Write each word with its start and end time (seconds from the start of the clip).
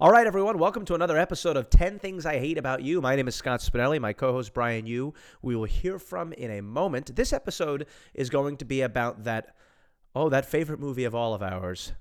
All 0.00 0.10
right, 0.10 0.26
everyone, 0.26 0.58
welcome 0.58 0.84
to 0.86 0.96
another 0.96 1.16
episode 1.16 1.56
of 1.56 1.70
10 1.70 2.00
Things 2.00 2.26
I 2.26 2.40
Hate 2.40 2.58
About 2.58 2.82
You. 2.82 3.00
My 3.00 3.14
name 3.14 3.28
is 3.28 3.36
Scott 3.36 3.60
Spinelli, 3.60 4.00
my 4.00 4.12
co 4.12 4.32
host 4.32 4.52
Brian 4.52 4.88
Yu. 4.88 5.14
We 5.40 5.54
will 5.54 5.66
hear 5.66 6.00
from 6.00 6.32
in 6.32 6.50
a 6.50 6.62
moment. 6.62 7.14
This 7.14 7.32
episode 7.32 7.86
is 8.12 8.28
going 8.28 8.56
to 8.56 8.64
be 8.64 8.80
about 8.80 9.22
that, 9.22 9.54
oh, 10.12 10.28
that 10.30 10.46
favorite 10.46 10.80
movie 10.80 11.04
of 11.04 11.14
all 11.14 11.32
of 11.32 11.44
ours, 11.44 11.92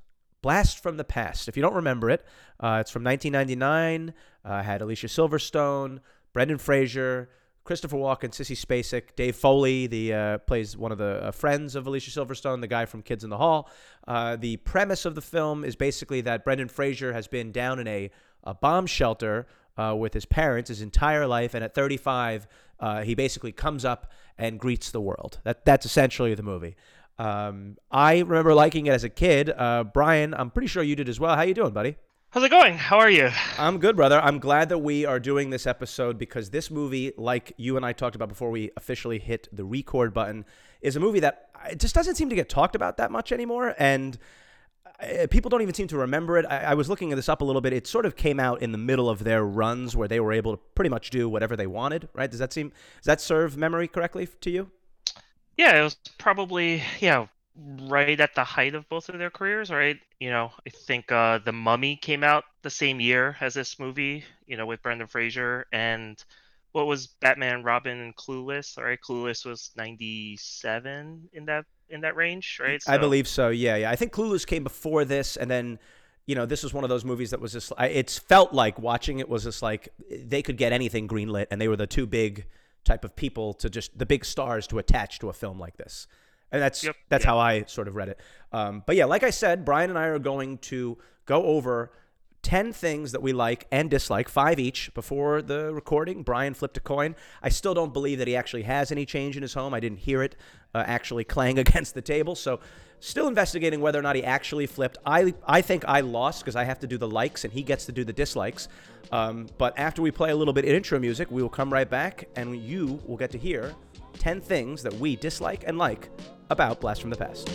Blast 0.41 0.81
from 0.81 0.97
the 0.97 1.03
Past. 1.03 1.47
If 1.47 1.55
you 1.55 1.61
don't 1.61 1.75
remember 1.75 2.09
it, 2.09 2.25
uh, 2.59 2.79
it's 2.81 2.89
from 2.89 3.03
1999, 3.03 4.15
uh, 4.43 4.63
had 4.63 4.81
Alicia 4.81 5.05
Silverstone, 5.05 5.99
Brendan 6.33 6.57
Fraser, 6.57 7.29
Christopher 7.63 7.95
Walken, 7.95 8.31
Sissy 8.31 8.57
Spacek, 8.57 9.15
Dave 9.15 9.35
Foley, 9.35 9.87
the 9.87 10.13
uh, 10.13 10.37
plays 10.39 10.75
one 10.75 10.91
of 10.91 10.97
the 10.97 11.25
uh, 11.25 11.31
friends 11.31 11.75
of 11.75 11.87
Alicia 11.87 12.11
Silverstone, 12.11 12.59
the 12.59 12.67
guy 12.67 12.85
from 12.85 13.01
Kids 13.01 13.23
in 13.23 13.29
the 13.29 13.37
Hall. 13.37 13.69
Uh, 14.05 14.35
the 14.35 14.57
premise 14.57 15.05
of 15.05 15.15
the 15.15 15.21
film 15.21 15.63
is 15.63 15.75
basically 15.75 16.21
that 16.21 16.43
Brendan 16.43 16.67
Fraser 16.67 17.13
has 17.13 17.27
been 17.27 17.51
down 17.53 17.79
in 17.79 17.87
a, 17.87 18.11
a 18.43 18.53
bomb 18.53 18.85
shelter 18.85 19.47
uh, 19.77 19.95
with 19.97 20.13
his 20.13 20.25
parents 20.25 20.67
his 20.67 20.81
entire 20.81 21.25
life, 21.25 21.53
and 21.53 21.63
at 21.63 21.73
35, 21.73 22.47
uh, 22.79 23.01
he 23.01 23.15
basically 23.15 23.51
comes 23.51 23.85
up 23.85 24.11
and 24.37 24.59
greets 24.59 24.91
the 24.91 25.01
world. 25.01 25.39
That 25.43 25.65
that's 25.65 25.85
essentially 25.85 26.35
the 26.35 26.43
movie. 26.43 26.75
Um, 27.17 27.77
I 27.91 28.19
remember 28.19 28.53
liking 28.53 28.87
it 28.87 28.91
as 28.91 29.03
a 29.03 29.09
kid. 29.09 29.49
Uh, 29.49 29.83
Brian, 29.83 30.33
I'm 30.33 30.49
pretty 30.49 30.67
sure 30.67 30.83
you 30.83 30.95
did 30.95 31.07
as 31.07 31.19
well. 31.19 31.35
How 31.35 31.43
you 31.43 31.53
doing, 31.53 31.71
buddy? 31.71 31.95
How's 32.33 32.43
it 32.43 32.49
going? 32.49 32.79
How 32.79 32.97
are 32.97 33.11
you? 33.11 33.29
I'm 33.59 33.77
good, 33.77 33.95
brother. 33.95 34.19
I'm 34.19 34.39
glad 34.39 34.69
that 34.69 34.79
we 34.79 35.05
are 35.05 35.19
doing 35.19 35.51
this 35.51 35.67
episode 35.67 36.17
because 36.17 36.49
this 36.49 36.71
movie, 36.71 37.11
like 37.15 37.53
you 37.57 37.77
and 37.77 37.85
I 37.85 37.93
talked 37.93 38.15
about 38.15 38.27
before 38.27 38.49
we 38.49 38.71
officially 38.75 39.19
hit 39.19 39.47
the 39.51 39.63
record 39.63 40.15
button, 40.15 40.43
is 40.81 40.95
a 40.95 40.99
movie 40.99 41.19
that 41.19 41.51
it 41.69 41.79
just 41.79 41.93
doesn't 41.93 42.15
seem 42.15 42.29
to 42.29 42.35
get 42.35 42.49
talked 42.49 42.75
about 42.75 42.97
that 42.97 43.11
much 43.11 43.31
anymore. 43.31 43.75
And 43.77 44.17
uh, 44.99 45.27
people 45.29 45.49
don't 45.49 45.61
even 45.61 45.75
seem 45.75 45.87
to 45.89 45.97
remember 45.99 46.39
it. 46.39 46.47
I, 46.49 46.63
I 46.63 46.73
was 46.73 46.89
looking 46.89 47.09
this 47.09 47.29
up 47.29 47.41
a 47.41 47.45
little 47.45 47.61
bit. 47.61 47.71
It 47.71 47.85
sort 47.85 48.03
of 48.03 48.15
came 48.15 48.39
out 48.39 48.63
in 48.63 48.71
the 48.71 48.79
middle 48.79 49.11
of 49.11 49.23
their 49.23 49.45
runs 49.45 49.95
where 49.95 50.07
they 50.07 50.19
were 50.19 50.33
able 50.33 50.57
to 50.57 50.63
pretty 50.73 50.89
much 50.89 51.11
do 51.11 51.29
whatever 51.29 51.55
they 51.55 51.67
wanted, 51.67 52.09
right? 52.15 52.31
Does 52.31 52.39
that 52.39 52.51
seem, 52.51 52.69
does 52.69 53.05
that 53.05 53.21
serve 53.21 53.57
memory 53.57 53.87
correctly 53.87 54.27
to 54.41 54.49
you? 54.49 54.71
Yeah, 55.55 55.79
it 55.79 55.83
was 55.83 55.97
probably, 56.17 56.81
yeah, 56.99 57.27
right 57.55 58.19
at 58.19 58.35
the 58.35 58.43
height 58.43 58.75
of 58.75 58.87
both 58.89 59.09
of 59.09 59.19
their 59.19 59.29
careers, 59.29 59.69
right? 59.69 59.97
You 60.19 60.31
know, 60.31 60.51
I 60.65 60.69
think 60.69 61.11
uh, 61.11 61.39
The 61.39 61.51
Mummy 61.51 61.95
came 61.95 62.23
out 62.23 62.45
the 62.61 62.69
same 62.69 62.99
year 62.99 63.37
as 63.41 63.53
this 63.53 63.79
movie, 63.79 64.23
you 64.47 64.57
know, 64.57 64.65
with 64.65 64.81
Brendan 64.81 65.07
Fraser. 65.07 65.67
And 65.71 66.23
what 66.71 66.87
was 66.87 67.07
Batman, 67.07 67.63
Robin, 67.63 67.99
and 67.99 68.15
Clueless? 68.15 68.77
All 68.77 68.83
right, 68.83 68.99
Clueless 68.99 69.45
was 69.45 69.71
97 69.75 71.29
in 71.33 71.45
that 71.45 71.65
in 71.89 72.01
that 72.01 72.15
range, 72.15 72.59
right? 72.61 72.81
I 72.87 72.97
believe 72.97 73.27
so. 73.27 73.49
Yeah, 73.49 73.75
yeah. 73.75 73.91
I 73.91 73.95
think 73.95 74.11
Clueless 74.11 74.47
came 74.47 74.63
before 74.63 75.05
this, 75.05 75.37
and 75.37 75.49
then 75.49 75.77
you 76.25 76.35
know, 76.35 76.45
this 76.45 76.63
was 76.63 76.73
one 76.73 76.83
of 76.83 76.89
those 76.89 77.05
movies 77.05 77.31
that 77.31 77.39
was 77.39 77.51
just. 77.51 77.71
It's 77.79 78.17
felt 78.17 78.53
like 78.53 78.79
watching 78.79 79.19
it 79.19 79.29
was 79.29 79.43
just 79.43 79.61
like 79.61 79.89
they 80.09 80.41
could 80.41 80.57
get 80.57 80.73
anything 80.73 81.07
greenlit, 81.07 81.47
and 81.51 81.61
they 81.61 81.67
were 81.67 81.75
the 81.75 81.85
two 81.85 82.07
big 82.07 82.45
type 82.83 83.05
of 83.05 83.15
people 83.15 83.53
to 83.53 83.69
just 83.69 83.97
the 83.97 84.05
big 84.05 84.25
stars 84.25 84.65
to 84.67 84.79
attach 84.79 85.19
to 85.19 85.29
a 85.29 85.33
film 85.33 85.59
like 85.59 85.77
this 85.77 86.07
and 86.53 86.61
that's 86.61 86.83
yep, 86.83 86.95
that's 87.09 87.23
yep. 87.23 87.29
how 87.29 87.39
I 87.39 87.63
sort 87.63 87.89
of 87.89 87.95
read 87.95 88.07
it. 88.09 88.19
Um, 88.53 88.83
but 88.85 88.95
yeah, 88.95 89.05
like 89.05 89.23
I 89.23 89.31
said, 89.31 89.65
Brian 89.65 89.89
and 89.89 89.99
I 89.99 90.05
are 90.05 90.19
going 90.19 90.59
to 90.59 90.97
go 91.25 91.43
over 91.43 91.91
10 92.43 92.73
things 92.73 93.13
that 93.13 93.21
we 93.21 93.33
like 93.33 93.65
and 93.71 93.89
dislike, 93.89 94.29
five 94.29 94.59
each, 94.59 94.93
before 94.93 95.41
the 95.41 95.73
recording. 95.73 96.23
Brian 96.23 96.53
flipped 96.53 96.77
a 96.77 96.81
coin. 96.81 97.15
I 97.41 97.49
still 97.49 97.73
don't 97.73 97.93
believe 97.93 98.19
that 98.19 98.27
he 98.27 98.35
actually 98.35 98.63
has 98.63 98.91
any 98.91 99.05
change 99.05 99.35
in 99.35 99.41
his 99.41 99.53
home. 99.53 99.73
I 99.73 99.79
didn't 99.79 99.99
hear 99.99 100.21
it 100.21 100.35
uh, 100.75 100.83
actually 100.85 101.23
clang 101.23 101.57
against 101.65 101.95
the 101.95 102.01
table. 102.01 102.35
So, 102.35 102.59
still 102.99 103.27
investigating 103.27 103.81
whether 103.81 103.99
or 103.99 104.01
not 104.01 104.15
he 104.15 104.23
actually 104.23 104.65
flipped. 104.65 104.97
I, 105.05 105.33
I 105.45 105.61
think 105.61 105.83
I 105.85 105.99
lost 105.99 106.41
because 106.41 106.55
I 106.55 106.63
have 106.63 106.79
to 106.79 106.87
do 106.87 106.97
the 106.97 107.07
likes 107.07 107.43
and 107.43 107.51
he 107.51 107.61
gets 107.61 107.85
to 107.87 107.91
do 107.91 108.05
the 108.05 108.13
dislikes. 108.13 108.69
Um, 109.11 109.47
but 109.57 109.77
after 109.77 110.01
we 110.01 110.09
play 110.09 110.31
a 110.31 110.35
little 110.35 110.53
bit 110.53 110.63
of 110.63 110.71
intro 110.71 110.99
music, 110.99 111.29
we 111.29 111.41
will 111.41 111.49
come 111.49 111.71
right 111.71 111.89
back 111.89 112.29
and 112.37 112.55
you 112.55 113.01
will 113.05 113.17
get 113.17 113.29
to 113.31 113.37
hear 113.37 113.75
10 114.19 114.39
things 114.39 114.83
that 114.83 114.93
we 114.93 115.17
dislike 115.17 115.65
and 115.67 115.77
like 115.77 116.09
about 116.49 116.81
Blast 116.81 117.01
from 117.01 117.09
the 117.09 117.17
Past. 117.17 117.49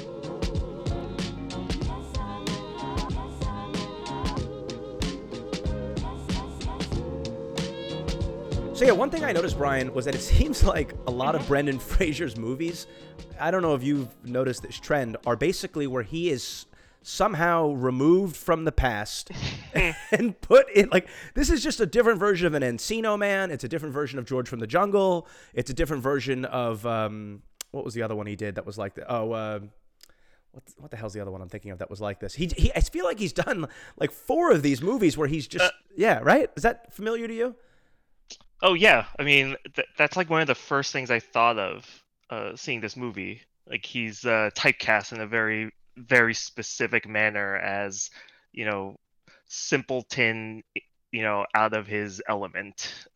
So 8.79 8.85
yeah, 8.85 8.93
one 8.93 9.11
thing 9.11 9.25
I 9.25 9.33
noticed, 9.33 9.59
Brian, 9.59 9.93
was 9.93 10.05
that 10.05 10.15
it 10.15 10.21
seems 10.37 10.63
like 10.63 10.95
a 11.09 11.11
lot 11.11 11.35
of 11.35 11.45
Brendan 11.49 11.79
Fraser's 11.81 12.37
movies, 12.37 12.87
I 13.41 13.51
don't 13.51 13.61
know 13.63 13.75
if 13.75 13.83
you've 13.83 14.15
noticed 14.25 14.63
this 14.63 14.79
trend, 14.79 15.17
are 15.27 15.35
basically 15.35 15.89
where 15.89 16.05
he 16.05 16.31
is 16.31 16.67
somehow 17.03 17.71
removed 17.71 18.37
from 18.37 18.65
the 18.65 18.71
past 18.71 19.31
and 20.13 20.41
put 20.43 20.71
in 20.71 20.89
like 20.91 21.09
this 21.35 21.49
is 21.49 21.63
just 21.63 21.81
a 21.81 21.87
different 21.87 22.21
version 22.21 22.47
of 22.47 22.55
an 22.55 22.63
Encino 22.63 23.19
Man. 23.19 23.51
It's 23.51 23.65
a 23.65 23.69
different 23.69 23.95
version 23.95 24.19
of 24.19 24.27
George 24.27 24.49
from 24.49 24.61
the 24.61 24.67
Jungle. 24.67 25.27
It's 25.55 25.71
a 25.71 25.75
different 25.75 26.03
version 26.03 26.45
of 26.45 26.87
um, 26.87 27.43
what 27.71 27.85
was 27.85 27.95
the 27.95 28.03
other 28.03 28.15
one 28.15 28.27
he 28.27 28.37
did 28.37 28.57
that 28.57 28.67
was 28.67 28.79
like 28.79 28.95
the 28.95 29.11
oh. 29.13 29.33
Uh, 29.33 29.61
what, 30.53 30.65
what 30.79 30.91
the 30.91 30.97
hell's 30.97 31.13
the 31.13 31.21
other 31.21 31.31
one 31.31 31.43
I'm 31.43 31.49
thinking 31.49 31.71
of 31.73 31.79
that 31.79 31.91
was 31.91 32.01
like 32.01 32.21
this? 32.21 32.35
He, 32.35 32.47
he 32.57 32.73
I 32.75 32.81
feel 32.81 33.05
like 33.05 33.19
he's 33.19 33.35
done 33.35 33.67
like 33.99 34.11
four 34.11 34.51
of 34.51 34.63
these 34.63 34.81
movies 34.81 35.17
where 35.17 35.29
he's 35.29 35.47
just 35.47 35.65
uh, 35.65 35.71
yeah 35.97 36.21
right. 36.23 36.51
Is 36.57 36.63
that 36.63 36.95
familiar 36.95 37.29
to 37.29 37.35
you? 37.35 37.55
Oh 38.63 38.75
yeah, 38.75 39.07
I 39.19 39.23
mean 39.25 39.57
th- 39.75 39.89
that's 39.97 40.17
like 40.17 40.31
one 40.31 40.41
of 40.41 40.47
the 40.47 40.55
first 40.55 40.93
things 40.93 41.11
I 41.11 41.21
thought 41.21 41.59
of 41.59 41.87
uh, 42.31 42.57
seeing 42.57 42.81
this 42.81 42.97
movie. 42.97 43.43
Like 43.69 43.85
he's 43.85 44.25
uh, 44.25 44.51
typecast 44.57 45.13
in 45.13 45.21
a 45.21 45.27
very 45.27 45.71
very 45.97 46.35
specific 46.35 47.09
manner 47.09 47.57
as 47.57 48.11
you 48.53 48.65
know 48.65 48.97
simpleton 49.47 50.63
you 51.11 51.23
know 51.23 51.45
out 51.55 51.75
of 51.75 51.87
his 51.87 52.23
element 52.29 53.07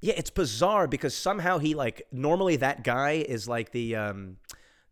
yeah 0.00 0.14
it's 0.16 0.30
bizarre 0.30 0.86
because 0.86 1.14
somehow 1.14 1.58
he 1.58 1.74
like 1.74 2.02
normally 2.12 2.56
that 2.56 2.84
guy 2.84 3.12
is 3.12 3.48
like 3.48 3.72
the 3.72 3.96
um 3.96 4.36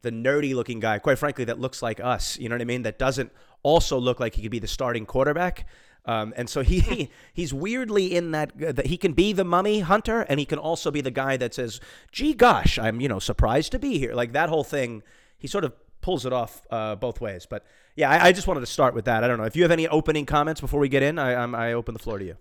the 0.03 0.11
nerdy 0.11 0.55
looking 0.55 0.81
guy 0.81 0.99
quite 0.99 1.19
frankly 1.19 1.45
that 1.45 1.59
looks 1.59 1.83
like 1.83 2.01
us 2.01 2.39
you 2.39 2.49
know 2.49 2.55
what 2.55 2.63
i 2.63 2.65
mean 2.65 2.83
that 2.83 2.99
doesn't 2.99 3.33
also 3.63 3.99
look 3.99 4.21
like 4.21 4.35
he 4.35 4.43
could 4.43 4.51
be 4.51 4.59
the 4.59 4.67
starting 4.67 5.07
quarterback 5.07 5.67
um, 6.09 6.33
and 6.37 6.49
so 6.49 6.63
he 6.63 7.11
he's 7.33 7.53
weirdly 7.53 8.15
in 8.15 8.31
that 8.31 8.53
uh, 8.63 8.73
that 8.73 8.87
he 8.87 8.97
can 8.97 9.13
be 9.13 9.33
the 9.33 9.45
mummy 9.45 9.81
hunter 9.81 10.21
and 10.23 10.39
he 10.39 10.47
can 10.47 10.59
also 10.59 10.91
be 10.91 11.01
the 11.01 11.11
guy 11.11 11.37
that 11.37 11.55
says 11.55 11.81
gee 12.13 12.35
gosh 12.35 12.79
i'm 12.79 13.01
you 13.01 13.09
know 13.09 13.19
surprised 13.19 13.73
to 13.73 13.79
be 13.79 13.99
here 13.99 14.15
like 14.15 14.33
that 14.33 14.49
whole 14.49 14.65
thing 14.65 15.03
he 15.39 15.49
sort 15.49 15.65
of 15.65 15.73
pulls 16.07 16.25
it 16.25 16.33
off 16.33 16.65
uh, 16.71 16.95
both 16.95 17.21
ways. 17.21 17.47
But 17.47 17.65
yeah, 17.97 18.09
I, 18.09 18.29
I, 18.29 18.33
just 18.33 18.47
wanted 18.47 18.61
to 18.61 18.67
start 18.67 18.95
with 18.95 19.07
that. 19.07 19.25
I 19.25 19.27
don't 19.27 19.39
know 19.39 19.45
if 19.45 19.57
you 19.57 19.63
have 19.63 19.73
any 19.73 19.89
opening 19.89 20.25
comments 20.25 20.61
before 20.61 20.79
we 20.79 20.89
get 20.89 21.03
in. 21.03 21.19
I 21.19 21.35
I'm, 21.35 21.53
I 21.53 21.73
open 21.73 21.95
the 21.95 21.99
floor 21.99 22.21
to 22.21 22.25
you. 22.25 22.37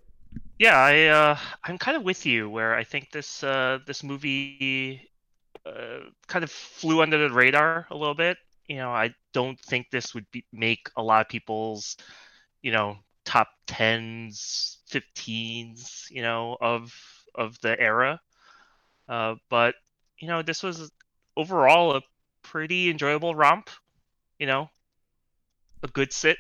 Yeah, 0.60 0.78
I 0.78 1.06
uh, 1.08 1.38
I'm 1.64 1.78
kind 1.78 1.98
of 1.98 2.04
with 2.04 2.26
you. 2.26 2.50
Where 2.50 2.76
I 2.76 2.84
think 2.84 3.12
this 3.12 3.44
uh, 3.44 3.80
this 3.86 4.04
movie 4.04 5.10
uh, 5.66 6.10
kind 6.28 6.44
of 6.44 6.52
flew 6.52 7.02
under 7.02 7.18
the 7.18 7.34
radar 7.34 7.88
a 7.92 7.96
little 7.96 8.16
bit. 8.16 8.38
You 8.68 8.78
know, 8.78 8.92
I 8.92 9.14
don't 9.34 9.60
think 9.60 9.90
this 9.92 10.14
would 10.16 10.30
be, 10.32 10.46
make 10.52 10.90
a 10.98 11.04
lot 11.04 11.22
of 11.22 11.30
people's, 11.30 11.98
you 12.62 12.72
know, 12.72 12.98
top 13.26 13.50
tens, 13.68 14.80
fifteens, 14.88 16.08
you 16.12 16.22
know, 16.22 16.58
of 16.62 16.94
of 17.36 17.60
the 17.62 17.80
era. 17.80 18.22
Uh, 19.10 19.36
but 19.50 19.76
you 20.20 20.28
know, 20.28 20.42
this 20.44 20.64
was 20.64 20.92
overall 21.38 21.98
a 21.98 22.02
pretty 22.44 22.90
enjoyable 22.90 23.36
romp. 23.36 23.70
You 24.40 24.48
know, 24.48 24.70
a 25.84 25.88
good 25.88 26.12
sit, 26.12 26.38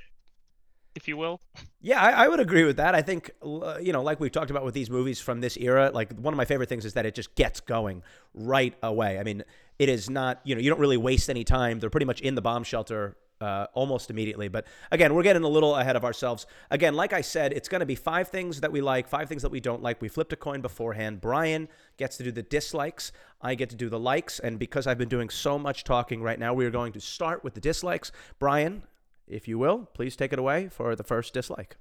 if 0.96 1.08
you 1.08 1.18
will. 1.18 1.42
Yeah, 1.82 2.02
I, 2.02 2.26
I, 2.26 2.28
would 2.28 2.40
agree 2.40 2.64
with 2.64 2.78
that. 2.78 2.96
I 2.96 3.02
think, 3.02 3.30
you 3.44 3.92
know, 3.92 4.02
like 4.02 4.20
we've 4.20 4.32
talked 4.32 4.50
about 4.50 4.64
with 4.64 4.74
these 4.74 4.90
movies 4.90 5.20
from 5.20 5.42
this 5.42 5.58
era, 5.58 5.92
like 5.94 6.18
one 6.18 6.34
of 6.34 6.38
my 6.38 6.46
favorite 6.46 6.70
things 6.70 6.86
is 6.86 6.94
that 6.94 7.06
it 7.06 7.14
just 7.14 7.36
gets 7.36 7.60
going 7.60 8.02
right 8.34 8.74
away. 8.82 9.20
I 9.20 9.24
mean, 9.24 9.44
it 9.78 9.90
is 9.90 10.10
not, 10.10 10.40
you 10.44 10.56
know, 10.56 10.62
you 10.62 10.70
don't 10.70 10.80
really 10.80 10.98
waste 10.98 11.30
any 11.30 11.44
time. 11.44 11.80
They're 11.80 11.90
pretty 11.90 12.06
much 12.06 12.22
in 12.22 12.36
the 12.36 12.42
bomb 12.42 12.64
shelter 12.64 13.18
uh, 13.42 13.68
almost 13.74 14.10
immediately. 14.10 14.48
But 14.48 14.66
again, 14.92 15.14
we're 15.14 15.24
getting 15.24 15.44
a 15.44 15.50
little 15.50 15.76
ahead 15.76 15.96
of 15.96 16.06
ourselves. 16.06 16.48
Again, 16.72 16.96
like 16.96 17.14
I 17.14 17.22
said, 17.22 17.54
it's 17.54 17.68
going 17.68 17.82
to 17.82 17.86
be 17.86 17.96
five 17.96 18.30
things 18.30 18.62
that 18.62 18.72
we 18.72 18.82
like, 18.82 19.08
five 19.08 19.28
things 19.28 19.41
that 19.41 19.52
we 19.52 19.59
don't 19.59 19.84
like. 19.84 20.02
We 20.02 20.08
flipped 20.08 20.34
a 20.34 20.38
coin 20.38 20.62
beforehand. 20.62 21.22
Brian 21.22 21.68
gets 21.98 22.18
to 22.18 22.24
do 22.24 22.32
the 22.32 22.44
dislikes. 22.44 23.12
I 23.41 23.56
get 23.56 23.70
to 23.72 23.76
do 23.76 23.90
the 23.90 24.00
likes. 24.00 24.40
And 24.40 24.58
because 24.58 24.88
I've 24.88 24.98
been 24.98 25.09
doing 25.09 25.30
so 25.30 25.59
much 25.59 25.84
talking 25.84 26.22
right 26.22 26.40
now, 26.40 26.53
we 26.53 26.66
are 26.66 26.72
going 26.72 26.94
to 26.94 27.02
start 27.02 27.44
with 27.44 27.53
the 27.53 27.62
dislikes. 27.62 28.12
Brian, 28.40 28.84
if 29.28 29.48
you 29.48 29.58
will, 29.58 29.90
please 29.94 30.16
take 30.16 30.34
it 30.34 30.40
away 30.40 30.70
for 30.70 30.96
the 30.96 31.04
first 31.04 31.34
dislike. 31.34 31.78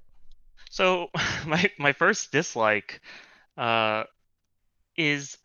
So, 0.71 1.09
my, 1.47 1.71
my 1.79 1.93
first 1.93 2.33
dislike 2.33 3.01
uh, 3.57 4.05
is 4.97 5.37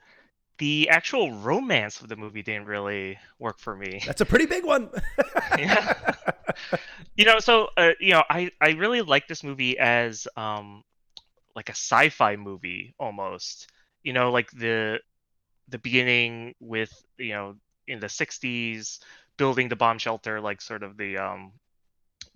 the 0.59 0.89
actual 0.89 1.31
romance 1.31 2.01
of 2.01 2.09
the 2.09 2.15
movie 2.15 2.43
didn't 2.43 2.65
really 2.65 3.17
work 3.39 3.59
for 3.59 3.75
me. 3.75 4.01
That's 4.05 4.21
a 4.21 4.25
pretty 4.25 4.45
big 4.45 4.65
one. 4.65 4.89
yeah. 5.57 5.95
You 7.15 7.25
know, 7.25 7.39
so 7.39 7.69
uh, 7.75 7.91
you 7.99 8.13
know, 8.13 8.23
I 8.29 8.51
I 8.61 8.71
really 8.71 9.01
like 9.01 9.27
this 9.27 9.43
movie 9.43 9.77
as 9.77 10.27
um 10.37 10.83
like 11.55 11.67
a 11.69 11.73
sci-fi 11.73 12.37
movie 12.37 12.95
almost. 12.99 13.67
You 14.03 14.13
know, 14.13 14.31
like 14.31 14.49
the 14.51 14.99
the 15.67 15.79
beginning 15.79 16.55
with, 16.59 16.91
you 17.17 17.33
know, 17.33 17.55
in 17.87 17.99
the 17.99 18.07
60s 18.07 18.99
building 19.37 19.69
the 19.69 19.75
bomb 19.75 19.97
shelter 19.97 20.39
like 20.41 20.61
sort 20.61 20.83
of 20.83 20.97
the 20.97 21.17
um 21.17 21.51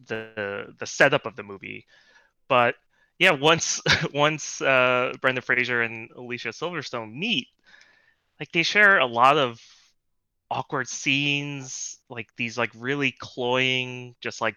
the 0.07 0.73
the 0.79 0.85
setup 0.85 1.25
of 1.25 1.35
the 1.35 1.44
movie. 1.44 1.85
But 2.47 2.75
yeah, 3.19 3.31
once 3.31 3.81
once 4.13 4.61
uh, 4.61 5.13
Brendan 5.21 5.44
Fraser 5.44 5.81
and 5.81 6.09
Alicia 6.15 6.50
Silverstone 6.50 7.13
meet, 7.13 7.47
like 8.39 8.51
they 8.51 8.63
share 8.63 9.00
a 9.00 9.05
lot 9.05 9.38
of 9.38 9.61
awkward 10.51 10.88
scenes, 10.88 12.00
like 12.09 12.27
these 12.38 12.57
like 12.57 12.71
really 12.75 13.11
cloying, 13.11 14.15
just 14.21 14.41
like 14.41 14.55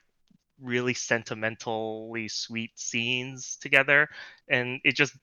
really 0.61 0.95
sentimentally 0.95 2.29
sweet 2.29 2.79
scenes 2.79 3.57
together, 3.61 4.09
and 4.49 4.81
it 4.85 4.97
just 4.97 5.15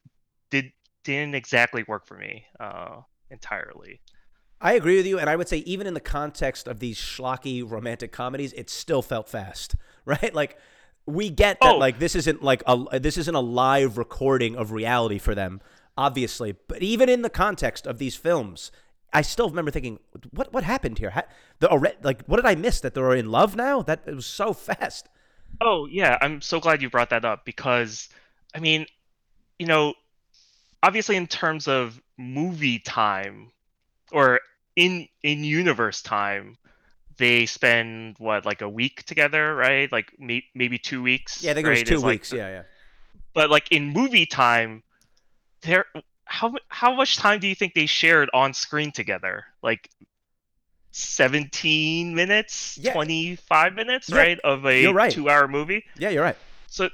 did 0.50 0.72
didn't 1.04 1.36
exactly 1.36 1.84
work 1.88 2.06
for 2.08 2.18
me 2.18 2.46
uh, 2.60 3.02
entirely. 3.30 4.00
I 4.64 4.74
agree 4.74 4.96
with 4.96 5.06
you, 5.06 5.20
and 5.20 5.30
I 5.30 5.36
would 5.36 5.50
say 5.50 5.58
even 5.58 5.86
in 5.86 5.94
the 5.94 6.00
context 6.00 6.70
of 6.70 6.80
these 6.80 6.98
schlocky 6.98 7.70
romantic 7.70 8.14
comedies, 8.14 8.54
it 8.54 8.70
still 8.70 9.02
felt 9.02 9.28
fast, 9.28 9.76
right? 10.06 10.34
Like 10.34 10.58
we 11.06 11.30
get 11.30 11.60
that, 11.62 11.76
oh. 11.76 11.78
like 11.78 12.00
this 12.00 12.16
isn't 12.16 12.42
like 12.42 12.64
a 12.66 13.00
this 13.00 13.18
isn't 13.18 13.36
a 13.36 13.42
live 13.42 13.98
recording 13.98 14.56
of 14.56 14.72
reality 14.72 15.20
for 15.20 15.36
them, 15.36 15.60
obviously. 15.98 16.56
But 16.68 16.82
even 16.82 17.10
in 17.10 17.24
the 17.24 17.30
context 17.30 17.86
of 17.86 17.98
these 17.98 18.16
films, 18.16 18.72
I 19.12 19.22
still 19.22 19.50
remember 19.50 19.70
thinking, 19.70 20.00
what 20.32 20.54
what 20.54 20.64
happened 20.64 20.98
here? 20.98 21.24
the 21.60 21.96
like, 22.02 22.24
what 22.26 22.38
did 22.38 22.46
I 22.46 22.56
miss? 22.56 22.80
That 22.80 22.94
they're 22.94 23.14
in 23.16 23.30
love 23.30 23.58
now? 23.58 23.82
That 23.82 24.04
it 24.06 24.16
was 24.16 24.26
so 24.26 24.54
fast. 24.54 25.10
Oh 25.60 25.88
yeah, 25.88 26.18
I'm 26.22 26.40
so 26.40 26.62
glad 26.62 26.82
you 26.82 26.90
brought 26.90 27.10
that 27.10 27.26
up 27.26 27.44
because, 27.44 28.08
I 28.56 28.60
mean, 28.60 28.86
you 29.60 29.68
know, 29.68 29.94
obviously 30.82 31.18
in 31.18 31.28
terms 31.28 31.68
of 31.68 32.02
movie 32.18 32.80
time, 32.80 33.52
or 34.14 34.40
in 34.76 35.08
in 35.22 35.44
universe 35.44 36.02
time, 36.02 36.58
they 37.18 37.46
spend 37.46 38.16
what 38.18 38.46
like 38.46 38.62
a 38.62 38.70
week 38.70 39.04
together, 39.04 39.56
right? 39.56 39.92
Like 39.92 40.14
may, 40.20 40.44
maybe 40.56 40.78
two 40.78 41.02
weeks. 41.02 41.44
Yeah, 41.44 41.52
I 41.52 41.54
think 41.54 41.68
right? 41.68 41.78
it 41.78 41.90
was 41.92 42.02
two 42.02 42.06
weeks. 42.06 42.32
Like, 42.32 42.38
yeah, 42.40 42.50
yeah. 42.50 42.64
But 43.34 43.50
like 43.50 43.72
in 43.72 43.90
movie 43.90 44.26
time, 44.26 44.84
there 45.62 45.86
how 46.26 46.54
how 46.70 46.94
much 46.94 47.18
time 47.18 47.40
do 47.40 47.48
you 47.48 47.56
think 47.56 47.74
they 47.74 47.86
shared 47.86 48.30
on 48.34 48.54
screen 48.54 48.92
together? 48.92 49.46
Like 49.62 49.90
17 50.92 52.14
minutes, 52.14 52.78
yeah. 52.78 52.94
25 52.94 53.74
minutes, 53.74 54.10
yeah. 54.10 54.18
right, 54.18 54.40
of 54.44 54.66
a 54.66 54.88
right. 54.88 55.12
2-hour 55.12 55.48
movie? 55.48 55.84
Yeah, 55.98 56.10
you're 56.10 56.24
right. 56.24 56.38
So, 56.68 56.90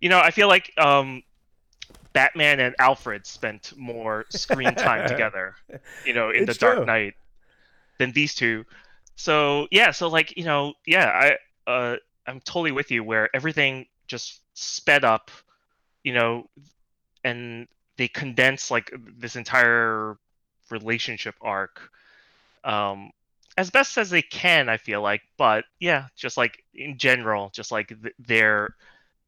you 0.00 0.08
know, 0.10 0.18
I 0.18 0.30
feel 0.30 0.48
like 0.48 0.72
um 0.78 1.22
Batman 2.12 2.60
and 2.60 2.74
Alfred 2.78 3.26
spent 3.26 3.72
more 3.76 4.26
screen 4.30 4.74
time 4.74 5.08
together, 5.08 5.54
you 6.04 6.12
know, 6.14 6.30
in 6.30 6.44
it's 6.44 6.54
the 6.54 6.58
Dark 6.58 6.86
Knight 6.86 7.14
than 7.98 8.12
these 8.12 8.34
two. 8.34 8.64
So 9.16 9.68
yeah, 9.70 9.90
so 9.90 10.08
like 10.08 10.36
you 10.36 10.44
know, 10.44 10.74
yeah, 10.86 11.36
I 11.66 11.70
uh, 11.70 11.96
I'm 12.26 12.40
totally 12.40 12.72
with 12.72 12.90
you 12.90 13.04
where 13.04 13.28
everything 13.34 13.86
just 14.06 14.40
sped 14.54 15.04
up, 15.04 15.30
you 16.02 16.14
know, 16.14 16.48
and 17.24 17.68
they 17.96 18.08
condense 18.08 18.70
like 18.70 18.90
this 19.18 19.36
entire 19.36 20.16
relationship 20.70 21.34
arc 21.42 21.90
um 22.64 23.10
as 23.58 23.70
best 23.70 23.98
as 23.98 24.08
they 24.08 24.22
can 24.22 24.68
i 24.68 24.76
feel 24.76 25.02
like 25.02 25.22
but 25.36 25.64
yeah 25.80 26.06
just 26.16 26.36
like 26.36 26.64
in 26.74 26.96
general 26.96 27.50
just 27.52 27.72
like 27.72 27.88
th- 27.88 28.14
their 28.18 28.74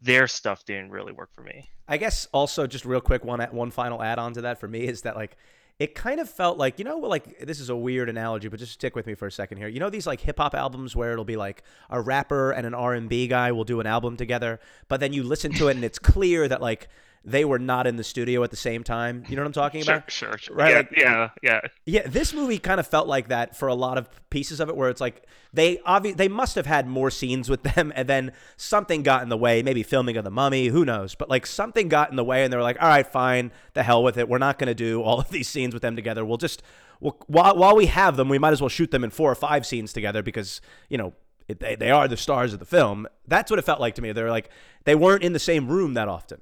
their 0.02 0.26
stuff 0.26 0.64
didn't 0.64 0.90
really 0.90 1.12
work 1.12 1.30
for 1.32 1.42
me. 1.42 1.70
I 1.88 1.96
guess 1.96 2.26
also 2.32 2.66
just 2.66 2.84
real 2.84 3.00
quick 3.00 3.24
one 3.24 3.40
one 3.52 3.70
final 3.70 4.02
add 4.02 4.18
on 4.18 4.34
to 4.34 4.42
that 4.42 4.58
for 4.58 4.68
me 4.68 4.80
is 4.80 5.02
that 5.02 5.16
like 5.16 5.36
it 5.78 5.94
kind 5.94 6.20
of 6.20 6.28
felt 6.28 6.58
like 6.58 6.78
you 6.78 6.84
know 6.84 6.98
like 6.98 7.38
this 7.40 7.60
is 7.60 7.68
a 7.68 7.76
weird 7.76 8.08
analogy 8.08 8.48
but 8.48 8.58
just 8.58 8.72
stick 8.72 8.94
with 8.94 9.06
me 9.06 9.14
for 9.14 9.26
a 9.26 9.32
second 9.32 9.58
here. 9.58 9.68
You 9.68 9.80
know 9.80 9.90
these 9.90 10.06
like 10.06 10.20
hip 10.20 10.38
hop 10.38 10.54
albums 10.54 10.96
where 10.96 11.12
it'll 11.12 11.24
be 11.24 11.36
like 11.36 11.62
a 11.88 12.00
rapper 12.00 12.50
and 12.50 12.66
an 12.66 12.74
R&B 12.74 13.28
guy 13.28 13.52
will 13.52 13.64
do 13.64 13.80
an 13.80 13.86
album 13.86 14.16
together 14.16 14.60
but 14.88 15.00
then 15.00 15.12
you 15.12 15.22
listen 15.22 15.52
to 15.52 15.68
it 15.68 15.76
and 15.76 15.84
it's 15.84 15.98
clear 15.98 16.48
that 16.48 16.60
like 16.60 16.88
they 17.24 17.44
were 17.44 17.58
not 17.58 17.86
in 17.86 17.96
the 17.96 18.04
studio 18.04 18.42
at 18.42 18.50
the 18.50 18.56
same 18.56 18.82
time. 18.82 19.24
You 19.28 19.36
know 19.36 19.42
what 19.42 19.46
I'm 19.46 19.52
talking 19.52 19.82
about? 19.82 20.10
Sure, 20.10 20.30
sure, 20.30 20.38
sure. 20.38 20.56
Right? 20.56 20.70
Yeah, 20.70 20.76
like, 20.76 20.90
yeah, 20.96 21.28
yeah. 21.42 21.60
Yeah, 21.84 22.02
this 22.06 22.34
movie 22.34 22.58
kind 22.58 22.80
of 22.80 22.86
felt 22.86 23.06
like 23.06 23.28
that 23.28 23.56
for 23.56 23.68
a 23.68 23.74
lot 23.74 23.98
of 23.98 24.08
pieces 24.30 24.58
of 24.60 24.68
it, 24.68 24.76
where 24.76 24.90
it's 24.90 25.00
like 25.00 25.24
they 25.52 25.76
obvi- 25.78 26.16
they 26.16 26.28
must 26.28 26.56
have 26.56 26.66
had 26.66 26.86
more 26.88 27.10
scenes 27.10 27.48
with 27.48 27.62
them, 27.62 27.92
and 27.94 28.08
then 28.08 28.32
something 28.56 29.02
got 29.02 29.22
in 29.22 29.28
the 29.28 29.36
way. 29.36 29.62
Maybe 29.62 29.82
filming 29.82 30.16
of 30.16 30.24
the 30.24 30.30
Mummy, 30.30 30.66
who 30.66 30.84
knows? 30.84 31.14
But 31.14 31.30
like 31.30 31.46
something 31.46 31.88
got 31.88 32.10
in 32.10 32.16
the 32.16 32.24
way, 32.24 32.42
and 32.42 32.52
they 32.52 32.56
were 32.56 32.62
like, 32.62 32.80
"All 32.82 32.88
right, 32.88 33.06
fine, 33.06 33.52
the 33.74 33.82
hell 33.82 34.02
with 34.02 34.18
it. 34.18 34.28
We're 34.28 34.38
not 34.38 34.58
going 34.58 34.68
to 34.68 34.74
do 34.74 35.02
all 35.02 35.20
of 35.20 35.30
these 35.30 35.48
scenes 35.48 35.74
with 35.74 35.82
them 35.82 35.94
together. 35.94 36.24
We'll 36.24 36.38
just 36.38 36.62
we'll, 37.00 37.16
while 37.28 37.56
while 37.56 37.76
we 37.76 37.86
have 37.86 38.16
them, 38.16 38.28
we 38.28 38.38
might 38.38 38.52
as 38.52 38.60
well 38.60 38.68
shoot 38.68 38.90
them 38.90 39.04
in 39.04 39.10
four 39.10 39.30
or 39.30 39.36
five 39.36 39.64
scenes 39.66 39.92
together 39.92 40.22
because 40.22 40.60
you 40.88 40.98
know." 40.98 41.12
It, 41.48 41.58
they, 41.58 41.74
they 41.74 41.90
are 41.90 42.06
the 42.06 42.16
stars 42.16 42.52
of 42.52 42.60
the 42.60 42.64
film. 42.64 43.08
That's 43.26 43.50
what 43.50 43.58
it 43.58 43.62
felt 43.62 43.80
like 43.80 43.96
to 43.96 44.02
me. 44.02 44.12
They're 44.12 44.30
like 44.30 44.48
they 44.84 44.94
weren't 44.94 45.24
in 45.24 45.32
the 45.32 45.40
same 45.40 45.66
room 45.66 45.94
that 45.94 46.06
often. 46.06 46.40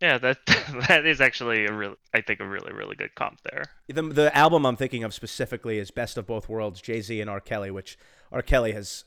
Yeah, 0.00 0.18
that 0.18 0.38
that 0.88 1.06
is 1.06 1.20
actually 1.20 1.66
a 1.66 1.72
real, 1.72 1.96
I 2.14 2.20
think, 2.20 2.40
a 2.40 2.46
really 2.46 2.72
really 2.72 2.96
good 2.96 3.14
comp 3.14 3.40
there. 3.42 3.64
The 3.88 4.02
the 4.02 4.36
album 4.36 4.64
I'm 4.64 4.76
thinking 4.76 5.04
of 5.04 5.12
specifically 5.12 5.78
is 5.78 5.90
Best 5.90 6.16
of 6.16 6.26
Both 6.26 6.48
Worlds, 6.48 6.80
Jay 6.80 7.00
Z 7.00 7.20
and 7.20 7.28
R. 7.28 7.40
Kelly, 7.40 7.70
which 7.70 7.98
R. 8.30 8.42
Kelly 8.42 8.72
has 8.72 9.04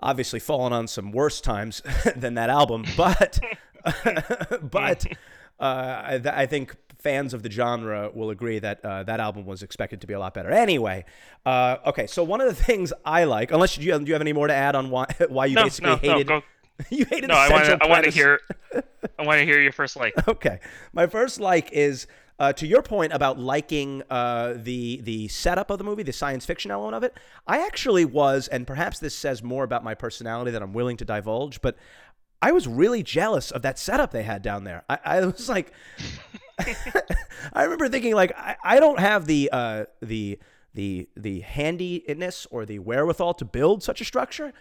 obviously 0.00 0.40
fallen 0.40 0.72
on 0.72 0.88
some 0.88 1.12
worse 1.12 1.40
times 1.40 1.82
than 2.16 2.34
that 2.34 2.50
album, 2.50 2.84
but 2.96 3.38
but 4.62 5.06
uh, 5.60 5.62
I, 5.62 6.20
I, 6.24 6.46
think 6.46 6.76
fans 6.98 7.34
of 7.34 7.42
the 7.42 7.50
genre 7.50 8.10
will 8.12 8.30
agree 8.30 8.58
that 8.58 8.84
uh, 8.84 9.04
that 9.04 9.20
album 9.20 9.46
was 9.46 9.62
expected 9.62 10.00
to 10.00 10.06
be 10.06 10.14
a 10.14 10.18
lot 10.18 10.34
better. 10.34 10.50
Anyway, 10.50 11.04
uh, 11.46 11.76
okay, 11.86 12.06
so 12.06 12.24
one 12.24 12.40
of 12.40 12.48
the 12.48 12.64
things 12.64 12.92
I 13.04 13.24
like, 13.24 13.52
unless 13.52 13.78
you, 13.78 13.96
do 13.98 14.04
you 14.04 14.12
have 14.12 14.22
any 14.22 14.32
more 14.32 14.48
to 14.48 14.54
add 14.54 14.74
on 14.74 14.90
why 14.90 15.06
why 15.28 15.46
you 15.46 15.54
no, 15.54 15.64
basically 15.64 15.90
no, 15.90 15.96
hated. 15.96 16.28
No, 16.28 16.40
go, 16.40 16.46
you 16.90 17.04
hated 17.04 17.28
no, 17.28 17.34
I 17.34 17.48
want. 17.50 17.82
I 17.82 17.86
want 17.86 18.04
to 18.04 18.10
hear. 18.10 18.40
I 19.18 19.26
want 19.26 19.38
to 19.38 19.44
hear 19.44 19.60
your 19.60 19.72
first 19.72 19.96
like. 19.96 20.28
Okay, 20.28 20.60
my 20.92 21.06
first 21.06 21.40
like 21.40 21.72
is 21.72 22.06
uh, 22.38 22.52
to 22.54 22.66
your 22.66 22.82
point 22.82 23.12
about 23.12 23.38
liking 23.38 24.02
uh, 24.10 24.54
the 24.56 25.00
the 25.02 25.28
setup 25.28 25.70
of 25.70 25.78
the 25.78 25.84
movie, 25.84 26.02
the 26.02 26.12
science 26.12 26.44
fiction 26.44 26.70
element 26.70 26.94
of 26.94 27.02
it. 27.02 27.16
I 27.46 27.64
actually 27.64 28.04
was, 28.04 28.48
and 28.48 28.66
perhaps 28.66 28.98
this 28.98 29.14
says 29.14 29.42
more 29.42 29.64
about 29.64 29.84
my 29.84 29.94
personality 29.94 30.50
that 30.50 30.62
I'm 30.62 30.72
willing 30.72 30.96
to 30.98 31.04
divulge, 31.04 31.60
but 31.60 31.76
I 32.42 32.50
was 32.50 32.66
really 32.66 33.04
jealous 33.04 33.52
of 33.52 33.62
that 33.62 33.78
setup 33.78 34.10
they 34.10 34.24
had 34.24 34.42
down 34.42 34.64
there. 34.64 34.84
I, 34.88 34.98
I 35.04 35.26
was 35.26 35.48
like, 35.48 35.72
I 37.52 37.62
remember 37.62 37.88
thinking 37.88 38.14
like, 38.14 38.36
I, 38.36 38.56
I 38.64 38.80
don't 38.80 38.98
have 38.98 39.26
the 39.26 39.48
uh, 39.52 39.84
the 40.00 40.40
the 40.74 41.08
the 41.16 41.40
handiness 41.40 42.46
or 42.50 42.66
the 42.66 42.80
wherewithal 42.80 43.34
to 43.34 43.44
build 43.44 43.82
such 43.82 44.00
a 44.00 44.04
structure. 44.04 44.52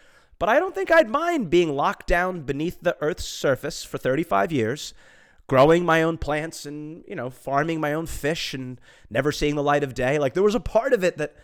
But 0.41 0.49
I 0.49 0.57
don't 0.57 0.73
think 0.73 0.89
I'd 0.89 1.07
mind 1.07 1.51
being 1.51 1.75
locked 1.75 2.07
down 2.07 2.41
beneath 2.41 2.79
the 2.81 2.97
Earth's 2.99 3.25
surface 3.25 3.83
for 3.83 3.99
35 3.99 4.51
years, 4.51 4.95
growing 5.45 5.86
my 5.86 6.01
own 6.01 6.17
plants 6.17 6.65
and, 6.65 7.03
you 7.07 7.15
know, 7.15 7.29
farming 7.29 7.79
my 7.79 7.93
own 7.93 8.07
fish 8.07 8.55
and 8.55 8.81
never 9.07 9.31
seeing 9.31 9.53
the 9.53 9.62
light 9.62 9.83
of 9.83 9.93
day. 9.93 10.17
Like 10.17 10.33
there 10.33 10.41
was 10.41 10.55
a 10.55 10.60
part 10.60 10.93
of 10.93 11.03
it 11.03 11.19
that 11.19 11.36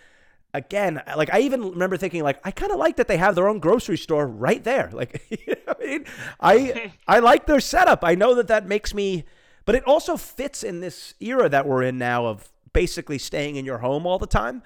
again, 0.52 1.00
like 1.16 1.32
I 1.32 1.42
even 1.42 1.62
remember 1.74 1.96
thinking 1.96 2.24
like 2.24 2.40
I 2.44 2.50
kind 2.50 2.72
of 2.72 2.80
like 2.80 2.96
that 2.96 3.08
they 3.08 3.18
have 3.18 3.36
their 3.36 3.48
own 3.48 3.60
grocery 3.60 3.98
store 4.00 4.26
right 4.26 4.64
there. 4.64 4.90
Like 4.92 5.24
you 5.30 5.54
know 5.68 5.76
I 5.80 5.86
mean, 5.86 6.06
I 6.40 6.92
I 7.08 7.20
like 7.20 7.46
their 7.46 7.60
setup. 7.60 8.04
I 8.04 8.16
know 8.16 8.34
that 8.34 8.48
that 8.48 8.66
makes 8.66 8.96
me 8.96 9.26
but 9.66 9.76
it 9.76 9.84
also 9.84 10.18
fits 10.18 10.64
in 10.64 10.80
this 10.80 11.14
era 11.20 11.48
that 11.50 11.68
we're 11.68 11.84
in 11.84 12.00
now 12.00 12.26
of 12.26 12.50
basically 12.74 13.20
staying 13.20 13.58
in 13.58 13.64
your 13.64 13.78
home 13.78 14.08
all 14.08 14.18
the 14.18 14.26
time 14.26 14.64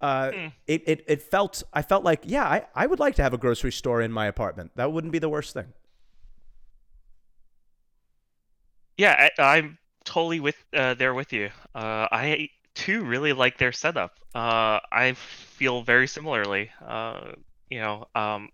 uh, 0.00 0.30
mm. 0.30 0.52
it, 0.66 0.82
it, 0.86 1.04
it 1.06 1.22
felt 1.22 1.62
I 1.72 1.82
felt 1.82 2.04
like 2.04 2.22
yeah 2.24 2.44
I, 2.44 2.66
I 2.74 2.86
would 2.86 3.00
like 3.00 3.16
to 3.16 3.22
have 3.22 3.34
a 3.34 3.38
grocery 3.38 3.72
store 3.72 4.00
in 4.00 4.12
my 4.12 4.26
apartment. 4.26 4.72
That 4.76 4.92
wouldn't 4.92 5.12
be 5.12 5.18
the 5.18 5.28
worst 5.28 5.54
thing. 5.54 5.72
Yeah 8.96 9.28
I, 9.38 9.58
am 9.58 9.78
totally 10.04 10.40
with 10.40 10.56
uh, 10.72 10.94
there 10.94 11.14
with 11.14 11.32
you. 11.32 11.50
Uh, 11.74 12.06
I 12.12 12.48
too 12.74 13.04
really 13.04 13.32
like 13.32 13.58
their 13.58 13.72
setup. 13.72 14.18
Uh, 14.34 14.78
I 14.92 15.14
feel 15.14 15.82
very 15.82 16.06
similarly. 16.06 16.70
Uh, 16.84 17.32
you 17.70 17.80
know 17.80 18.06
um, 18.14 18.50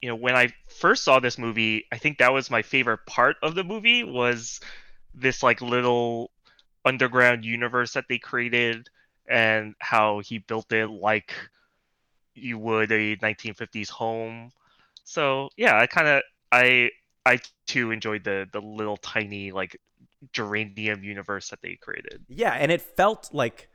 you 0.00 0.08
know 0.08 0.16
when 0.16 0.34
I 0.34 0.48
first 0.68 1.04
saw 1.04 1.20
this 1.20 1.36
movie 1.36 1.84
I 1.92 1.98
think 1.98 2.18
that 2.18 2.32
was 2.32 2.50
my 2.50 2.62
favorite 2.62 3.00
part 3.06 3.36
of 3.42 3.54
the 3.54 3.64
movie 3.64 4.02
was 4.02 4.60
this 5.14 5.42
like 5.42 5.60
little 5.60 6.30
underground 6.86 7.44
universe 7.44 7.92
that 7.94 8.04
they 8.08 8.18
created 8.18 8.88
and 9.28 9.74
how 9.80 10.20
he 10.20 10.38
built 10.38 10.72
it 10.72 10.88
like 10.88 11.32
you 12.34 12.58
would 12.58 12.92
a 12.92 13.16
1950s 13.16 13.88
home. 13.88 14.52
So 15.04 15.48
yeah, 15.56 15.78
I 15.78 15.86
kind 15.86 16.08
of 16.08 16.22
I 16.52 16.90
I 17.24 17.40
too 17.66 17.90
enjoyed 17.90 18.24
the 18.24 18.46
the 18.52 18.60
little 18.60 18.96
tiny 18.96 19.52
like 19.52 19.80
geranium 20.32 21.02
universe 21.02 21.50
that 21.50 21.60
they 21.62 21.76
created. 21.76 22.24
Yeah, 22.28 22.52
and 22.52 22.70
it 22.70 22.80
felt 22.80 23.30
like 23.32 23.68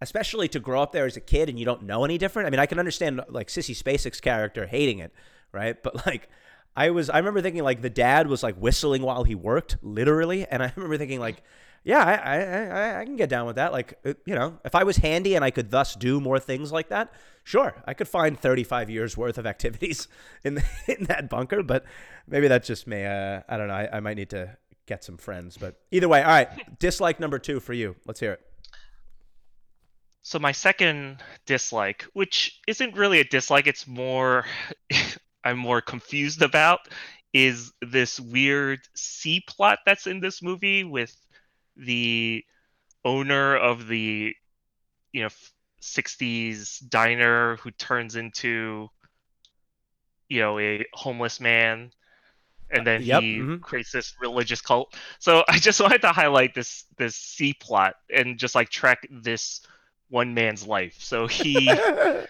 especially 0.00 0.48
to 0.48 0.60
grow 0.60 0.82
up 0.82 0.92
there 0.92 1.06
as 1.06 1.16
a 1.16 1.20
kid 1.20 1.48
and 1.48 1.58
you 1.58 1.64
don't 1.64 1.82
know 1.82 2.04
any 2.04 2.18
different. 2.18 2.46
I 2.46 2.50
mean, 2.50 2.60
I 2.60 2.66
can 2.66 2.78
understand 2.78 3.20
like 3.28 3.48
Sissy 3.48 3.76
Spacek's 3.76 4.20
character 4.20 4.66
hating 4.66 5.00
it, 5.00 5.12
right? 5.52 5.80
But 5.82 6.06
like 6.06 6.28
I 6.76 6.90
was 6.90 7.10
I 7.10 7.18
remember 7.18 7.40
thinking 7.40 7.62
like 7.62 7.82
the 7.82 7.90
dad 7.90 8.28
was 8.28 8.42
like 8.42 8.56
whistling 8.56 9.02
while 9.02 9.24
he 9.24 9.34
worked, 9.34 9.76
literally, 9.82 10.46
and 10.46 10.62
I 10.62 10.72
remember 10.76 10.96
thinking 10.96 11.20
like 11.20 11.42
Yeah, 11.88 12.04
I, 12.04 12.36
I, 12.36 12.66
I, 12.66 13.00
I 13.00 13.04
can 13.06 13.16
get 13.16 13.30
down 13.30 13.46
with 13.46 13.56
that. 13.56 13.72
Like, 13.72 13.98
uh, 14.04 14.12
you 14.26 14.34
know, 14.34 14.58
if 14.62 14.74
I 14.74 14.84
was 14.84 14.98
handy 14.98 15.36
and 15.36 15.42
I 15.42 15.50
could 15.50 15.70
thus 15.70 15.94
do 15.94 16.20
more 16.20 16.38
things 16.38 16.70
like 16.70 16.90
that, 16.90 17.14
sure, 17.44 17.82
I 17.86 17.94
could 17.94 18.08
find 18.08 18.38
35 18.38 18.90
years 18.90 19.16
worth 19.16 19.38
of 19.38 19.46
activities 19.46 20.06
in 20.44 20.56
the, 20.56 20.64
in 20.86 21.04
that 21.04 21.30
bunker. 21.30 21.62
But 21.62 21.86
maybe 22.26 22.46
that's 22.46 22.66
just 22.66 22.86
me. 22.86 23.06
Uh, 23.06 23.40
I 23.48 23.56
don't 23.56 23.68
know. 23.68 23.74
I, 23.74 23.88
I 23.90 24.00
might 24.00 24.18
need 24.18 24.28
to 24.30 24.54
get 24.84 25.02
some 25.02 25.16
friends. 25.16 25.56
But 25.56 25.80
either 25.90 26.10
way, 26.10 26.22
all 26.22 26.28
right. 26.28 26.50
dislike 26.78 27.20
number 27.20 27.38
two 27.38 27.58
for 27.58 27.72
you. 27.72 27.96
Let's 28.04 28.20
hear 28.20 28.32
it. 28.32 28.40
So 30.20 30.38
my 30.38 30.52
second 30.52 31.22
dislike, 31.46 32.04
which 32.12 32.60
isn't 32.68 32.98
really 32.98 33.20
a 33.20 33.24
dislike, 33.24 33.66
it's 33.66 33.86
more 33.86 34.44
I'm 35.42 35.56
more 35.58 35.80
confused 35.80 36.42
about, 36.42 36.80
is 37.32 37.72
this 37.80 38.20
weird 38.20 38.80
C 38.94 39.42
plot 39.48 39.78
that's 39.86 40.06
in 40.06 40.20
this 40.20 40.42
movie 40.42 40.84
with 40.84 41.16
the 41.78 42.44
owner 43.04 43.56
of 43.56 43.86
the 43.86 44.34
you 45.12 45.22
know 45.22 45.30
60s 45.80 46.88
diner 46.88 47.56
who 47.56 47.70
turns 47.70 48.16
into 48.16 48.88
you 50.28 50.40
know 50.40 50.58
a 50.58 50.84
homeless 50.92 51.40
man. 51.40 51.90
And 52.70 52.86
then 52.86 53.02
yep, 53.02 53.22
he 53.22 53.38
mhm. 53.38 53.62
creates 53.62 53.92
this 53.92 54.14
religious 54.20 54.60
cult. 54.60 54.94
So 55.18 55.42
i 55.48 55.58
just 55.58 55.80
wanted 55.80 56.02
to 56.02 56.12
highlight 56.12 56.54
this 56.54 56.84
this 56.98 57.16
c 57.16 57.54
plot 57.54 57.94
and 58.14 58.38
just 58.38 58.54
like 58.54 58.68
track 58.68 59.06
this 59.10 59.60
one 60.10 60.34
man's 60.34 60.66
life. 60.66 60.96
So 60.98 61.26
he 61.26 61.72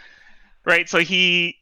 right 0.64 0.88
so 0.88 0.98
he 0.98 1.56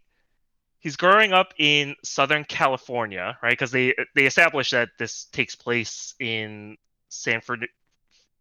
he's 0.79 0.97
growing 0.97 1.33
up 1.33 1.55
in 1.59 1.95
southern 2.05 2.45
california 2.45 3.39
right? 3.43 3.51
Because 3.51 3.71
they 3.71 3.95
they 4.15 4.27
established 4.27 4.73
that 4.73 4.91
this 4.99 5.25
takes 5.27 5.55
place 5.55 6.15
in 6.21 6.77
san 7.09 7.41
Fern- 7.41 7.69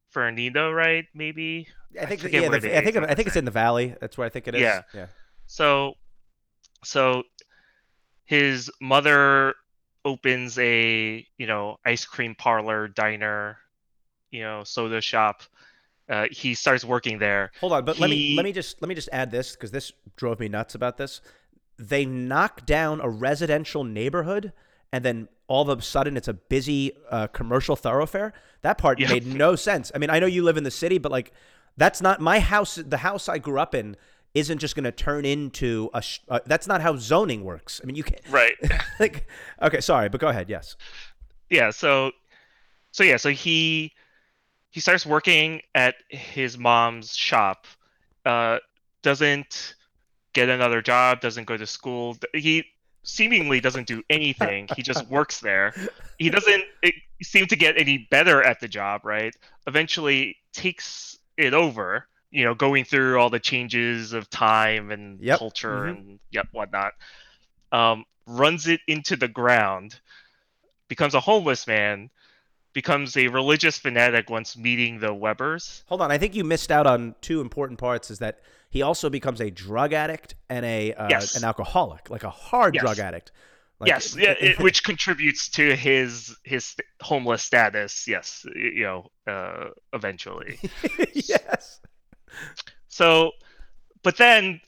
fernando 0.10 0.72
right 0.72 1.06
maybe 1.14 1.68
I 2.00 2.06
think, 2.06 2.22
forget 2.22 2.44
yeah, 2.44 2.50
the, 2.50 2.78
I 2.78 2.84
think, 2.84 2.98
I 2.98 3.14
think 3.14 3.28
it's 3.28 3.38
in 3.38 3.46
the 3.46 3.52
valley. 3.52 3.96
That's 4.02 4.18
where 4.18 4.26
I 4.26 4.30
think 4.30 4.50
it 4.50 4.56
is. 4.56 4.62
Yeah. 4.62 4.82
Yeah. 4.94 5.06
so 5.48 5.94
so 6.84 7.24
his 8.26 8.70
mother 8.82 9.56
opens 10.04 10.58
a 10.60 11.26
you 11.38 11.48
know 11.48 11.78
ice 11.86 12.06
cream 12.06 12.36
parlor 12.36 12.88
diner 12.88 13.58
you 14.30 14.44
know 14.44 14.64
soda 14.64 15.02
shop 15.02 15.42
uh, 16.10 16.28
he 16.30 16.54
starts 16.54 16.86
working 16.86 17.18
there 17.18 17.52
Hold 17.62 17.74
on, 17.74 17.86
but 17.86 17.98
let 18.00 18.10
me 18.10 18.36
let 18.36 18.44
me 18.46 18.52
just 18.52 18.82
let 18.82 18.90
me 18.90 18.96
just 18.96 19.10
add 19.12 19.32
this 19.32 19.54
because 19.54 19.72
this 19.72 19.92
drove 20.16 20.40
me 20.40 20.48
nuts 20.48 20.76
about 20.76 20.98
this. 20.98 21.22
They 21.78 22.06
knock 22.06 22.66
down 22.66 23.02
a 23.02 23.10
residential 23.10 23.84
neighborhood, 23.84 24.54
and 24.94 25.04
then 25.04 25.28
all 25.48 25.70
of 25.70 25.80
a 25.80 25.82
sudden 25.82 26.18
it's 26.18 26.28
a 26.28 26.34
busy 26.34 26.92
uh, 27.12 27.28
commercial 27.28 27.76
thoroughfare. 27.76 28.34
That 28.62 28.78
part 28.78 29.00
Yep. 29.00 29.10
made 29.10 29.28
no 29.28 29.56
sense. 29.56 29.92
I 29.94 29.98
mean, 30.00 30.10
I 30.10 30.20
know 30.20 30.26
you 30.26 30.44
live 30.44 30.58
in 30.58 30.64
the 30.64 30.72
city, 30.72 30.98
but 30.98 31.12
like 31.12 31.32
that's 31.78 32.02
not 32.02 32.20
my 32.22 32.40
house. 32.40 32.76
The 32.76 32.98
house 32.98 33.30
I 33.30 33.38
grew 33.38 33.60
up 33.60 33.76
in 33.76 33.96
isn't 34.34 34.58
just 34.60 34.76
going 34.76 34.84
to 34.86 34.92
turn 34.92 35.24
into 35.26 35.90
a. 35.94 36.02
Sh- 36.02 36.20
uh, 36.28 36.40
that's 36.46 36.68
not 36.68 36.82
how 36.82 36.96
zoning 36.98 37.44
works. 37.44 37.80
I 37.84 37.86
mean, 37.86 37.96
you 37.96 38.04
can't. 38.04 38.22
right 38.30 38.56
like, 39.00 39.28
okay, 39.62 39.82
sorry, 39.82 40.10
but 40.10 40.20
go 40.20 40.28
ahead. 40.30 40.50
Yes. 40.50 40.76
yeah 41.50 41.70
so 41.70 42.12
so 42.92 43.04
yeah 43.04 43.18
so 43.18 43.30
he 43.30 43.92
he 44.72 44.80
starts 44.80 45.06
working 45.06 45.62
at 45.76 45.96
his 46.10 46.58
mom's 46.58 47.16
shop 47.16 47.68
uh 48.26 48.58
doesn't 49.04 49.76
get 50.34 50.50
another 50.50 50.82
job 50.82 51.22
doesn't 51.22 51.46
go 51.46 51.56
to 51.56 51.68
school 51.68 52.18
he 52.34 52.66
seemingly 53.08 53.60
doesn't 53.60 53.88
do 53.88 54.02
anything 54.10 54.68
he 54.76 54.82
just 54.82 55.08
works 55.10 55.40
there 55.40 55.74
he 56.18 56.30
doesn't 56.30 56.64
seem 57.22 57.46
to 57.48 57.56
get 57.56 57.78
any 57.80 58.08
better 58.12 58.44
at 58.44 58.60
the 58.60 58.68
job 58.68 59.02
right 59.06 59.36
eventually 59.68 60.36
takes 60.54 61.18
it 61.38 61.54
over 61.54 62.08
you 62.32 62.44
know 62.44 62.54
going 62.56 62.84
through 62.84 63.20
all 63.20 63.30
the 63.30 63.40
changes 63.40 64.14
of 64.14 64.30
time 64.30 64.92
and 64.92 65.20
Yep. 65.22 65.38
culture 65.40 65.84
Mhm. 65.86 65.90
and 65.90 66.20
yep 66.32 66.48
whatnot 66.52 66.94
um 67.72 68.06
runs 68.28 68.68
it 68.68 68.82
into 68.88 69.16
the 69.16 69.28
ground 69.28 70.00
becomes 70.88 71.14
a 71.16 71.20
homeless 71.20 71.66
man, 71.68 72.10
becomes 72.74 73.18
a 73.18 73.28
religious 73.28 73.78
fanatic 73.78 74.30
once 74.30 74.56
meeting 74.56 75.00
the 75.00 75.08
Webbers. 75.14 75.82
Hold 75.88 76.02
on, 76.02 76.12
I 76.12 76.18
think 76.18 76.36
you 76.36 76.44
missed 76.44 76.72
out 76.72 76.86
on 76.86 77.16
two 77.22 77.42
important 77.42 77.80
parts. 77.80 78.12
Is 78.12 78.20
that 78.20 78.40
he 78.70 78.82
also 78.82 79.10
becomes 79.10 79.42
a 79.42 79.50
drug 79.50 79.94
addict 79.94 80.36
and 80.50 80.66
a 80.66 80.94
uh, 80.94 81.10
Yes. 81.10 81.36
an 81.36 81.44
alcoholic, 81.44 82.10
like 82.10 82.24
a 82.24 82.30
hard 82.30 82.76
Yes. 82.76 82.82
drug 82.82 83.00
addict. 83.00 83.32
Like, 83.80 83.90
yes, 83.90 84.16
yeah, 84.18 84.32
it, 84.40 84.60
which 84.60 84.84
contributes 84.84 85.50
to 85.50 85.76
his 85.76 86.36
his 86.44 86.76
homeless 87.02 87.44
status. 87.44 88.08
Yes, 88.08 88.46
you 88.56 88.84
know, 88.84 89.12
uh, 89.28 89.70
eventually. 89.94 90.60
yes. 91.14 91.80
So, 92.88 93.32
but 94.04 94.18
then, 94.18 94.62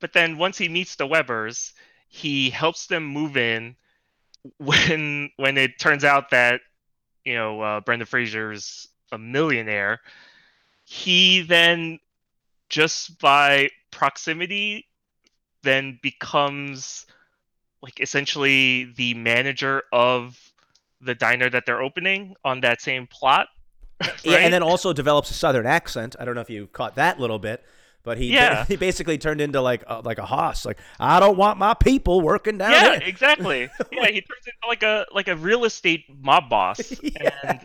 but 0.00 0.12
then 0.12 0.38
once 0.38 0.58
he 0.58 0.68
meets 0.68 0.96
the 0.96 1.06
Webbers, 1.06 1.72
he 2.08 2.50
helps 2.50 2.86
them 2.86 3.04
move 3.04 3.36
in. 3.36 3.76
When 4.58 5.30
when 5.36 5.58
it 5.58 5.78
turns 5.78 6.04
out 6.04 6.30
that 6.30 6.60
you 7.24 7.34
know 7.34 7.60
uh, 7.60 7.80
Brendan 7.80 8.06
Fraser's 8.06 8.88
a 9.12 9.18
millionaire, 9.18 10.00
he 10.84 11.42
then 11.42 11.98
just 12.68 13.18
by 13.20 13.68
proximity 13.90 14.86
then 15.62 15.98
becomes 16.02 17.06
like 17.82 18.00
essentially 18.00 18.92
the 18.96 19.14
manager 19.14 19.82
of 19.92 20.38
the 21.00 21.14
diner 21.14 21.48
that 21.48 21.64
they're 21.66 21.82
opening 21.82 22.34
on 22.44 22.60
that 22.60 22.80
same 22.80 23.06
plot. 23.06 23.48
Yeah, 24.22 24.38
and 24.38 24.52
then 24.52 24.62
also 24.62 24.92
develops 24.92 25.30
a 25.30 25.34
southern 25.34 25.66
accent. 25.66 26.14
I 26.18 26.24
don't 26.24 26.34
know 26.34 26.40
if 26.40 26.50
you 26.50 26.68
caught 26.68 26.96
that 26.96 27.18
little 27.18 27.38
bit, 27.38 27.64
but 28.04 28.18
he 28.18 28.32
Yeah. 28.32 28.64
he 28.68 28.76
basically 28.76 29.18
turned 29.18 29.40
into 29.40 29.60
like 29.60 29.84
a, 29.86 30.00
like 30.00 30.18
a 30.18 30.26
hoss. 30.26 30.64
Like 30.64 30.78
I 31.00 31.18
don't 31.20 31.36
want 31.36 31.58
my 31.58 31.74
people 31.74 32.20
working 32.20 32.58
down 32.58 32.72
yeah, 32.72 32.92
here. 32.92 33.00
exactly. 33.04 33.68
Yeah, 33.92 34.06
he 34.06 34.20
turns 34.20 34.46
into 34.46 34.68
like 34.68 34.82
a 34.82 35.06
like 35.12 35.28
a 35.28 35.36
real 35.36 35.64
estate 35.64 36.04
mob 36.20 36.48
boss, 36.48 36.92
and 37.44 37.60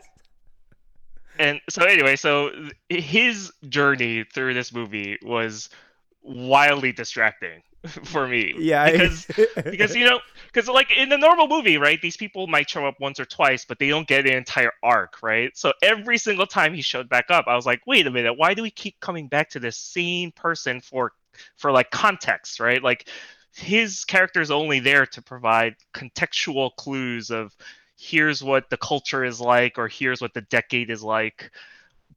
and 1.40 1.62
so 1.70 1.84
anyway, 1.84 2.16
so 2.16 2.52
his 2.90 3.52
journey 3.68 4.24
through 4.24 4.54
this 4.54 4.74
movie 4.74 5.18
was 5.24 5.70
wildly 6.22 6.92
distracting 6.92 7.62
for 7.88 8.28
me. 8.28 8.54
Yeah, 8.58 8.92
because 8.92 9.26
because 9.56 9.96
you 9.96 10.06
know 10.06 10.20
because 10.52 10.68
like 10.70 10.96
in 10.96 11.12
a 11.12 11.18
normal 11.18 11.48
movie 11.48 11.78
right 11.78 12.02
these 12.02 12.18
people 12.18 12.48
might 12.48 12.70
show 12.70 12.86
up 12.86 13.00
once 13.00 13.20
or 13.20 13.26
twice 13.26 13.66
but 13.66 13.80
they 13.80 13.90
don't 13.90 14.08
get 14.08 14.26
an 14.26 14.34
entire 14.34 14.72
arc 14.82 15.22
right 15.22 15.56
so 15.58 15.74
every 15.82 16.18
single 16.18 16.46
time 16.46 16.74
he 16.74 16.82
showed 16.82 17.10
back 17.10 17.26
up 17.30 17.46
i 17.48 17.56
was 17.56 17.66
like 17.66 17.82
wait 17.88 18.08
a 18.08 18.12
minute 18.12 18.34
why 18.36 18.54
do 18.54 18.62
we 18.62 18.70
keep 18.70 19.00
coming 19.00 19.28
back 19.28 19.50
to 19.50 19.60
this 19.60 19.78
same 19.78 20.32
person 20.32 20.80
for 20.80 21.12
for 21.58 21.72
like 21.72 21.90
context 21.92 22.60
right 22.60 22.84
like 22.84 23.10
his 23.56 24.06
character 24.06 24.42
is 24.42 24.52
only 24.52 24.80
there 24.80 25.06
to 25.06 25.22
provide 25.22 25.76
contextual 25.94 26.72
clues 26.76 27.30
of 27.30 27.56
here's 28.04 28.44
what 28.44 28.70
the 28.70 28.78
culture 28.78 29.24
is 29.24 29.40
like 29.42 29.78
or 29.78 29.88
here's 29.88 30.22
what 30.22 30.34
the 30.34 30.42
decade 30.42 30.90
is 30.90 31.04
like 31.04 31.52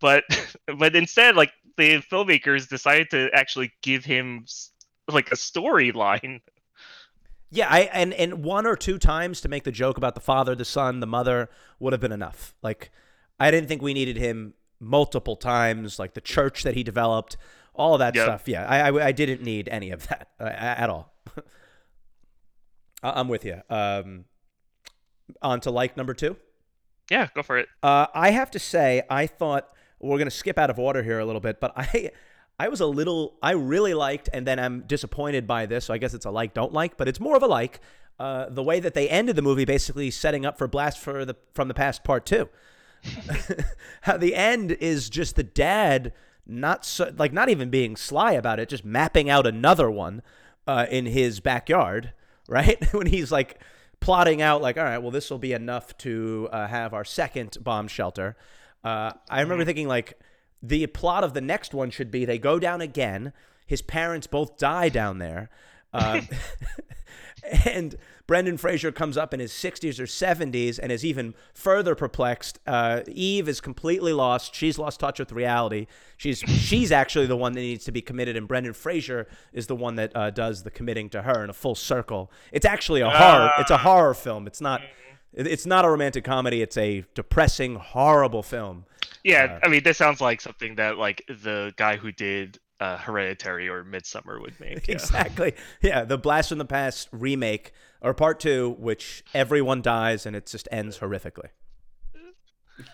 but 0.01 0.25
but 0.79 0.97
instead 0.97 1.37
like 1.37 1.53
the 1.79 2.03
filmmakers 2.13 2.69
decided 2.69 3.09
to 3.11 3.31
actually 3.35 3.73
give 3.83 4.05
him 4.05 4.47
like 5.09 5.33
a 5.33 5.37
storyline 5.37 6.41
Yeah, 7.51 7.69
I 7.71 7.81
and 7.93 8.13
and 8.15 8.43
one 8.45 8.67
or 8.67 8.77
two 8.77 8.99
times 8.99 9.41
to 9.43 9.49
make 9.49 9.65
the 9.65 9.73
joke 9.73 9.97
about 9.97 10.15
the 10.15 10.21
father, 10.21 10.55
the 10.55 10.65
son, 10.65 11.01
the 11.01 11.07
mother 11.07 11.49
would 11.79 11.93
have 11.93 12.01
been 12.01 12.13
enough. 12.13 12.55
Like 12.63 12.91
I 13.39 13.51
didn't 13.51 13.69
think 13.69 13.83
we 13.83 13.95
needed 13.95 14.17
him 14.17 14.55
multiple 14.81 15.37
times, 15.37 15.99
like 15.99 16.15
the 16.15 16.21
church 16.21 16.65
that 16.65 16.75
he 16.75 16.83
developed, 16.83 17.37
all 17.75 17.95
of 17.95 18.01
that 18.01 18.17
Yep. 18.17 18.19
stuff. 18.19 18.49
Yeah, 18.49 18.67
I, 18.67 18.91
I 18.91 19.07
I 19.09 19.13
didn't 19.13 19.43
need 19.43 19.69
any 19.69 19.91
of 19.91 20.09
that 20.09 20.31
uh, 20.41 20.45
at 20.45 20.91
all. 20.91 21.13
I'm 23.03 23.29
with 23.29 23.45
you. 23.45 23.63
Um, 23.71 24.25
on 25.43 25.61
to 25.61 25.71
like 25.71 25.97
number 25.97 26.15
two. 26.15 26.37
Yeah, 27.11 27.29
go 27.35 27.43
for 27.43 27.59
it. 27.59 27.69
Uh, 27.83 28.07
I 28.15 28.31
have 28.31 28.51
to 28.53 28.59
say, 28.59 29.03
I 29.09 29.27
thought 29.27 29.69
we're 30.01 30.19
going 30.19 30.27
to 30.27 30.31
skip 30.31 30.59
out 30.59 30.71
of 30.71 30.79
order 30.79 31.03
here 31.03 31.19
a 31.19 31.25
little 31.25 31.41
bit, 31.41 31.61
but 31.61 31.73
I, 31.77 32.11
I 32.59 32.69
was 32.69 32.81
a 32.81 32.87
little, 32.87 33.37
I 33.43 33.53
really 33.53 33.95
liked, 33.95 34.29
and 34.33 34.47
then 34.47 34.59
I'm 34.59 34.83
disappointed 34.83 35.47
by 35.47 35.67
this. 35.67 35.85
So 35.87 35.95
I 35.95 35.99
guess 35.99 36.15
it's 36.15 36.27
a 36.27 36.31
like, 36.31 36.55
don't 36.55 36.73
like, 36.73 36.97
but 36.97 37.09
it's 37.09 37.21
more 37.21 37.37
of 37.37 37.43
a 37.43 37.47
like. 37.47 37.81
Uh, 38.19 38.49
the 38.49 38.63
way 38.63 38.81
that 38.81 38.95
they 38.95 39.09
ended 39.11 39.37
the 39.37 39.43
movie, 39.43 39.67
basically 39.67 40.11
setting 40.11 40.47
up 40.47 40.57
for 40.57 40.67
Blast 40.67 40.99
for 40.99 41.27
the 41.27 41.37
from 41.55 41.69
the 41.69 41.75
Past 41.75 42.03
Part 42.03 42.25
Two. 42.25 42.49
How 44.03 44.17
the 44.17 44.35
end 44.35 44.73
is 44.73 45.11
just 45.11 45.37
the 45.37 45.43
dad 45.43 46.15
not 46.47 46.87
so, 46.87 47.13
like 47.19 47.35
not 47.35 47.51
even 47.51 47.69
being 47.69 47.95
sly 47.95 48.33
about 48.33 48.59
it, 48.59 48.71
just 48.71 48.87
mapping 48.87 49.29
out 49.29 49.47
another 49.47 49.91
one 49.91 50.23
uh, 50.67 50.87
in 50.91 51.05
his 51.05 51.41
backyard, 51.41 52.13
right? 52.49 52.83
when 52.95 53.07
he's 53.07 53.31
like 53.31 53.61
plotting 54.01 54.43
out, 54.43 54.63
like, 54.63 54.77
all 54.77 54.85
right, 54.85 54.99
well, 54.99 55.11
this 55.11 55.31
will 55.31 55.39
be 55.39 55.53
enough 55.53 55.97
to 55.99 56.49
uh, 56.53 56.67
have 56.67 56.95
our 56.95 57.05
second 57.05 57.57
bomb 57.61 57.89
shelter. 57.89 58.37
Uh, 58.85 59.13
I 59.29 59.41
remember 59.41 59.65
thinking 59.65 59.89
like 59.89 60.19
the 60.63 60.87
plot 60.89 61.25
of 61.25 61.35
the 61.35 61.41
next 61.41 61.75
one 61.75 61.91
should 61.91 62.11
be 62.11 62.25
they 62.25 62.39
go 62.39 62.59
down 62.59 62.81
again. 62.81 63.33
His 63.67 63.83
parents 63.83 64.27
both 64.27 64.59
die 64.59 64.89
down 64.89 65.19
there. 65.19 65.51
Uh, 65.93 66.21
and 67.65 67.97
Brendan 68.27 68.57
Fraser 68.57 68.91
comes 68.91 69.17
up 69.17 69.33
in 69.33 69.41
his 69.41 69.53
60s 69.53 70.01
or 70.01 70.05
70s 70.05 70.79
and 70.83 70.91
is 70.91 71.05
even 71.05 71.35
further 71.55 71.95
perplexed. 71.95 72.59
Uh, 72.67 73.03
Eve 73.07 73.49
is 73.49 73.61
completely 73.61 74.13
lost. 74.13 74.55
She's 74.55 74.79
lost 74.79 75.01
touch 75.01 75.19
with 75.19 75.33
reality. 75.33 75.87
She's 76.17 76.39
she's 76.47 76.91
actually 76.91 77.27
the 77.27 77.37
one 77.37 77.53
that 77.53 77.61
needs 77.61 77.85
to 77.85 77.93
be 77.93 78.03
committed, 78.03 78.37
and 78.37 78.49
Brendan 78.49 78.73
Fraser 78.73 79.27
is 79.53 79.67
the 79.67 79.77
one 79.77 79.97
that 79.97 80.15
uh, 80.17 80.31
does 80.31 80.63
the 80.63 80.71
committing 80.71 81.09
to 81.11 81.23
her 81.23 81.45
in 81.45 81.51
a 81.51 81.55
full 81.55 81.75
circle. 81.75 82.31
It's 82.53 82.67
actually 82.67 83.01
a 83.01 83.11
horror. 83.11 83.51
It's 83.59 83.71
a 83.71 83.79
horror 83.79 84.15
film. 84.15 84.47
It's 84.47 84.61
not. 84.61 84.83
It's 85.33 85.67
not 85.67 85.85
a 85.85 85.91
romantic 85.91 86.25
comedy. 86.25 86.63
It's 86.63 86.79
a 86.79 87.05
depressing, 87.15 87.75
horrible 87.75 88.43
film. 88.43 88.87
Yeah, 89.23 89.59
I 89.63 89.69
mean, 89.69 89.83
this 89.83 89.99
sounds 89.99 90.23
like 90.23 90.41
something 90.41 90.77
that 90.77 90.97
like 90.97 91.23
the 91.29 91.75
guy 91.77 91.97
who 91.97 92.11
did 92.11 92.59
uh, 92.81 92.99
Hereditary 92.99 93.69
or 93.69 93.85
Midsommar 93.85 94.41
would 94.41 94.59
make. 94.61 94.87
Yeah. 94.89 94.95
Exactly. 94.95 95.55
Yeah, 95.81 96.05
the 96.05 96.19
Blast 96.19 96.51
from 96.51 96.59
the 96.59 96.65
Past 96.65 97.09
remake 97.13 97.73
or 98.01 98.15
part 98.15 98.41
two, 98.41 98.77
which 98.79 99.25
everyone 99.35 99.83
dies 99.83 100.27
and 100.27 100.37
it 100.37 100.47
just 100.47 100.69
ends 100.71 100.99
horrifically. 100.99 101.49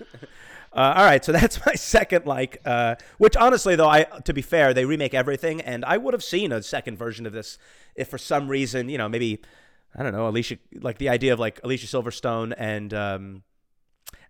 Uh, 0.74 0.94
all 0.96 1.04
right, 1.04 1.22
so 1.22 1.32
that's 1.32 1.60
my 1.66 1.74
second 1.74 2.24
like. 2.24 2.58
Uh, 2.64 2.94
which 3.18 3.36
honestly, 3.36 3.76
though, 3.76 3.90
I 3.90 4.04
to 4.24 4.32
be 4.32 4.40
fair, 4.40 4.72
they 4.72 4.86
remake 4.86 5.12
everything, 5.12 5.60
and 5.60 5.84
I 5.84 5.98
would 5.98 6.14
have 6.14 6.24
seen 6.24 6.50
a 6.50 6.62
second 6.62 6.96
version 6.96 7.26
of 7.26 7.34
this 7.34 7.58
if 7.94 8.08
for 8.08 8.16
some 8.16 8.48
reason, 8.48 8.88
you 8.88 8.96
know, 8.96 9.06
maybe 9.06 9.42
I 9.94 10.02
don't 10.02 10.12
know, 10.12 10.26
Alicia, 10.28 10.56
like 10.80 10.96
the 10.96 11.10
idea 11.10 11.34
of 11.34 11.38
like 11.38 11.60
Alicia 11.62 11.86
Silverstone 11.86 12.54
and 12.56 12.94
um, 12.94 13.42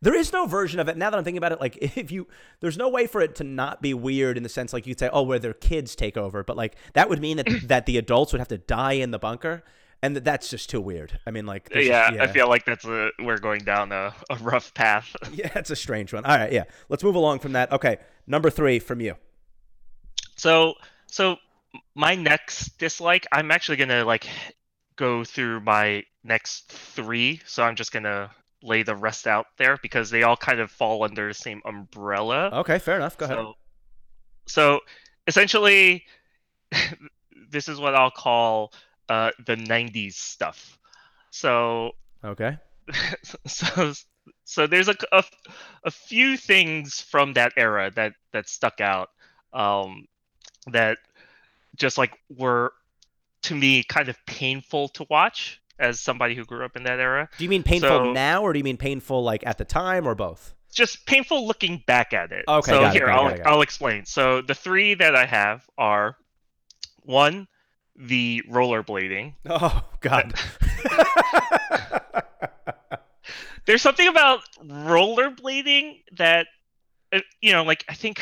there 0.03 0.15
is 0.15 0.33
no 0.33 0.47
version 0.47 0.81
of 0.81 0.89
it. 0.89 0.97
Now 0.97 1.09
that 1.11 1.17
I'm 1.17 1.25
thinking 1.25 1.39
about 1.39 1.53
it, 1.53 1.61
like 1.61 1.79
if 1.97 2.11
you, 2.11 2.27
there's 2.61 2.77
no 2.77 2.89
way 2.89 3.07
for 3.07 3.21
it 3.23 3.35
to 3.37 3.45
not 3.45 3.81
be 3.81 3.95
weird 3.95 4.37
in 4.37 4.43
the 4.43 4.49
sense 4.49 4.73
like 4.73 4.87
you'd 4.87 4.99
say, 4.99 5.09
oh, 5.13 5.23
where 5.23 5.39
their 5.39 5.55
kids 5.55 5.95
take 5.97 6.17
over, 6.17 6.43
but 6.43 6.57
like 6.57 6.75
that 6.93 7.09
would 7.09 7.21
mean 7.21 7.39
that 7.39 7.49
that 7.65 7.87
the 7.87 7.97
adults 7.97 8.33
would 8.33 8.41
have 8.41 8.49
to 8.49 8.59
die 8.59 8.93
in 8.95 9.13
the 9.13 9.19
bunker, 9.19 9.63
and 10.03 10.17
that 10.17 10.25
that's 10.25 10.51
just 10.51 10.69
too 10.69 10.81
weird. 10.81 11.19
I 11.27 11.31
mean, 11.31 11.47
like, 11.47 11.69
Yeah, 11.75 12.11
just- 12.11 12.21
I 12.21 12.27
feel 12.27 12.49
like 12.49 12.65
that's 12.65 12.85
a 12.85 13.11
we're 13.21 13.39
going 13.39 13.61
down 13.63 13.93
a, 13.93 14.13
a 14.29 14.37
rough 14.37 14.75
path. 14.75 15.15
yeah, 15.33 15.51
it's 15.55 15.71
a 15.71 15.77
strange 15.77 16.13
one. 16.13 16.25
All 16.25 16.37
right, 16.37 16.53
yeah, 16.53 16.65
let's 16.89 17.05
move 17.05 17.15
along 17.15 17.39
from 17.39 17.53
that. 17.53 17.71
Okay, 17.73 17.99
number 18.27 18.51
three 18.51 18.81
from 18.81 19.01
you. 19.01 19.15
So 20.37 20.75
so 21.07 21.37
my 21.95 22.15
next 22.17 22.79
dislike, 22.79 23.27
I'm 23.33 23.51
actually 23.51 23.77
gonna 23.77 24.05
like 24.05 24.27
go 24.97 25.25
through 25.25 25.61
my 25.61 26.03
next 26.25 26.69
three. 26.73 27.41
So 27.47 27.63
I'm 27.63 27.77
just 27.77 27.93
gonna 27.93 28.31
lay 28.63 28.83
the 28.83 28.97
rest 28.97 29.27
out 29.27 29.47
there 29.59 29.79
because 29.83 30.11
they 30.11 30.23
all 30.23 30.37
kind 30.37 30.61
of 30.61 30.71
fall 30.71 31.05
under 31.05 31.29
the 31.29 31.35
same 31.35 31.61
umbrella. 31.65 32.51
Okay, 32.53 32.79
fair 32.79 32.97
enough. 32.97 33.17
Go 33.19 33.25
ahead. 33.27 33.37
So, 33.37 33.55
so 34.47 34.81
essentially, 35.27 36.05
this 37.51 37.69
is 37.69 37.79
what 37.79 37.95
I'll 37.95 38.11
call 38.11 38.73
uh, 39.09 39.31
the 39.47 39.57
'90s 39.57 40.15
stuff. 40.15 40.79
So, 41.31 41.93
Okay. 42.25 42.57
so, 43.47 43.93
so 44.45 44.67
there's 44.67 44.89
a, 44.89 44.97
a, 45.13 45.25
a 45.85 45.91
few 45.91 46.37
things 46.37 47.01
from 47.01 47.33
that 47.35 47.53
era 47.57 47.91
that 47.95 48.13
that 48.33 48.49
stuck 48.49 48.81
out, 48.81 49.11
um, 49.53 50.07
that 50.71 50.99
just 51.77 51.99
like 51.99 52.13
were 52.37 52.73
to 53.43 53.55
me 53.55 53.83
kind 53.83 54.09
of 54.09 54.17
painful 54.27 54.89
to 54.89 55.07
watch 55.11 55.61
as 55.79 56.01
somebody 56.01 56.35
who 56.35 56.45
grew 56.45 56.65
up 56.65 56.77
in 56.77 56.85
that 56.85 57.01
era. 57.01 57.29
Do 57.39 57.45
you 57.45 57.51
mean 57.51 57.63
painful 57.63 57.89
So- 57.89 58.13
now, 58.13 58.43
or 58.43 58.53
do 58.53 58.59
you 58.59 58.65
mean 58.65 58.77
painful 58.77 59.23
like 59.23 59.45
at 59.47 59.59
the 59.59 59.65
time, 59.65 60.07
or 60.07 60.15
both? 60.15 60.55
just 60.73 61.05
painful 61.05 61.47
looking 61.47 61.83
back 61.87 62.15
at 62.15 62.33
it. 62.33 62.47
Okay, 62.49 62.71
so 62.73 62.89
here 62.89 63.07
it, 63.09 63.11
I'll 63.13 63.29
it. 63.29 63.43
I'll 63.45 63.61
explain. 63.61 64.07
So 64.07 64.41
the 64.41 64.55
three 64.55 64.95
that 64.95 65.15
I 65.15 65.27
have 65.27 65.69
are 65.77 66.17
one, 67.03 67.47
the 67.95 68.43
rollerblading. 68.51 69.35
Oh 69.51 69.85
God. 70.01 70.33
There's 73.67 73.83
something 73.83 74.09
about 74.09 74.41
rollerblading 74.65 76.03
that 76.17 76.47
uh, 77.13 77.21
you 77.41 77.53
know, 77.53 77.63
like 77.65 77.85
I 77.89 77.95
think 77.95 78.21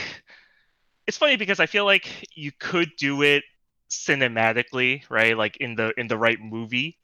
it's 1.07 1.17
funny 1.17 1.37
because 1.37 1.61
I 1.61 1.67
feel 1.67 1.85
like 1.85 2.29
you 2.35 2.53
could 2.59 2.91
do 2.99 3.23
it 3.23 3.45
cinematically, 3.89 5.03
right? 5.09 5.37
Like 5.37 5.57
in 5.59 5.77
the 5.77 5.93
in 5.99 6.09
the 6.09 6.19
right 6.19 6.39
movie, 6.41 6.99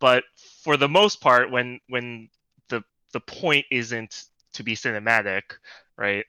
but 0.00 0.24
for 0.64 0.76
the 0.76 0.88
most 0.88 1.20
part 1.20 1.50
when 1.50 1.78
when 1.88 2.28
the 2.68 2.82
the 3.12 3.20
point 3.20 3.66
isn't 3.70 4.24
to 4.54 4.62
be 4.62 4.74
cinematic, 4.74 5.42
right? 5.96 6.24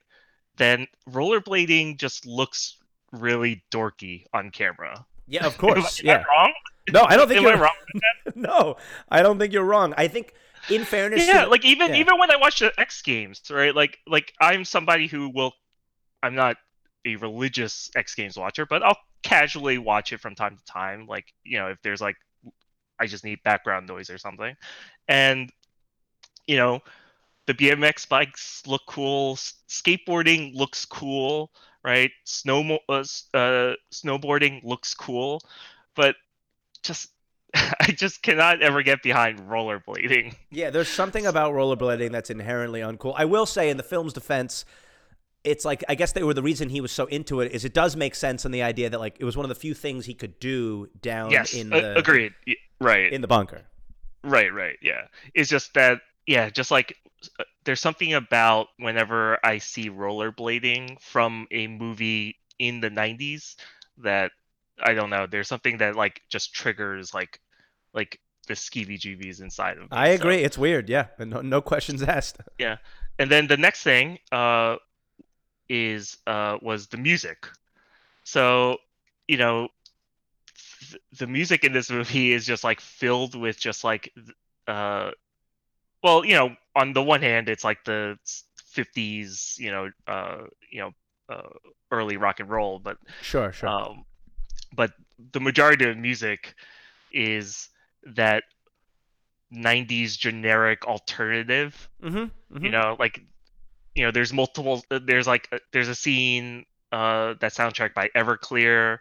Then 0.57 0.87
rollerblading 1.09 1.97
just 1.97 2.25
looks 2.27 2.77
really 3.11 3.63
dorky 3.71 4.25
on 4.33 4.51
camera. 4.51 5.05
yeah, 5.27 5.45
of 5.45 5.57
course. 5.57 6.01
am 6.01 6.09
I 6.09 6.13
yeah. 6.13 6.23
wrong? 6.29 6.53
No, 6.91 7.03
I 7.03 7.15
don't 7.15 7.27
think 7.27 7.39
Am 7.39 7.47
you're 7.47 7.57
wrong? 7.57 7.75
No, 8.35 8.77
I 9.09 9.21
don't 9.21 9.37
think 9.39 9.53
you're 9.53 9.63
wrong. 9.63 9.93
I 9.97 10.07
think, 10.07 10.33
in 10.69 10.85
fairness, 10.85 11.27
yeah 11.27 11.45
to, 11.45 11.49
like 11.49 11.65
even 11.65 11.89
yeah. 11.89 11.95
even 11.99 12.19
when 12.19 12.29
i 12.29 12.35
watch 12.35 12.59
the 12.59 12.71
x 12.79 13.01
games 13.01 13.41
right 13.49 13.75
like 13.75 13.97
like 14.05 14.31
i'm 14.39 14.63
somebody 14.63 15.07
who 15.07 15.29
will 15.29 15.53
i'm 16.21 16.35
not 16.35 16.55
a 17.03 17.15
religious 17.15 17.89
x 17.95 18.13
games 18.13 18.37
watcher 18.37 18.67
but 18.67 18.83
i'll 18.83 18.97
casually 19.23 19.79
watch 19.79 20.13
it 20.13 20.19
from 20.19 20.35
time 20.35 20.55
to 20.57 20.63
time 20.65 21.07
like 21.07 21.25
you 21.43 21.57
know 21.57 21.67
if 21.67 21.81
there's 21.81 21.99
like 21.99 22.15
i 23.01 23.07
just 23.07 23.25
need 23.25 23.43
background 23.43 23.87
noise 23.87 24.09
or 24.09 24.17
something. 24.17 24.55
And 25.07 25.51
you 26.47 26.57
know 26.57 26.79
the 27.47 27.53
bmx 27.53 28.07
bikes 28.07 28.63
look 28.67 28.81
cool 28.87 29.35
skateboarding 29.35 30.55
looks 30.55 30.85
cool 30.85 31.51
right? 31.83 32.11
Snow 32.25 32.77
uh, 32.89 33.03
uh, 33.33 33.73
snowboarding 33.91 34.63
looks 34.63 34.93
cool 34.93 35.41
but 35.95 36.15
just 36.83 37.09
i 37.53 37.91
just 37.91 38.21
cannot 38.21 38.61
ever 38.61 38.81
get 38.81 39.03
behind 39.03 39.39
rollerblading. 39.39 40.35
Yeah, 40.51 40.69
there's 40.69 40.87
something 40.87 41.25
about 41.25 41.53
rollerblading 41.53 42.11
that's 42.11 42.29
inherently 42.29 42.81
uncool. 42.81 43.13
I 43.17 43.25
will 43.25 43.45
say, 43.45 43.69
in 43.69 43.77
the 43.77 43.83
film's 43.83 44.13
defense, 44.13 44.63
it's 45.43 45.65
like 45.65 45.83
I 45.89 45.95
guess 45.95 46.11
they 46.11 46.23
were 46.23 46.33
the 46.33 46.43
reason 46.43 46.69
he 46.69 46.81
was 46.81 46.91
so 46.91 47.05
into 47.07 47.41
it 47.41 47.51
is 47.51 47.65
it 47.65 47.73
does 47.73 47.95
make 47.95 48.15
sense 48.15 48.45
in 48.45 48.51
the 48.51 48.61
idea 48.63 48.89
that 48.89 48.99
like 48.99 49.17
it 49.19 49.25
was 49.25 49.35
one 49.35 49.43
of 49.45 49.49
the 49.49 49.55
few 49.55 49.73
things 49.73 50.05
he 50.05 50.13
could 50.13 50.39
do 50.39 50.87
down 51.01 51.31
yes 51.31 51.53
in 51.53 51.69
the 51.69 51.97
agreed 51.97 52.33
right 52.79 53.11
in 53.11 53.21
the 53.21 53.27
bunker. 53.27 53.63
right 54.23 54.53
right 54.53 54.77
yeah 54.81 55.07
it's 55.33 55.49
just 55.49 55.73
that 55.73 55.99
yeah 56.27 56.49
just 56.49 56.69
like 56.71 56.95
uh, 57.39 57.43
there's 57.63 57.79
something 57.79 58.13
about 58.13 58.67
whenever 58.77 59.39
i 59.43 59.57
see 59.57 59.89
rollerblading 59.89 60.99
from 61.01 61.47
a 61.51 61.67
movie 61.67 62.37
in 62.59 62.79
the 62.81 62.89
90s 62.89 63.55
that 63.97 64.31
i 64.83 64.93
don't 64.93 65.09
know 65.09 65.25
there's 65.27 65.47
something 65.47 65.77
that 65.77 65.95
like 65.95 66.21
just 66.29 66.53
triggers 66.53 67.13
like 67.13 67.39
like 67.93 68.19
the 68.47 68.53
skeevy 68.55 68.97
jeebies 68.99 69.41
inside 69.41 69.77
of 69.77 69.83
me 69.83 69.87
I 69.91 70.09
so- 70.15 70.21
agree. 70.21 70.37
It's 70.37 70.57
weird. 70.57 70.89
Yeah, 70.89 71.07
no, 71.19 71.41
no 71.41 71.61
questions 71.61 72.01
asked. 72.01 72.37
Yeah. 72.57 72.77
And 73.19 73.29
then 73.29 73.45
the 73.47 73.55
next 73.55 73.83
thing 73.83 74.17
uh 74.31 74.77
is 75.71 76.17
uh 76.27 76.57
was 76.61 76.87
the 76.87 76.97
music 76.97 77.47
so 78.25 78.77
you 79.27 79.37
know 79.37 79.69
th- 80.89 81.01
the 81.19 81.27
music 81.27 81.63
in 81.63 81.71
this 81.71 81.89
movie 81.89 82.33
is 82.33 82.45
just 82.45 82.63
like 82.63 82.81
filled 82.81 83.35
with 83.35 83.57
just 83.57 83.83
like 83.83 84.11
uh 84.67 85.11
well 86.03 86.25
you 86.25 86.35
know 86.35 86.49
on 86.75 86.93
the 86.93 87.01
one 87.01 87.21
hand 87.21 87.47
it's 87.47 87.63
like 87.63 87.83
the 87.85 88.17
50s 88.71 89.55
you 89.59 89.71
know 89.71 89.89
uh 90.07 90.43
you 90.71 90.81
know 90.81 90.91
uh, 91.29 91.49
early 91.91 92.17
rock 92.17 92.39
and 92.41 92.49
roll 92.49 92.79
but 92.79 92.97
Sure, 93.21 93.51
sure. 93.53 93.69
um 93.69 94.03
but 94.75 94.91
the 95.31 95.39
majority 95.39 95.89
of 95.89 95.97
music 95.97 96.55
is 97.13 97.69
that 98.15 98.43
90s 99.51 100.15
generic 100.17 100.85
alternative 100.85 101.89
mm-hmm, 102.01 102.25
you 102.63 102.71
know 102.71 102.95
like 102.99 103.21
you 103.95 104.03
know 104.05 104.11
there's 104.11 104.31
multiple 104.33 104.83
uh, 104.91 104.99
there's 105.05 105.27
like 105.27 105.47
uh, 105.51 105.57
there's 105.73 105.87
a 105.87 105.95
scene 105.95 106.65
uh 106.91 107.33
that 107.39 107.51
soundtrack 107.53 107.93
by 107.93 108.09
everclear 108.15 108.99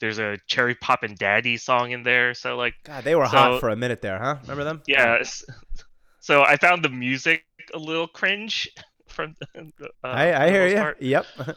there's 0.00 0.18
a 0.18 0.38
cherry 0.46 0.74
pop 0.74 1.02
and 1.02 1.18
daddy 1.18 1.56
song 1.56 1.90
in 1.90 2.02
there 2.02 2.32
so 2.34 2.56
like 2.56 2.74
God, 2.84 3.04
they 3.04 3.14
were 3.14 3.26
hot 3.26 3.60
for 3.60 3.68
a 3.68 3.76
minute 3.76 4.00
there, 4.00 4.18
huh? 4.18 4.36
Remember 4.42 4.64
them? 4.64 4.82
yeah 4.86 5.22
so 6.20 6.42
i 6.42 6.56
found 6.56 6.82
the 6.84 6.88
music 6.88 7.44
a 7.74 7.78
little 7.78 8.06
cringe 8.08 8.68
from 9.08 9.34
the, 9.54 9.70
uh, 10.04 10.06
I, 10.06 10.46
I 10.46 10.50
hear 10.50 10.66
you. 10.66 10.76
part. 10.76 11.02
Yep. 11.02 11.26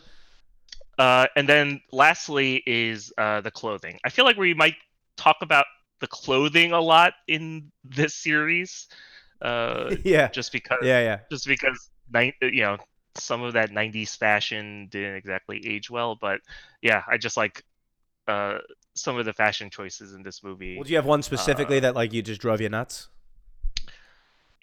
uh 0.99 1.27
and 1.35 1.47
then 1.47 1.81
lastly 1.91 2.61
is 2.65 3.11
uh 3.17 3.41
the 3.41 3.51
clothing 3.51 3.97
i 4.03 4.09
feel 4.09 4.25
like 4.25 4.37
we 4.37 4.53
might 4.53 4.75
talk 5.17 5.37
about 5.41 5.65
the 5.99 6.07
clothing 6.07 6.71
a 6.73 6.79
lot 6.81 7.13
in 7.27 7.71
this 7.83 8.13
series 8.13 8.87
uh 9.41 9.95
yeah. 10.03 10.27
just 10.29 10.51
because 10.51 10.79
Yeah, 10.83 10.99
yeah. 10.99 11.19
just 11.31 11.47
because 11.47 11.89
you 12.41 12.61
know 12.61 12.77
some 13.15 13.43
of 13.43 13.53
that 13.53 13.71
90s 13.71 14.15
fashion 14.15 14.87
didn't 14.89 15.15
exactly 15.15 15.61
age 15.67 15.89
well 15.89 16.15
but 16.19 16.39
yeah 16.81 17.03
i 17.07 17.17
just 17.17 17.37
like 17.37 17.63
uh 18.27 18.57
some 18.95 19.17
of 19.17 19.25
the 19.25 19.33
fashion 19.33 19.69
choices 19.69 20.13
in 20.13 20.23
this 20.23 20.43
movie 20.43 20.75
Well, 20.75 20.83
do 20.83 20.91
you 20.91 20.97
have 20.97 21.05
one 21.05 21.21
specifically 21.21 21.77
Uh, 21.77 21.81
that 21.81 21.95
like 21.95 22.13
you 22.13 22.21
just 22.21 22.41
drove 22.41 22.61
you 22.61 22.69
nuts? 22.69 23.07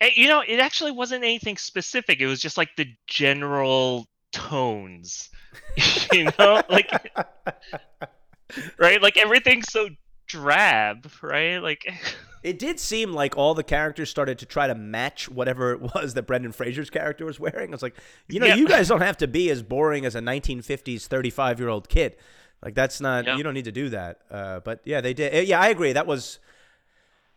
Eh, 0.01 0.11
you 0.15 0.29
know 0.29 0.43
it 0.47 0.59
actually 0.59 0.93
wasn't 0.93 1.23
anything 1.23 1.57
specific 1.57 2.21
it 2.21 2.27
was 2.27 2.41
just 2.41 2.57
like 2.57 2.71
the 2.77 2.87
general 3.07 4.07
tones 4.33 5.31
you 6.13 6.31
know 6.39 6.63
like 6.69 6.91
right 8.79 9.03
like 9.03 9.17
everything's 9.17 9.71
so 9.71 9.89
drab, 10.31 11.11
right? 11.23 11.59
Like 11.59 11.85
it 12.43 12.59
did 12.59 12.81
seem 12.81 13.13
like 13.13 13.37
all 13.37 13.55
the 13.55 13.63
characters 13.63 14.09
started 14.11 14.39
to 14.39 14.47
try 14.47 14.67
to 14.67 14.75
match 14.75 15.29
whatever 15.29 15.73
it 15.73 15.81
was 15.95 16.15
that 16.15 16.23
Brendan 16.23 16.53
Fraser's 16.53 16.91
character 16.91 17.25
was 17.27 17.39
wearing. 17.41 17.71
I 17.71 17.73
was 17.73 17.83
like, 17.83 17.97
you 18.29 18.41
know, 18.41 18.47
Yeah. 18.47 18.55
you 18.57 18.67
guys 18.69 18.89
don't 18.89 19.03
have 19.03 19.17
to 19.19 19.27
be 19.29 19.51
as 19.51 19.63
boring 19.63 20.05
as 20.07 20.15
a 20.15 20.21
1950s 20.21 21.07
35 21.07 21.59
year 21.61 21.69
old 21.69 21.89
kid. 21.89 22.17
Like 22.63 22.75
that's 22.75 23.01
not 23.01 23.27
Yeah. 23.27 23.37
you 23.37 23.43
don't 23.43 23.55
need 23.55 23.65
to 23.67 23.73
do 23.73 23.89
that. 23.91 24.21
Uh, 24.31 24.61
but 24.61 24.81
yeah, 24.85 25.01
they 25.01 25.15
did. 25.15 25.49
Yeah, 25.49 25.61
I 25.61 25.69
agree. 25.69 25.93
That 25.93 26.07
was 26.07 26.39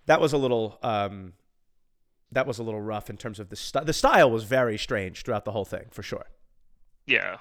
that 0.05 0.19
was 0.19 0.33
a 0.33 0.37
little 0.37 0.79
um, 0.83 1.33
that 2.31 2.45
was 2.47 2.57
a 2.59 2.63
little 2.63 2.81
rough 2.81 3.09
in 3.09 3.17
terms 3.17 3.39
of 3.39 3.49
the 3.49 3.55
st- 3.55 3.85
the 3.85 3.93
style 3.93 4.29
was 4.31 4.43
very 4.43 4.77
strange 4.77 5.23
throughout 5.23 5.45
the 5.45 5.51
whole 5.51 5.65
thing 5.65 5.85
for 5.91 6.03
sure. 6.03 6.25
yeah. 7.05 7.37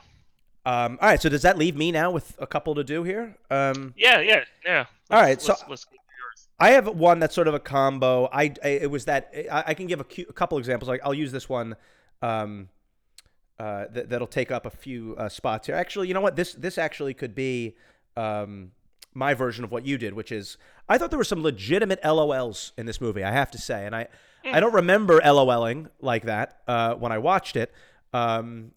Um, 0.65 0.97
all 1.03 1.09
right, 1.09 1.21
so 1.21 1.29
does 1.29 1.43
that 1.43 1.59
leave 1.59 1.75
me 1.75 1.91
now 1.91 2.13
with 2.13 2.37
a 2.39 2.47
couple 2.47 2.77
to 2.77 2.85
do 2.85 3.03
here? 3.03 3.37
Um, 3.51 3.95
Yeah, 3.97 4.21
yeah, 4.21 4.45
yeah. 4.65 4.87
All 5.11 5.21
right, 5.21 5.31
Let's- 5.31 5.45
so- 5.45 5.55
let's, 5.55 5.69
let's 5.69 5.85
go 5.87 5.91
for 5.97 6.15
yours. 6.23 6.49
I 6.63 6.71
have 6.71 6.87
one 6.87 7.19
that's 7.19 7.35
sort 7.35 7.49
of 7.49 7.55
a 7.55 7.59
combo. 7.59 8.29
I, 8.33 8.55
I 8.63 8.69
it 8.69 8.91
was 8.91 9.07
that 9.07 9.35
I, 9.51 9.65
I 9.69 9.75
can 9.75 9.87
give 9.87 10.01
a, 10.01 10.05
cu- 10.05 10.27
a 10.29 10.33
couple 10.33 10.59
examples. 10.59 10.89
Like 10.89 11.01
I'll 11.05 11.13
use 11.13 11.33
this 11.33 11.49
one. 11.49 11.75
Um, 12.23 12.69
uh, 13.59 13.87
that, 13.93 14.09
that'll 14.09 14.29
take 14.29 14.51
up 14.53 14.65
a 14.65 14.71
few 14.71 15.17
uh, 15.19 15.29
spots 15.29 15.67
here. 15.67 15.75
Actually, 15.75 16.07
you 16.07 16.15
know 16.15 16.21
what? 16.21 16.37
This 16.37 16.53
this 16.55 16.79
actually 16.79 17.15
could 17.15 17.35
be 17.35 17.77
um, 18.17 18.71
my 19.13 19.35
version 19.35 19.65
of 19.65 19.73
what 19.73 19.85
you 19.85 19.99
did, 19.99 20.15
which 20.15 20.31
is 20.31 20.57
I 20.89 20.99
thought 20.99 21.11
there 21.11 21.19
were 21.19 21.25
some 21.25 21.43
legitimate 21.43 22.01
LOLs 22.03 22.73
in 22.79 22.87
this 22.87 23.01
movie. 23.01 23.25
I 23.25 23.33
have 23.33 23.51
to 23.51 23.59
say, 23.59 23.85
and 23.85 23.95
I 23.95 24.07
I 24.45 24.61
don't 24.61 24.75
remember 24.75 25.21
LOLing 25.21 25.89
like 26.01 26.25
that 26.25 26.63
uh, 26.69 26.95
when 26.95 27.11
I 27.11 27.19
watched 27.19 27.57
it. 27.57 27.73
Um, 28.13 28.73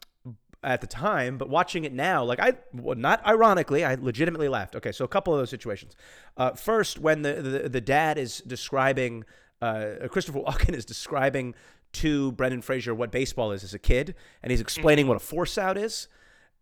at 0.65 0.81
the 0.81 0.87
time, 0.87 1.37
but 1.37 1.47
watching 1.47 1.85
it 1.85 1.93
now, 1.93 2.23
like 2.23 2.39
I, 2.39 2.53
well, 2.73 2.95
not 2.95 3.25
ironically, 3.25 3.85
I 3.85 3.95
legitimately 3.95 4.49
laughed. 4.49 4.75
Okay, 4.75 4.91
so 4.91 5.05
a 5.05 5.07
couple 5.07 5.33
of 5.33 5.39
those 5.39 5.49
situations. 5.49 5.95
Uh, 6.35 6.51
first, 6.51 6.99
when 6.99 7.21
the, 7.21 7.33
the 7.33 7.69
the 7.69 7.81
dad 7.81 8.17
is 8.17 8.39
describing, 8.39 9.23
uh, 9.61 10.07
Christopher 10.09 10.39
Walken 10.39 10.73
is 10.75 10.83
describing 10.83 11.53
to 11.93 12.31
Brendan 12.33 12.61
Fraser 12.61 12.93
what 12.93 13.11
baseball 13.11 13.51
is 13.51 13.63
as 13.63 13.73
a 13.73 13.79
kid, 13.79 14.15
and 14.41 14.51
he's 14.51 14.61
explaining 14.61 15.07
what 15.07 15.17
a 15.17 15.19
force 15.19 15.57
out 15.57 15.77
is, 15.77 16.07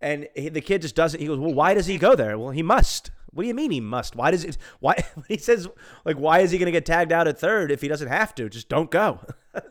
and 0.02 0.28
he, 0.36 0.50
the 0.50 0.62
kid 0.62 0.82
just 0.82 0.96
doesn't. 0.96 1.20
He 1.20 1.28
goes, 1.28 1.40
"Well, 1.40 1.54
why 1.54 1.74
does 1.74 1.88
he 1.88 1.98
go 1.98 2.16
there? 2.16 2.38
Well, 2.38 2.52
he 2.52 2.64
must." 2.64 3.10
What 3.32 3.44
do 3.44 3.48
you 3.48 3.56
mean 3.56 3.72
he 3.72 3.82
must? 3.82 4.16
Why 4.16 4.30
does 4.30 4.44
it? 4.44 4.58
Why 4.80 5.04
he 5.28 5.38
says 5.38 5.68
like 6.06 6.18
why 6.18 6.40
is 6.40 6.52
he 6.52 6.58
going 6.58 6.68
to 6.68 6.72
get 6.72 6.86
tagged 6.86 7.12
out 7.12 7.28
at 7.28 7.40
third 7.40 7.72
if 7.72 7.82
he 7.82 7.88
doesn't 7.88 8.10
have 8.10 8.36
to? 8.36 8.50
Just 8.50 8.70
don't 8.70 8.92
go. 8.92 9.22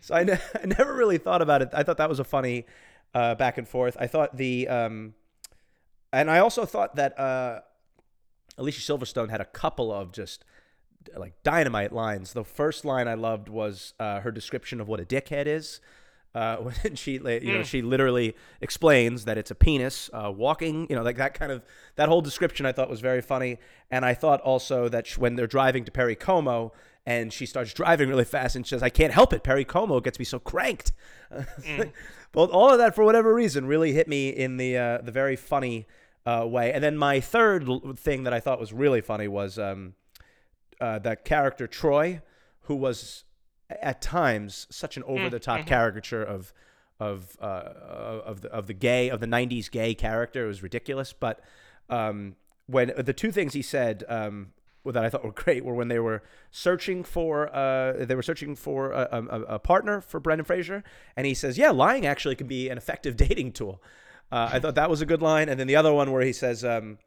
so 0.00 0.14
I, 0.14 0.24
ne- 0.24 0.40
I 0.60 0.66
never 0.66 0.94
really 0.94 1.18
thought 1.18 1.42
about 1.42 1.62
it. 1.62 1.68
I 1.72 1.82
thought 1.82 1.98
that 1.98 2.08
was 2.08 2.18
a 2.18 2.24
funny 2.24 2.66
uh, 3.14 3.34
back 3.34 3.58
and 3.58 3.68
forth. 3.68 3.96
I 3.98 4.06
thought 4.06 4.36
the 4.36 4.68
um, 4.68 5.14
and 6.12 6.30
I 6.30 6.38
also 6.38 6.64
thought 6.64 6.96
that 6.96 7.18
uh, 7.18 7.60
Alicia 8.58 8.80
Silverstone 8.80 9.30
had 9.30 9.40
a 9.40 9.44
couple 9.44 9.92
of 9.92 10.12
just 10.12 10.44
like 11.16 11.34
dynamite 11.42 11.92
lines. 11.92 12.32
The 12.32 12.44
first 12.44 12.84
line 12.84 13.08
I 13.08 13.14
loved 13.14 13.48
was 13.48 13.94
uh, 14.00 14.20
her 14.20 14.30
description 14.30 14.80
of 14.80 14.88
what 14.88 15.00
a 15.00 15.04
dickhead 15.04 15.46
is. 15.46 15.80
Uh, 16.34 16.56
when 16.82 16.96
she, 16.96 17.12
you 17.12 17.52
know, 17.52 17.62
she 17.62 17.82
literally 17.82 18.34
explains 18.60 19.24
that 19.24 19.38
it's 19.38 19.50
a 19.50 19.54
penis 19.54 20.10
uh, 20.12 20.32
walking, 20.34 20.86
you 20.90 20.96
know, 20.96 21.02
like 21.02 21.16
that 21.16 21.34
kind 21.34 21.52
of 21.52 21.62
that 21.96 22.08
whole 22.08 22.20
description 22.20 22.66
I 22.66 22.72
thought 22.72 22.90
was 22.90 23.00
very 23.00 23.20
funny. 23.20 23.58
And 23.90 24.04
I 24.04 24.14
thought 24.14 24.40
also 24.40 24.88
that 24.88 25.06
sh- 25.06 25.18
when 25.18 25.36
they're 25.36 25.46
driving 25.46 25.84
to 25.84 25.92
Perry 25.92 26.16
Como 26.16 26.72
and 27.06 27.32
she 27.32 27.46
starts 27.46 27.72
driving 27.72 28.08
really 28.08 28.24
fast 28.24 28.56
and 28.56 28.66
she 28.66 28.70
says, 28.70 28.82
"I 28.82 28.88
can't 28.88 29.12
help 29.12 29.32
it. 29.32 29.42
Perry 29.42 29.64
Como 29.64 30.00
gets 30.00 30.18
me 30.18 30.24
so 30.24 30.38
cranked." 30.38 30.92
Well, 32.34 32.46
all 32.50 32.70
of 32.72 32.78
that 32.78 32.94
for 32.94 33.04
whatever 33.04 33.32
reason 33.32 33.66
really 33.66 33.92
hit 33.92 34.08
me 34.08 34.28
in 34.28 34.56
the 34.56 34.76
uh, 34.76 34.98
the 34.98 35.12
very 35.12 35.36
funny 35.36 35.86
uh, 36.26 36.44
way. 36.46 36.72
And 36.72 36.82
then 36.82 36.96
my 36.96 37.20
third 37.20 37.68
thing 37.96 38.24
that 38.24 38.32
I 38.32 38.40
thought 38.40 38.58
was 38.58 38.72
really 38.72 39.00
funny 39.00 39.28
was 39.28 39.58
um, 39.58 39.94
uh, 40.80 40.98
that 41.00 41.24
character 41.24 41.66
Troy, 41.66 42.20
who 42.62 42.74
was 42.74 43.24
at 43.70 44.02
times 44.02 44.66
such 44.70 44.96
an 44.96 45.04
over 45.04 45.30
the 45.30 45.38
top 45.38 45.66
caricature 45.66 46.22
of 46.22 46.52
of 46.98 47.36
uh, 47.40 47.44
of 48.24 48.40
the 48.40 48.48
of 48.50 48.66
the 48.66 48.74
gay 48.74 49.08
of 49.08 49.20
the 49.20 49.26
'90s 49.26 49.70
gay 49.70 49.94
character. 49.94 50.44
It 50.44 50.48
was 50.48 50.62
ridiculous. 50.62 51.12
But 51.12 51.40
um, 51.88 52.34
when 52.66 52.92
the 52.96 53.12
two 53.12 53.30
things 53.30 53.52
he 53.52 53.62
said 53.62 54.04
um, 54.08 54.52
that 54.92 55.04
I 55.04 55.08
thought 55.08 55.24
were 55.24 55.32
great 55.32 55.64
were 55.64 55.74
when 55.74 55.88
they 55.88 55.98
were 55.98 56.22
searching 56.50 57.04
for 57.04 57.54
uh, 57.54 58.04
they 58.04 58.14
were 58.14 58.22
searching 58.22 58.54
for 58.54 58.92
a, 58.92 59.08
a, 59.12 59.40
a 59.54 59.58
partner 59.58 60.00
for 60.00 60.20
Brendan 60.20 60.44
Fraser, 60.44 60.84
and 61.16 61.26
he 61.26 61.34
says, 61.34 61.56
"Yeah, 61.56 61.70
lying 61.70 62.06
actually 62.06 62.36
can 62.36 62.46
be 62.46 62.68
an 62.68 62.78
effective 62.78 63.16
dating 63.28 63.52
tool." 63.52 63.82
Uh, 64.30 64.50
I 64.52 64.58
thought 64.58 64.74
that 64.74 64.90
was 64.90 65.00
a 65.00 65.06
good 65.06 65.22
line, 65.22 65.48
and 65.48 65.58
then 65.60 65.66
the 65.66 65.76
other 65.76 65.92
one 65.92 66.10
where 66.10 66.22
he 66.22 66.32
says 66.32 66.64
um, 66.64 66.98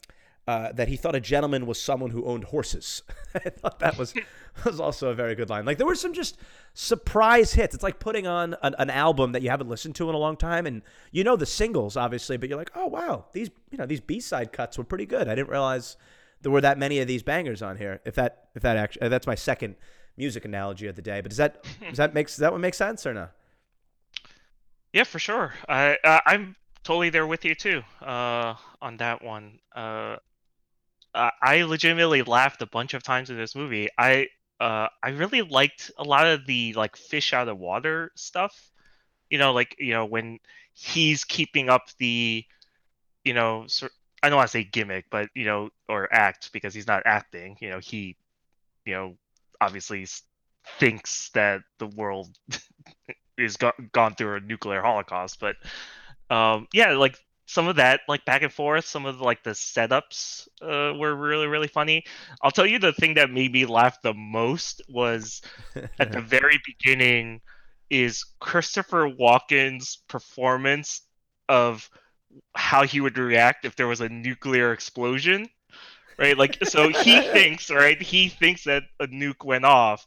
uh, 0.48 0.72
that 0.72 0.88
he 0.88 0.96
thought 0.96 1.14
a 1.14 1.20
gentleman 1.20 1.66
was 1.66 1.80
someone 1.80 2.12
who 2.12 2.24
owned 2.26 2.46
horses. 2.46 3.04
I 3.36 3.50
thought 3.50 3.80
that 3.80 3.98
was 3.98 4.14
was 4.66 4.80
also 4.80 5.10
a 5.10 5.14
very 5.14 5.36
good 5.36 5.50
line. 5.50 5.66
Like 5.66 5.78
there 5.78 5.86
were 5.86 5.96
some 5.96 6.14
just 6.14 6.38
surprise 6.74 7.54
hits. 7.54 7.76
It's 7.76 7.84
like 7.84 8.00
putting 8.00 8.28
on 8.28 8.56
an, 8.64 8.76
an 8.80 8.90
album 8.90 9.34
that 9.34 9.42
you 9.42 9.50
haven't 9.50 9.70
listened 9.70 9.96
to 9.96 10.10
in 10.10 10.16
a 10.16 10.20
long 10.20 10.38
time, 10.38 10.66
and 10.66 10.82
you 11.12 11.24
know 11.24 11.36
the 11.36 11.46
singles 11.46 11.98
obviously, 11.98 12.38
but 12.38 12.50
you're 12.50 12.58
like, 12.58 12.72
oh 12.76 12.88
wow, 12.88 13.26
these 13.34 13.50
you 13.72 13.78
know 13.78 13.86
these 13.86 14.02
B 14.02 14.20
side 14.20 14.54
cuts 14.54 14.78
were 14.78 14.84
pretty 14.84 15.06
good. 15.06 15.28
I 15.28 15.36
didn't 15.36 15.50
realize 15.50 15.98
there 16.48 16.52
were 16.54 16.62
that 16.62 16.78
many 16.78 17.00
of 17.00 17.10
these 17.10 17.24
bangers 17.24 17.62
on 17.62 17.76
here. 17.76 18.00
If 18.06 18.16
that 18.16 18.48
if 18.56 18.62
that 18.62 18.78
actually 18.78 19.10
that's 19.10 19.28
my 19.28 19.36
second 19.36 19.76
music 20.16 20.46
analogy 20.46 20.88
of 20.88 20.96
the 20.96 21.02
day. 21.02 21.20
But 21.20 21.28
does 21.28 21.38
that 21.40 21.62
does 21.90 21.98
that 21.98 22.14
makes 22.14 22.36
does 22.36 22.40
that 22.40 22.54
one 22.54 22.62
make 22.62 22.74
sense 22.74 23.06
or 23.06 23.14
no? 23.14 23.28
Yeah, 24.94 25.04
for 25.04 25.20
sure. 25.20 25.54
I 25.68 25.98
uh, 26.06 26.22
I'm 26.26 26.56
totally 26.86 27.10
there 27.10 27.28
with 27.28 27.44
you 27.44 27.54
too. 27.54 27.84
Uh, 28.02 28.56
on 28.82 28.96
that 28.96 29.22
one. 29.22 29.60
Uh, 29.76 30.16
uh, 31.14 31.32
I 31.42 31.64
legitimately 31.64 32.22
laughed 32.22 32.62
a 32.62 32.66
bunch 32.66 32.94
of 32.94 33.04
times 33.04 33.30
in 33.30 33.36
this 33.36 33.54
movie. 33.54 33.90
I 33.98 34.30
uh 34.62 34.88
I 35.04 35.10
really 35.10 35.42
liked 35.42 35.92
a 35.98 36.06
lot 36.06 36.28
of 36.28 36.46
the 36.46 36.72
like 36.76 36.96
fish 36.96 37.34
out 37.34 37.50
of 37.50 37.58
water 37.58 38.14
stuff. 38.16 38.72
You 39.30 39.38
know, 39.38 39.52
like 39.52 39.76
you 39.80 39.92
know 39.92 40.06
when 40.06 40.40
he's 40.72 41.26
keeping 41.26 41.68
up 41.68 41.88
the, 42.00 42.46
you 43.26 43.34
know, 43.34 43.66
sor- 43.68 43.90
I 44.24 44.30
don't 44.30 44.38
want 44.38 44.48
to 44.48 44.52
say 44.52 44.64
gimmick, 44.64 45.06
but 45.10 45.30
you 45.36 45.46
know, 45.46 45.70
or 45.88 46.12
act 46.14 46.52
because 46.52 46.74
he's 46.74 46.88
not 46.88 47.04
acting. 47.06 47.58
You 47.62 47.70
know, 47.70 47.80
he, 47.80 48.18
you 48.86 48.94
know, 48.94 49.18
obviously 49.62 50.08
thinks 50.80 51.30
that 51.34 51.62
the 51.80 51.88
world 51.88 52.36
is 53.38 53.58
go- 53.58 53.74
gone 53.92 54.16
through 54.16 54.38
a 54.38 54.40
nuclear 54.42 54.82
holocaust, 54.82 55.40
but 55.40 55.56
um, 56.30 56.68
yeah, 56.74 56.94
like 56.94 57.18
some 57.46 57.68
of 57.68 57.78
that, 57.78 58.02
like 58.08 58.26
back 58.26 58.42
and 58.42 58.52
forth, 58.52 58.86
some 58.86 59.06
of 59.06 59.22
like 59.22 59.44
the 59.44 59.52
setups 59.52 60.48
uh, 60.62 60.94
were 60.98 61.16
really 61.16 61.48
really 61.48 61.68
funny. 61.68 62.04
I'll 62.42 62.52
tell 62.52 62.66
you 62.66 62.80
the 62.80 62.94
thing 62.94 63.16
that 63.16 63.32
made 63.32 63.52
me 63.52 63.66
laugh 63.66 64.02
the 64.02 64.14
most 64.14 64.82
was 64.90 65.42
at 66.00 66.12
the 66.12 66.22
very 66.22 66.60
beginning 66.66 67.42
is 67.90 68.26
Christopher 68.40 69.10
Walken's 69.10 70.00
performance 70.10 71.02
of 71.48 71.90
how 72.56 72.84
he 72.84 73.02
would 73.02 73.18
react 73.18 73.66
if 73.66 73.76
there 73.76 73.88
was 73.88 74.02
a 74.02 74.10
nuclear 74.10 74.74
explosion. 74.74 75.48
Right? 76.18 76.38
Like 76.38 76.58
so 76.64 76.90
he 76.90 77.22
thinks, 77.34 77.70
right? 77.70 78.02
He 78.02 78.30
thinks 78.30 78.64
that 78.64 78.84
a 79.00 79.08
nuke 79.08 79.46
went 79.46 79.66
off 79.66 80.06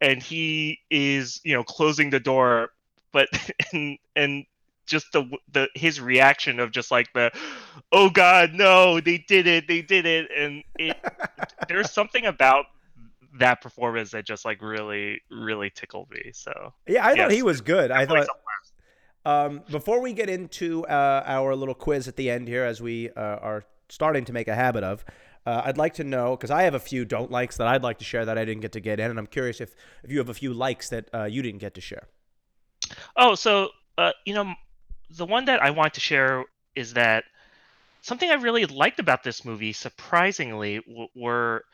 and 0.00 0.22
he 0.22 0.78
is, 0.90 1.40
you 1.44 1.54
know, 1.54 1.64
closing 1.64 2.10
the 2.10 2.20
door 2.20 2.70
but 3.12 3.28
and 3.72 3.98
and 4.16 4.44
just 4.86 5.12
the 5.12 5.30
the 5.52 5.68
his 5.74 6.00
reaction 6.00 6.58
of 6.58 6.72
just 6.72 6.90
like 6.90 7.12
the 7.12 7.30
oh 7.92 8.10
god 8.10 8.52
no 8.52 9.00
they 9.00 9.18
did 9.28 9.46
it 9.46 9.68
they 9.68 9.80
did 9.80 10.04
it 10.04 10.28
and 10.36 10.64
it 10.76 10.96
there's 11.68 11.90
something 11.90 12.26
about 12.26 12.64
that 13.38 13.60
performance 13.62 14.10
that 14.10 14.26
just 14.26 14.44
like 14.44 14.60
really 14.60 15.20
really 15.30 15.70
tickled 15.70 16.10
me 16.10 16.30
so 16.34 16.74
Yeah, 16.86 17.06
I 17.06 17.14
thought 17.14 17.30
he 17.30 17.42
was 17.42 17.62
good. 17.62 17.90
I 17.90 18.04
thought 18.04 18.28
Um, 19.24 19.62
before 19.70 20.00
we 20.00 20.12
get 20.12 20.28
into 20.28 20.84
uh, 20.86 21.22
our 21.26 21.54
little 21.54 21.74
quiz 21.74 22.08
at 22.08 22.16
the 22.16 22.30
end 22.30 22.48
here, 22.48 22.64
as 22.64 22.80
we 22.80 23.10
uh, 23.10 23.20
are 23.20 23.64
starting 23.88 24.24
to 24.24 24.32
make 24.32 24.48
a 24.48 24.54
habit 24.54 24.82
of, 24.82 25.04
uh, 25.46 25.62
I'd 25.64 25.78
like 25.78 25.94
to 25.94 26.04
know 26.04 26.36
because 26.36 26.50
I 26.50 26.62
have 26.62 26.74
a 26.74 26.80
few 26.80 27.04
don't 27.04 27.30
likes 27.30 27.56
that 27.56 27.66
I'd 27.66 27.82
like 27.82 27.98
to 27.98 28.04
share 28.04 28.24
that 28.24 28.38
I 28.38 28.44
didn't 28.44 28.62
get 28.62 28.72
to 28.72 28.80
get 28.80 29.00
in, 29.00 29.10
and 29.10 29.18
I'm 29.18 29.26
curious 29.26 29.60
if 29.60 29.74
if 30.02 30.10
you 30.10 30.18
have 30.18 30.28
a 30.28 30.34
few 30.34 30.54
likes 30.54 30.88
that 30.90 31.08
uh, 31.14 31.24
you 31.24 31.42
didn't 31.42 31.60
get 31.60 31.74
to 31.74 31.80
share. 31.80 32.08
Oh, 33.16 33.34
so 33.34 33.70
uh, 33.98 34.12
you 34.24 34.34
know, 34.34 34.54
the 35.10 35.26
one 35.26 35.44
that 35.46 35.62
I 35.62 35.70
want 35.70 35.94
to 35.94 36.00
share 36.00 36.44
is 36.74 36.94
that 36.94 37.24
something 38.02 38.30
I 38.30 38.34
really 38.34 38.66
liked 38.66 39.00
about 39.00 39.22
this 39.22 39.44
movie, 39.44 39.72
surprisingly, 39.72 40.80
w- 40.86 41.08
were 41.14 41.64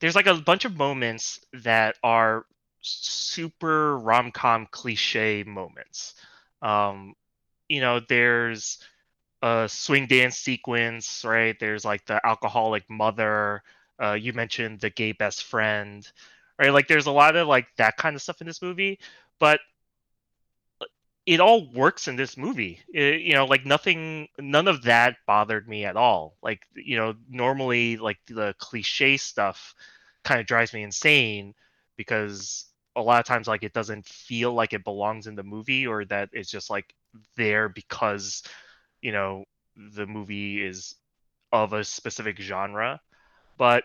there's 0.00 0.14
like 0.14 0.26
a 0.26 0.34
bunch 0.34 0.64
of 0.64 0.76
moments 0.76 1.40
that 1.52 1.96
are 2.02 2.46
super 2.80 3.98
rom-com 3.98 4.68
cliche 4.70 5.42
moments. 5.42 6.14
Um, 6.62 7.14
you 7.68 7.80
know, 7.80 8.00
there's 8.00 8.78
a 9.42 9.68
swing 9.70 10.06
dance 10.06 10.38
sequence, 10.38 11.24
right? 11.24 11.58
There's 11.60 11.84
like 11.84 12.06
the 12.06 12.24
alcoholic 12.26 12.88
mother. 12.90 13.62
Uh, 14.02 14.14
you 14.14 14.32
mentioned 14.32 14.80
the 14.80 14.90
gay 14.90 15.12
best 15.12 15.44
friend, 15.44 16.06
right? 16.58 16.72
Like, 16.72 16.88
there's 16.88 17.06
a 17.06 17.12
lot 17.12 17.36
of 17.36 17.48
like 17.48 17.68
that 17.78 17.96
kind 17.96 18.16
of 18.16 18.22
stuff 18.22 18.40
in 18.40 18.46
this 18.46 18.62
movie, 18.62 18.98
but 19.40 19.60
it 21.26 21.40
all 21.40 21.70
works 21.72 22.08
in 22.08 22.16
this 22.16 22.36
movie. 22.36 22.80
It- 22.92 23.20
you 23.20 23.34
know, 23.34 23.44
like 23.44 23.66
nothing, 23.66 24.28
none 24.38 24.66
of 24.68 24.82
that 24.82 25.16
bothered 25.26 25.68
me 25.68 25.84
at 25.84 25.96
all. 25.96 26.36
Like, 26.42 26.62
you 26.74 26.96
know, 26.96 27.14
normally 27.28 27.96
like 27.98 28.18
the 28.26 28.54
cliche 28.58 29.16
stuff 29.16 29.74
kind 30.24 30.40
of 30.40 30.46
drives 30.46 30.72
me 30.72 30.82
insane 30.82 31.54
because 31.96 32.66
a 32.96 33.02
lot 33.02 33.20
of 33.20 33.26
times 33.26 33.46
like 33.46 33.62
it 33.62 33.72
doesn't 33.72 34.06
feel 34.06 34.52
like 34.52 34.72
it 34.72 34.84
belongs 34.84 35.26
in 35.26 35.34
the 35.34 35.42
movie 35.42 35.86
or 35.86 36.04
that 36.06 36.30
it's 36.32 36.50
just 36.50 36.70
like 36.70 36.94
there 37.36 37.68
because 37.68 38.42
you 39.00 39.12
know 39.12 39.44
the 39.94 40.06
movie 40.06 40.64
is 40.64 40.94
of 41.52 41.72
a 41.72 41.84
specific 41.84 42.38
genre. 42.38 43.00
But 43.56 43.84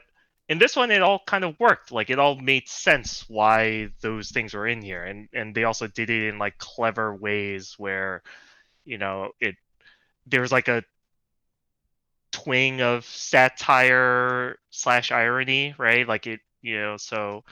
in 0.49 0.57
this 0.57 0.75
one 0.75 0.91
it 0.91 1.01
all 1.01 1.21
kind 1.25 1.43
of 1.43 1.59
worked. 1.59 1.91
Like 1.91 2.09
it 2.09 2.19
all 2.19 2.35
made 2.35 2.67
sense 2.67 3.25
why 3.29 3.89
those 4.01 4.29
things 4.31 4.53
were 4.53 4.67
in 4.67 4.81
here. 4.81 5.03
And 5.03 5.29
and 5.33 5.55
they 5.55 5.63
also 5.63 5.87
did 5.87 6.09
it 6.09 6.27
in 6.29 6.39
like 6.39 6.57
clever 6.57 7.15
ways 7.15 7.75
where 7.77 8.23
you 8.85 8.97
know 8.97 9.31
it 9.39 9.55
there 10.27 10.41
was 10.41 10.51
like 10.51 10.67
a 10.67 10.83
twing 12.31 12.81
of 12.81 13.05
satire 13.05 14.57
slash 14.71 15.11
irony 15.11 15.75
right? 15.77 16.07
Like 16.07 16.27
it 16.27 16.39
you 16.61 16.79
know 16.79 16.97
so 16.97 17.43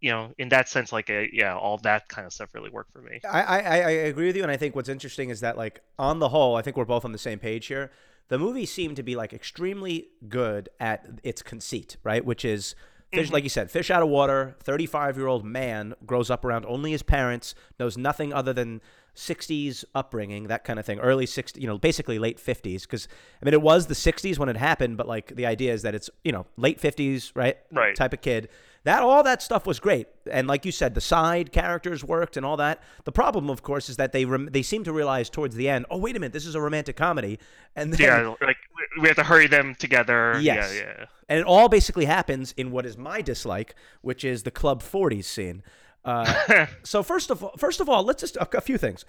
you 0.00 0.10
know 0.10 0.32
in 0.38 0.48
that 0.48 0.68
sense 0.68 0.92
like 0.92 1.10
a, 1.10 1.28
yeah 1.32 1.54
all 1.56 1.76
that 1.78 2.08
kind 2.08 2.26
of 2.26 2.32
stuff 2.32 2.48
really 2.54 2.70
worked 2.70 2.92
for 2.92 3.02
me 3.02 3.20
I, 3.28 3.42
I 3.42 3.58
I 3.58 3.90
agree 4.12 4.26
with 4.26 4.36
you, 4.36 4.42
and 4.42 4.50
I 4.50 4.56
think 4.56 4.74
what's 4.74 4.88
interesting 4.88 5.30
is 5.30 5.40
that 5.40 5.56
like 5.56 5.82
on 5.98 6.18
the 6.18 6.28
whole, 6.30 6.56
I 6.56 6.62
think 6.62 6.76
we're 6.76 6.84
both 6.84 7.04
on 7.04 7.12
the 7.12 7.18
same 7.18 7.38
page 7.38 7.66
here. 7.66 7.90
The 8.28 8.38
movie 8.38 8.64
seemed 8.66 8.96
to 8.96 9.02
be 9.02 9.16
like 9.16 9.32
extremely 9.32 10.08
good 10.28 10.68
at 10.78 11.04
its 11.24 11.42
conceit, 11.42 11.96
right? 12.04 12.24
Which 12.24 12.44
is 12.44 12.74
fish, 13.12 13.28
Mhm. 13.28 13.32
like 13.32 13.42
you 13.44 13.50
said, 13.50 13.70
fish 13.70 13.90
out 13.90 14.02
of 14.02 14.08
water. 14.08 14.54
Thirty-five-year-old 14.62 15.44
man 15.44 15.94
grows 16.06 16.30
up 16.30 16.44
around 16.44 16.64
only 16.66 16.92
his 16.92 17.02
parents, 17.02 17.54
knows 17.78 17.98
nothing 17.98 18.32
other 18.32 18.52
than 18.52 18.80
'60s 19.14 19.84
upbringing, 19.94 20.44
that 20.46 20.62
kind 20.64 20.78
of 20.78 20.86
thing. 20.86 20.98
Early 21.00 21.26
'60s, 21.26 21.60
you 21.60 21.66
know, 21.66 21.76
basically 21.76 22.18
late 22.18 22.38
'50s, 22.38 22.82
because 22.82 23.08
I 23.42 23.44
mean, 23.44 23.54
it 23.54 23.62
was 23.62 23.86
the 23.88 23.94
'60s 23.94 24.38
when 24.38 24.48
it 24.48 24.56
happened, 24.56 24.96
but 24.96 25.08
like 25.08 25.34
the 25.34 25.46
idea 25.46 25.72
is 25.72 25.82
that 25.82 25.94
it's 25.94 26.08
you 26.24 26.32
know 26.32 26.46
late 26.56 26.80
'50s, 26.80 27.32
right? 27.34 27.58
Right. 27.72 27.94
Type 27.96 28.12
of 28.12 28.20
kid. 28.22 28.48
That 28.84 29.02
all 29.02 29.22
that 29.24 29.42
stuff 29.42 29.66
was 29.66 29.78
great, 29.78 30.06
and 30.30 30.48
like 30.48 30.64
you 30.64 30.72
said, 30.72 30.94
the 30.94 31.02
side 31.02 31.52
characters 31.52 32.02
worked 32.02 32.36
and 32.38 32.46
all 32.46 32.56
that. 32.56 32.82
The 33.04 33.12
problem, 33.12 33.50
of 33.50 33.62
course, 33.62 33.90
is 33.90 33.96
that 33.98 34.12
they 34.12 34.24
rem- 34.24 34.48
they 34.50 34.62
seem 34.62 34.84
to 34.84 34.92
realize 34.92 35.28
towards 35.28 35.54
the 35.54 35.68
end, 35.68 35.84
oh 35.90 35.98
wait 35.98 36.16
a 36.16 36.18
minute, 36.20 36.32
this 36.32 36.46
is 36.46 36.54
a 36.54 36.60
romantic 36.60 36.96
comedy, 36.96 37.38
and 37.76 37.92
then 37.92 38.00
yeah 38.00 38.34
like 38.46 38.56
we- 39.00 39.08
have 39.08 39.16
to 39.16 39.22
hurry 39.22 39.46
them 39.48 39.74
together 39.74 40.38
Yes. 40.40 40.72
yeah 40.74 40.80
yeah 40.98 41.04
and 41.28 41.38
it 41.40 41.46
all 41.46 41.68
basically 41.68 42.06
happens 42.06 42.52
in 42.56 42.70
what 42.70 42.86
is 42.86 42.96
my 42.96 43.20
dislike, 43.20 43.74
which 44.00 44.24
is 44.24 44.42
the 44.44 44.50
Club 44.50 44.82
40s 44.82 45.24
scene. 45.24 45.62
Uh, 46.04 46.66
so 46.82 47.02
first 47.02 47.30
of 47.30 47.44
all, 47.44 47.52
first 47.58 47.80
of 47.80 47.88
all, 47.88 48.02
let's 48.02 48.20
just 48.22 48.36
a, 48.36 48.56
a 48.56 48.60
few 48.62 48.78
things. 48.78 49.04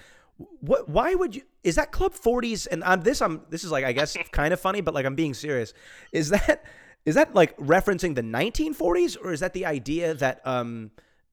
What? 0.59 0.89
Why 0.89 1.15
would 1.15 1.35
you? 1.35 1.43
Is 1.63 1.75
that 1.75 1.91
Club 1.91 2.13
40s? 2.13 2.67
And 2.69 2.83
on 2.83 3.01
this, 3.01 3.21
I'm 3.21 3.41
this 3.49 3.63
is 3.63 3.71
like 3.71 3.85
I 3.85 3.91
guess 3.93 4.17
kind 4.31 4.53
of 4.53 4.59
funny, 4.59 4.81
but 4.81 4.93
like 4.93 5.05
I'm 5.05 5.15
being 5.15 5.33
serious. 5.33 5.73
Is 6.11 6.29
that 6.29 6.63
is 7.05 7.15
that 7.15 7.33
like 7.33 7.55
referencing 7.57 8.15
the 8.15 8.21
1940s, 8.21 9.17
or 9.23 9.33
is 9.33 9.39
that 9.39 9.53
the 9.53 9.65
idea 9.65 10.13
that 10.15 10.45
um 10.45 10.91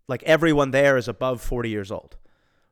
like 0.09 0.23
everyone 0.23 0.71
there 0.71 0.97
is 0.97 1.09
above 1.09 1.41
40 1.41 1.69
years 1.69 1.91
old? 1.91 2.17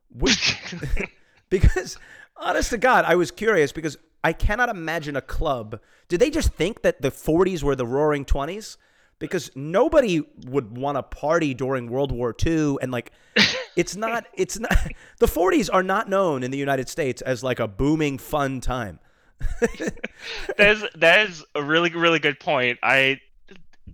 Which, 0.09 0.57
because 1.49 1.97
honest 2.35 2.71
to 2.71 2.77
God, 2.77 3.05
I 3.05 3.15
was 3.15 3.31
curious 3.31 3.71
because 3.71 3.97
I 4.23 4.33
cannot 4.33 4.69
imagine 4.69 5.15
a 5.15 5.21
club. 5.21 5.79
Did 6.09 6.19
they 6.19 6.29
just 6.29 6.53
think 6.53 6.81
that 6.81 7.01
the 7.01 7.11
40s 7.11 7.63
were 7.63 7.75
the 7.75 7.85
roaring 7.85 8.25
20s? 8.25 8.77
Because 9.19 9.49
nobody 9.55 10.21
would 10.45 10.77
want 10.77 10.97
to 10.97 11.03
party 11.03 11.53
during 11.53 11.89
World 11.89 12.11
War 12.11 12.35
II 12.45 12.77
and 12.81 12.91
like 12.91 13.11
it's 13.75 13.95
not 13.95 14.25
it's 14.35 14.59
not 14.59 14.77
the 15.19 15.25
40s 15.25 15.69
are 15.73 15.81
not 15.81 16.07
known 16.07 16.43
in 16.43 16.51
the 16.51 16.57
United 16.57 16.87
States 16.87 17.21
as 17.23 17.43
like 17.43 17.59
a 17.59 17.67
booming 17.67 18.17
fun 18.19 18.61
time. 18.61 18.99
that 20.57 20.69
is 20.69 20.85
that 20.95 21.29
is 21.29 21.43
a 21.55 21.63
really 21.63 21.89
really 21.91 22.19
good 22.19 22.39
point. 22.39 22.79
I 22.83 23.19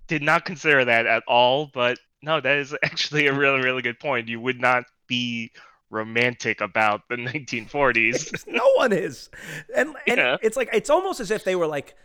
did 0.07 0.21
not 0.21 0.45
consider 0.45 0.85
that 0.85 1.05
at 1.05 1.23
all, 1.27 1.69
but 1.73 1.99
no, 2.21 2.39
that 2.39 2.57
is 2.57 2.73
actually 2.83 3.27
a 3.27 3.33
really 3.33 3.61
really 3.61 3.81
good 3.81 3.99
point. 3.99 4.27
You 4.27 4.39
would 4.39 4.59
not 4.59 4.85
be 5.07 5.51
romantic 5.89 6.61
about 6.61 7.01
the 7.09 7.15
1940s. 7.17 8.47
no 8.47 8.67
one 8.75 8.91
is. 8.93 9.29
And 9.75 9.95
and 10.07 10.17
Yeah. 10.17 10.37
it's 10.41 10.57
like 10.57 10.69
it's 10.73 10.89
almost 10.89 11.19
as 11.19 11.29
if 11.31 11.43
they 11.43 11.55
were 11.55 11.67
like 11.67 11.95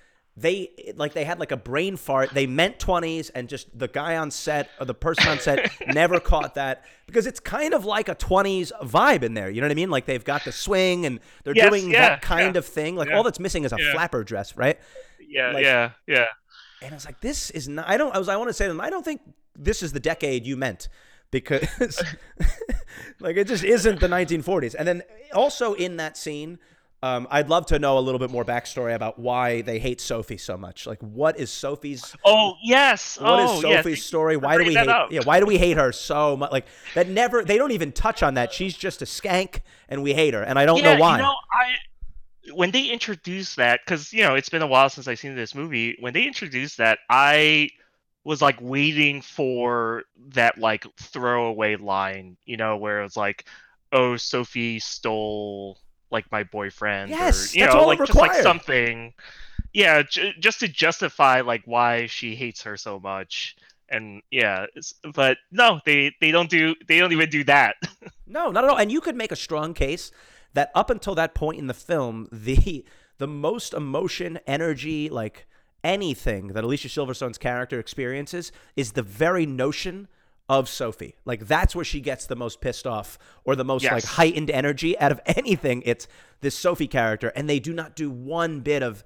they 0.40 0.92
like 0.96 1.14
they 1.14 1.24
had 1.24 1.40
like 1.40 1.50
a 1.52 1.56
brain 1.56 1.96
fart. 1.96 2.30
They 2.30 2.46
meant 2.46 2.78
20s 2.78 3.30
and 3.34 3.48
just 3.48 3.76
the 3.76 3.88
guy 3.88 4.16
on 4.16 4.30
set 4.30 4.70
or 4.78 4.86
the 4.86 4.94
person 4.94 5.26
on 5.28 5.40
set 5.40 5.70
never 5.88 6.20
caught 6.20 6.54
that 6.54 6.84
because 7.06 7.26
it's 7.26 7.40
kind 7.40 7.74
of 7.74 7.84
like 7.84 8.08
a 8.08 8.14
20s 8.14 8.70
vibe 8.82 9.22
in 9.22 9.34
there. 9.34 9.50
You 9.50 9.60
know 9.60 9.66
what 9.66 9.72
I 9.72 9.74
mean? 9.74 9.90
Like 9.90 10.06
they've 10.06 10.24
got 10.24 10.44
the 10.44 10.52
swing 10.52 11.06
and 11.06 11.18
they're 11.44 11.54
Yes, 11.56 11.68
doing 11.70 11.90
yeah, 11.90 12.08
that 12.10 12.22
kind 12.22 12.54
yeah, 12.54 12.58
of 12.58 12.66
thing. 12.66 12.94
Like 12.96 13.08
yeah, 13.08 13.16
all 13.16 13.22
that's 13.22 13.40
missing 13.40 13.64
is 13.64 13.72
a 13.72 13.78
flapper 13.92 14.22
dress, 14.22 14.56
right? 14.56 14.78
yeah, 15.28 15.50
Like- 15.52 15.64
yeah, 15.64 15.90
yeah. 16.06 16.26
And 16.80 16.92
I 16.92 16.94
was 16.94 17.04
like, 17.06 17.20
this 17.20 17.50
is 17.50 17.68
not. 17.68 17.88
I 17.88 17.96
don't. 17.96 18.14
I 18.14 18.18
was. 18.18 18.28
I 18.28 18.36
want 18.36 18.50
to 18.50 18.54
say 18.54 18.66
to 18.66 18.68
them. 18.68 18.80
I 18.80 18.88
don't 18.90 19.04
think 19.04 19.20
this 19.58 19.82
is 19.82 19.92
the 19.92 19.98
decade 19.98 20.46
you 20.46 20.56
meant 20.56 20.88
because, 21.32 21.66
like, 23.20 23.36
it 23.36 23.48
just 23.48 23.64
isn't 23.64 23.98
the 23.98 24.06
1940s. 24.06 24.76
And 24.78 24.86
then 24.86 25.02
also 25.34 25.74
in 25.74 25.96
that 25.96 26.16
scene, 26.16 26.60
um, 27.02 27.28
I'd 27.30 27.48
love 27.48 27.66
to 27.66 27.78
know 27.78 27.98
a 27.98 28.00
little 28.00 28.18
bit 28.18 28.30
more 28.30 28.44
backstory 28.44 28.94
about 28.94 29.18
why 29.18 29.62
they 29.62 29.78
hate 29.78 30.00
Sophie 30.00 30.36
so 30.36 30.56
much. 30.56 30.84
Like, 30.84 31.00
what 31.00 31.38
is 31.38 31.48
Sophie's? 31.50 32.16
Oh 32.24 32.54
yes. 32.62 33.18
What 33.20 33.40
is 33.40 33.50
oh, 33.50 33.68
yes. 33.68 33.84
Sophie's 33.84 34.04
story? 34.04 34.36
Why 34.36 34.58
do 34.58 34.64
we 34.64 34.74
hate? 34.74 34.88
up. 34.88 35.12
Yeah, 35.12 35.20
why 35.22 35.38
do 35.38 35.46
we 35.46 35.58
hate 35.58 35.76
her 35.76 35.92
so 35.92 36.36
much? 36.36 36.50
Like 36.50 36.66
that 36.94 37.08
never. 37.08 37.44
They 37.44 37.56
don't 37.56 37.70
even 37.70 37.92
touch 37.92 38.24
on 38.24 38.34
that. 38.34 38.52
She's 38.52 38.76
just 38.76 39.00
a 39.00 39.04
skank, 39.04 39.60
and 39.88 40.02
we 40.02 40.12
hate 40.12 40.34
her. 40.34 40.42
And 40.42 40.58
I 40.58 40.66
don't 40.66 40.78
yeah, 40.78 40.94
know 40.94 41.00
why. 41.00 41.16
You 41.18 41.22
know, 41.22 41.36
I 41.52 42.52
when 42.54 42.72
they 42.72 42.86
introduced 42.86 43.56
that, 43.56 43.80
because 43.84 44.12
you 44.12 44.22
know 44.22 44.34
it's 44.34 44.48
been 44.48 44.62
a 44.62 44.66
while 44.66 44.90
since 44.90 45.06
I've 45.06 45.20
seen 45.20 45.36
this 45.36 45.54
movie. 45.54 45.96
When 46.00 46.12
they 46.12 46.24
introduced 46.24 46.78
that, 46.78 46.98
I 47.08 47.70
was 48.24 48.42
like 48.42 48.58
waiting 48.60 49.22
for 49.22 50.02
that 50.30 50.58
like 50.58 50.84
throwaway 50.98 51.76
line, 51.76 52.36
you 52.44 52.56
know, 52.56 52.76
where 52.76 52.98
it 53.00 53.04
was 53.04 53.16
like, 53.16 53.44
"Oh, 53.92 54.16
Sophie 54.16 54.80
stole 54.80 55.78
like 56.10 56.30
my 56.32 56.44
boyfriend," 56.44 57.10
Yes, 57.10 57.54
or 57.54 57.58
you 57.58 57.64
that's 57.64 57.74
know, 57.74 57.80
all 57.80 57.86
like 57.86 57.98
just 57.98 58.14
like 58.14 58.34
something. 58.34 59.14
Yeah, 59.72 60.02
j- 60.02 60.34
just 60.40 60.60
to 60.60 60.68
justify 60.68 61.40
like 61.42 61.62
why 61.64 62.06
she 62.06 62.34
hates 62.34 62.62
her 62.62 62.76
so 62.76 62.98
much. 62.98 63.56
And 63.90 64.22
yeah, 64.30 64.66
but 65.14 65.38
no, 65.50 65.80
they 65.84 66.14
they 66.20 66.30
don't 66.30 66.50
do 66.50 66.74
they 66.86 66.98
don't 66.98 67.12
even 67.12 67.30
do 67.30 67.44
that. 67.44 67.76
No, 68.30 68.50
not 68.50 68.62
at 68.62 68.68
all. 68.68 68.76
And 68.76 68.92
you 68.92 69.00
could 69.00 69.16
make 69.16 69.32
a 69.32 69.36
strong 69.36 69.72
case 69.72 70.10
that 70.52 70.70
up 70.74 70.90
until 70.90 71.14
that 71.14 71.34
point 71.34 71.58
in 71.58 71.66
the 71.66 71.72
film, 71.72 72.28
the 72.32 72.84
the 73.16 73.26
most 73.26 73.72
emotion, 73.72 74.38
energy, 74.46 75.08
like 75.08 75.46
anything 75.82 76.48
that 76.48 76.62
Alicia 76.62 76.88
Silverstone's 76.88 77.38
character 77.38 77.80
experiences 77.80 78.52
is 78.76 78.92
the 78.92 79.02
very 79.02 79.46
notion 79.46 80.08
of 80.48 80.68
Sophie. 80.68 81.16
Like 81.24 81.46
that's 81.46 81.74
where 81.76 81.84
she 81.84 82.00
gets 82.00 82.26
the 82.26 82.36
most 82.36 82.60
pissed 82.60 82.86
off 82.86 83.18
or 83.44 83.54
the 83.56 83.64
most 83.64 83.84
like 83.84 84.04
heightened 84.04 84.50
energy 84.50 84.98
out 84.98 85.12
of 85.12 85.20
anything. 85.26 85.82
It's 85.84 86.08
this 86.40 86.54
Sophie 86.56 86.86
character, 86.88 87.28
and 87.36 87.48
they 87.50 87.58
do 87.58 87.72
not 87.72 87.94
do 87.96 88.10
one 88.10 88.60
bit 88.60 88.82
of 88.82 89.04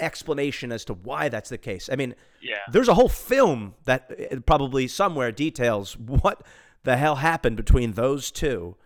explanation 0.00 0.72
as 0.72 0.84
to 0.86 0.92
why 0.94 1.28
that's 1.28 1.48
the 1.50 1.58
case. 1.58 1.88
I 1.90 1.96
mean, 1.96 2.14
Yeah. 2.40 2.58
there's 2.70 2.88
a 2.88 2.94
whole 2.94 3.08
film 3.08 3.74
that 3.84 4.10
uh, 4.32 4.40
probably 4.40 4.88
somewhere 4.88 5.30
details 5.32 5.96
what 5.96 6.42
the 6.82 6.96
hell 6.96 7.16
happened 7.16 7.56
between 7.56 7.92
those 7.92 8.30
two. 8.30 8.76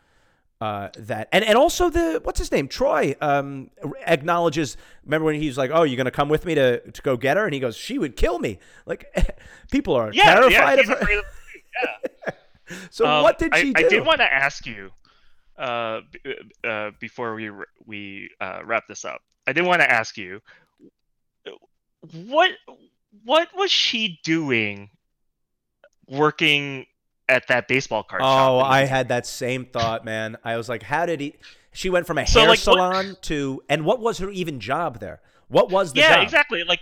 Uh, 0.61 0.88
that 0.98 1.28
and, 1.30 1.44
and 1.44 1.56
also 1.56 1.88
the 1.88 2.20
what's 2.24 2.40
his 2.40 2.50
name 2.50 2.66
Troy 2.66 3.14
um, 3.20 3.70
acknowledges. 4.04 4.76
Remember 5.04 5.26
when 5.26 5.37
he's 5.37 5.56
like, 5.56 5.70
"Oh, 5.72 5.84
you're 5.84 5.96
gonna 5.96 6.11
come 6.11 6.28
with 6.28 6.44
me 6.44 6.56
to, 6.56 6.80
to 6.90 7.02
go 7.02 7.16
get 7.16 7.37
her?" 7.37 7.44
And 7.44 7.54
he 7.54 7.61
goes, 7.61 7.76
"She 7.76 7.96
would 7.96 8.16
kill 8.16 8.40
me." 8.40 8.58
Like 8.84 9.06
people 9.70 9.94
are 9.94 10.11
Yeah, 10.12 10.34
terrified 10.34 10.78
yeah, 10.78 10.80
of 10.80 10.87
her. 10.88 10.94
afraid 10.96 11.18
of- 11.20 11.24
yeah. 11.83 12.33
So 12.91 13.07
Um, 13.07 13.23
what 13.23 13.38
did 13.38 13.55
I, 13.55 13.61
she 13.62 13.73
do? 13.73 13.85
I 13.87 13.88
did 13.88 14.05
want 14.05 14.19
to 14.21 14.31
ask 14.33 14.67
you 14.67 14.91
uh, 15.57 16.01
uh, 16.64 16.91
before 17.01 17.35
we 17.35 17.51
we 17.87 18.29
uh, 18.43 18.61
wrap 18.64 18.87
this 18.87 19.05
up. 19.07 19.23
I 19.47 19.55
did 19.55 19.64
want 19.64 19.81
to 19.81 19.91
ask 19.91 20.19
you 20.19 20.41
what 22.12 22.51
what 23.25 23.49
was 23.57 23.71
she 23.71 24.21
doing 24.23 24.91
working 26.09 26.87
at 27.29 27.47
that 27.49 27.69
baseball 27.69 28.03
card 28.03 28.23
shop? 28.23 28.51
Oh, 28.51 28.59
I 28.61 28.85
had 28.85 29.09
that 29.09 29.27
same 29.27 29.64
thought, 29.64 30.05
man. 30.05 30.37
I 30.45 30.57
was 30.57 30.69
like, 30.69 30.83
how 30.83 31.07
did 31.07 31.21
he? 31.21 31.35
She 31.73 31.91
went 31.91 32.07
from 32.07 32.19
a 32.19 32.27
So, 32.27 32.41
hair 32.41 32.49
like, 32.51 32.59
what- 32.59 32.62
salon 32.64 33.17
to, 33.23 33.62
and 33.69 33.85
what 33.85 34.01
was 34.01 34.19
her 34.19 34.31
even 34.31 34.61
job 34.61 35.01
there? 35.01 35.21
What 35.49 35.71
was 35.71 35.93
the 35.93 36.01
yeah, 36.01 36.17
job? 36.17 36.23
exactly. 36.25 36.64
Like, 36.64 36.81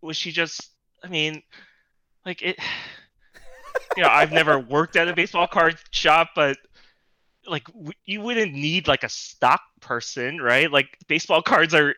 was 0.00 0.16
she 0.16 0.30
just? 0.32 0.70
I 1.02 1.08
mean, 1.08 1.42
like 2.24 2.42
it. 2.42 2.56
You 3.96 4.02
know, 4.02 4.08
I've 4.08 4.32
never 4.32 4.58
worked 4.58 4.96
at 4.96 5.08
a 5.08 5.14
baseball 5.14 5.46
card 5.46 5.76
shop, 5.90 6.30
but 6.34 6.56
like 7.46 7.66
w- 7.66 7.92
you 8.06 8.20
wouldn't 8.20 8.52
need 8.52 8.88
like 8.88 9.02
a 9.04 9.08
stock 9.08 9.60
person, 9.80 10.38
right? 10.40 10.70
Like 10.70 10.96
baseball 11.08 11.42
cards 11.42 11.74
are 11.74 11.94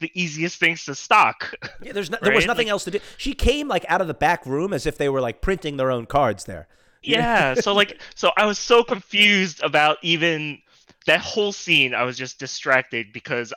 the 0.00 0.10
easiest 0.14 0.58
things 0.58 0.84
to 0.84 0.94
stock. 0.94 1.54
Yeah, 1.80 1.92
there's 1.92 2.10
no, 2.10 2.18
there 2.22 2.34
was 2.34 2.46
nothing 2.46 2.66
Like- 2.66 2.72
else 2.72 2.84
to 2.84 2.90
do. 2.90 2.98
She 3.16 3.32
came 3.34 3.68
like 3.68 3.84
out 3.88 4.00
of 4.00 4.06
the 4.06 4.14
back 4.14 4.44
room 4.44 4.72
as 4.72 4.86
if 4.86 4.98
they 4.98 5.08
were 5.08 5.20
like 5.20 5.40
printing 5.40 5.76
their 5.76 5.90
own 5.90 6.06
cards 6.06 6.44
there. 6.44 6.68
yeah, 7.02 7.54
so 7.54 7.72
like 7.74 8.00
so 8.14 8.30
I 8.36 8.44
was 8.46 8.58
so 8.58 8.82
confused 8.84 9.62
about 9.62 9.98
even 10.02 10.58
that 11.06 11.20
whole 11.20 11.52
scene. 11.52 11.94
I 11.94 12.02
was 12.02 12.16
just 12.18 12.38
distracted 12.38 13.12
because 13.12 13.52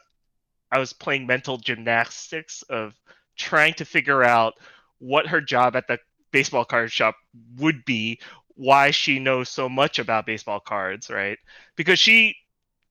I 0.72 0.80
was 0.80 0.94
playing 0.94 1.26
mental 1.28 1.58
gymnastics 1.58 2.62
of 2.70 2.94
trying 3.38 3.74
to 3.76 3.86
figure 3.86 4.24
out 4.24 4.56
what 5.00 5.28
her 5.28 5.42
job 5.42 5.76
at 5.76 5.88
the 5.88 5.98
baseball 6.32 6.66
card 6.66 6.92
shop 6.92 7.16
would 7.58 7.86
be 7.86 8.20
why 8.56 8.92
she 8.92 9.20
knows 9.20 9.50
so 9.50 9.70
much 9.70 10.00
about 10.00 10.26
baseball 10.26 10.60
cards, 10.60 11.10
right? 11.10 11.38
Because 11.76 12.00
she 12.00 12.36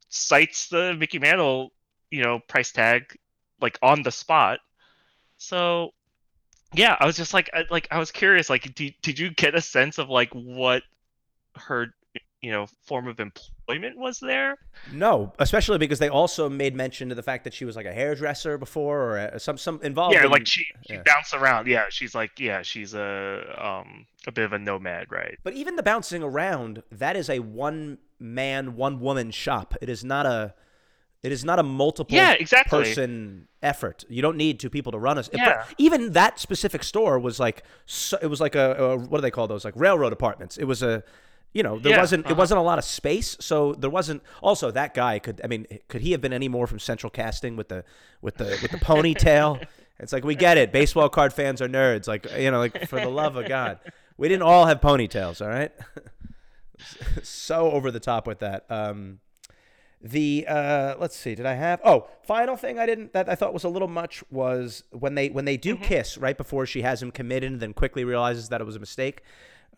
cites 0.08 0.68
the 0.68 0.94
Mickey 0.94 1.18
Mantle, 1.18 1.72
you 2.10 2.22
know, 2.22 2.38
price 2.38 2.72
tag 2.72 3.16
like 3.60 3.78
on 3.82 4.02
the 4.02 4.12
spot. 4.12 4.60
So 5.38 5.92
yeah, 6.74 6.96
I 7.00 7.06
was 7.06 7.16
just 7.16 7.34
like, 7.34 7.50
I, 7.52 7.64
like 7.70 7.88
I 7.90 7.98
was 7.98 8.10
curious, 8.10 8.50
like, 8.50 8.74
did, 8.74 8.94
did 9.02 9.18
you 9.18 9.30
get 9.30 9.54
a 9.54 9.60
sense 9.60 9.98
of 9.98 10.08
like 10.08 10.32
what 10.32 10.82
her, 11.56 11.88
you 12.40 12.52
know, 12.52 12.66
form 12.84 13.08
of 13.08 13.18
employment 13.18 13.55
was 13.68 14.20
there? 14.20 14.56
No, 14.92 15.32
especially 15.38 15.78
because 15.78 15.98
they 15.98 16.08
also 16.08 16.48
made 16.48 16.74
mention 16.74 17.08
to 17.08 17.14
the 17.14 17.22
fact 17.22 17.44
that 17.44 17.54
she 17.54 17.64
was 17.64 17.76
like 17.76 17.86
a 17.86 17.92
hairdresser 17.92 18.58
before 18.58 19.18
or 19.18 19.38
some 19.38 19.58
some 19.58 19.80
involved. 19.82 20.14
Yeah, 20.14 20.24
in, 20.24 20.30
like 20.30 20.46
she, 20.46 20.64
she 20.86 20.94
yeah. 20.94 21.02
bounced 21.04 21.34
around. 21.34 21.66
Yeah, 21.66 21.86
she's 21.90 22.14
like, 22.14 22.38
yeah, 22.38 22.62
she's 22.62 22.94
a 22.94 23.42
um 23.58 24.06
a 24.26 24.32
bit 24.32 24.44
of 24.44 24.52
a 24.52 24.58
nomad, 24.58 25.10
right? 25.10 25.38
But 25.42 25.54
even 25.54 25.76
the 25.76 25.82
bouncing 25.82 26.22
around, 26.22 26.82
that 26.90 27.16
is 27.16 27.28
a 27.28 27.40
one 27.40 27.98
man, 28.18 28.76
one 28.76 29.00
woman 29.00 29.30
shop. 29.30 29.74
It 29.80 29.88
is 29.88 30.04
not 30.04 30.26
a 30.26 30.54
it 31.22 31.32
is 31.32 31.44
not 31.44 31.58
a 31.58 31.62
multiple 31.62 32.14
Yeah, 32.14 32.32
exactly. 32.32 32.78
person 32.78 33.48
effort. 33.62 34.04
You 34.08 34.22
don't 34.22 34.36
need 34.36 34.60
two 34.60 34.70
people 34.70 34.92
to 34.92 34.98
run 34.98 35.18
us. 35.18 35.28
Yeah. 35.32 35.64
even 35.76 36.12
that 36.12 36.38
specific 36.38 36.84
store 36.84 37.18
was 37.18 37.40
like 37.40 37.64
so, 37.84 38.16
it 38.22 38.28
was 38.28 38.40
like 38.40 38.54
a, 38.54 38.74
a 38.76 38.96
what 38.96 39.18
do 39.18 39.22
they 39.22 39.30
call 39.30 39.48
those? 39.48 39.64
Like 39.64 39.74
railroad 39.76 40.12
apartments. 40.12 40.56
It 40.56 40.64
was 40.64 40.82
a 40.82 41.02
you 41.52 41.62
know, 41.62 41.78
there 41.78 41.92
Yeah, 41.92 42.00
wasn't 42.00 42.26
it 42.26 42.32
uh-huh. 42.32 42.34
wasn't 42.36 42.58
a 42.58 42.62
lot 42.62 42.78
of 42.78 42.84
space, 42.84 43.36
so 43.40 43.72
there 43.74 43.90
wasn't 43.90 44.22
also 44.42 44.70
that 44.70 44.94
guy 44.94 45.18
could 45.18 45.40
I 45.42 45.46
mean, 45.46 45.66
could 45.88 46.02
he 46.02 46.12
have 46.12 46.20
been 46.20 46.32
any 46.32 46.48
more 46.48 46.66
from 46.66 46.78
central 46.78 47.10
casting 47.10 47.56
with 47.56 47.68
the 47.68 47.84
with 48.20 48.36
the 48.36 48.58
with 48.62 48.70
the 48.70 48.78
ponytail? 48.78 49.64
It's 49.98 50.12
like 50.12 50.24
we 50.24 50.34
get 50.34 50.58
it. 50.58 50.72
Baseball 50.72 51.08
card 51.08 51.32
fans 51.32 51.62
are 51.62 51.68
nerds. 51.68 52.06
Like 52.06 52.30
you 52.36 52.50
know, 52.50 52.58
like 52.58 52.86
for 52.86 53.00
the 53.00 53.08
love 53.08 53.36
of 53.36 53.48
God. 53.48 53.78
We 54.18 54.28
didn't 54.28 54.42
all 54.42 54.66
have 54.66 54.80
ponytails, 54.80 55.40
all 55.40 55.48
right? 55.48 55.72
so 57.22 57.70
over 57.70 57.90
the 57.90 58.00
top 58.00 58.26
with 58.26 58.40
that. 58.40 58.64
Um, 58.70 59.20
the 60.02 60.46
uh, 60.46 60.94
let's 60.98 61.16
see, 61.16 61.34
did 61.34 61.46
I 61.46 61.54
have? 61.54 61.80
Oh, 61.84 62.08
final 62.22 62.56
thing 62.56 62.78
I 62.78 62.86
didn't 62.86 63.12
that 63.14 63.28
I 63.28 63.34
thought 63.34 63.54
was 63.54 63.64
a 63.64 63.68
little 63.68 63.88
much 63.88 64.22
was 64.30 64.84
when 64.90 65.14
they 65.14 65.28
when 65.30 65.44
they 65.46 65.56
do 65.56 65.76
kiss 65.76 66.18
right 66.18 66.36
before 66.36 66.66
she 66.66 66.82
has 66.82 67.02
him 67.02 67.10
committed 67.10 67.52
and 67.52 67.60
then 67.60 67.72
quickly 67.72 68.04
realizes 68.04 68.50
that 68.50 68.60
it 68.60 68.64
was 68.64 68.76
a 68.76 68.80
mistake, 68.80 69.22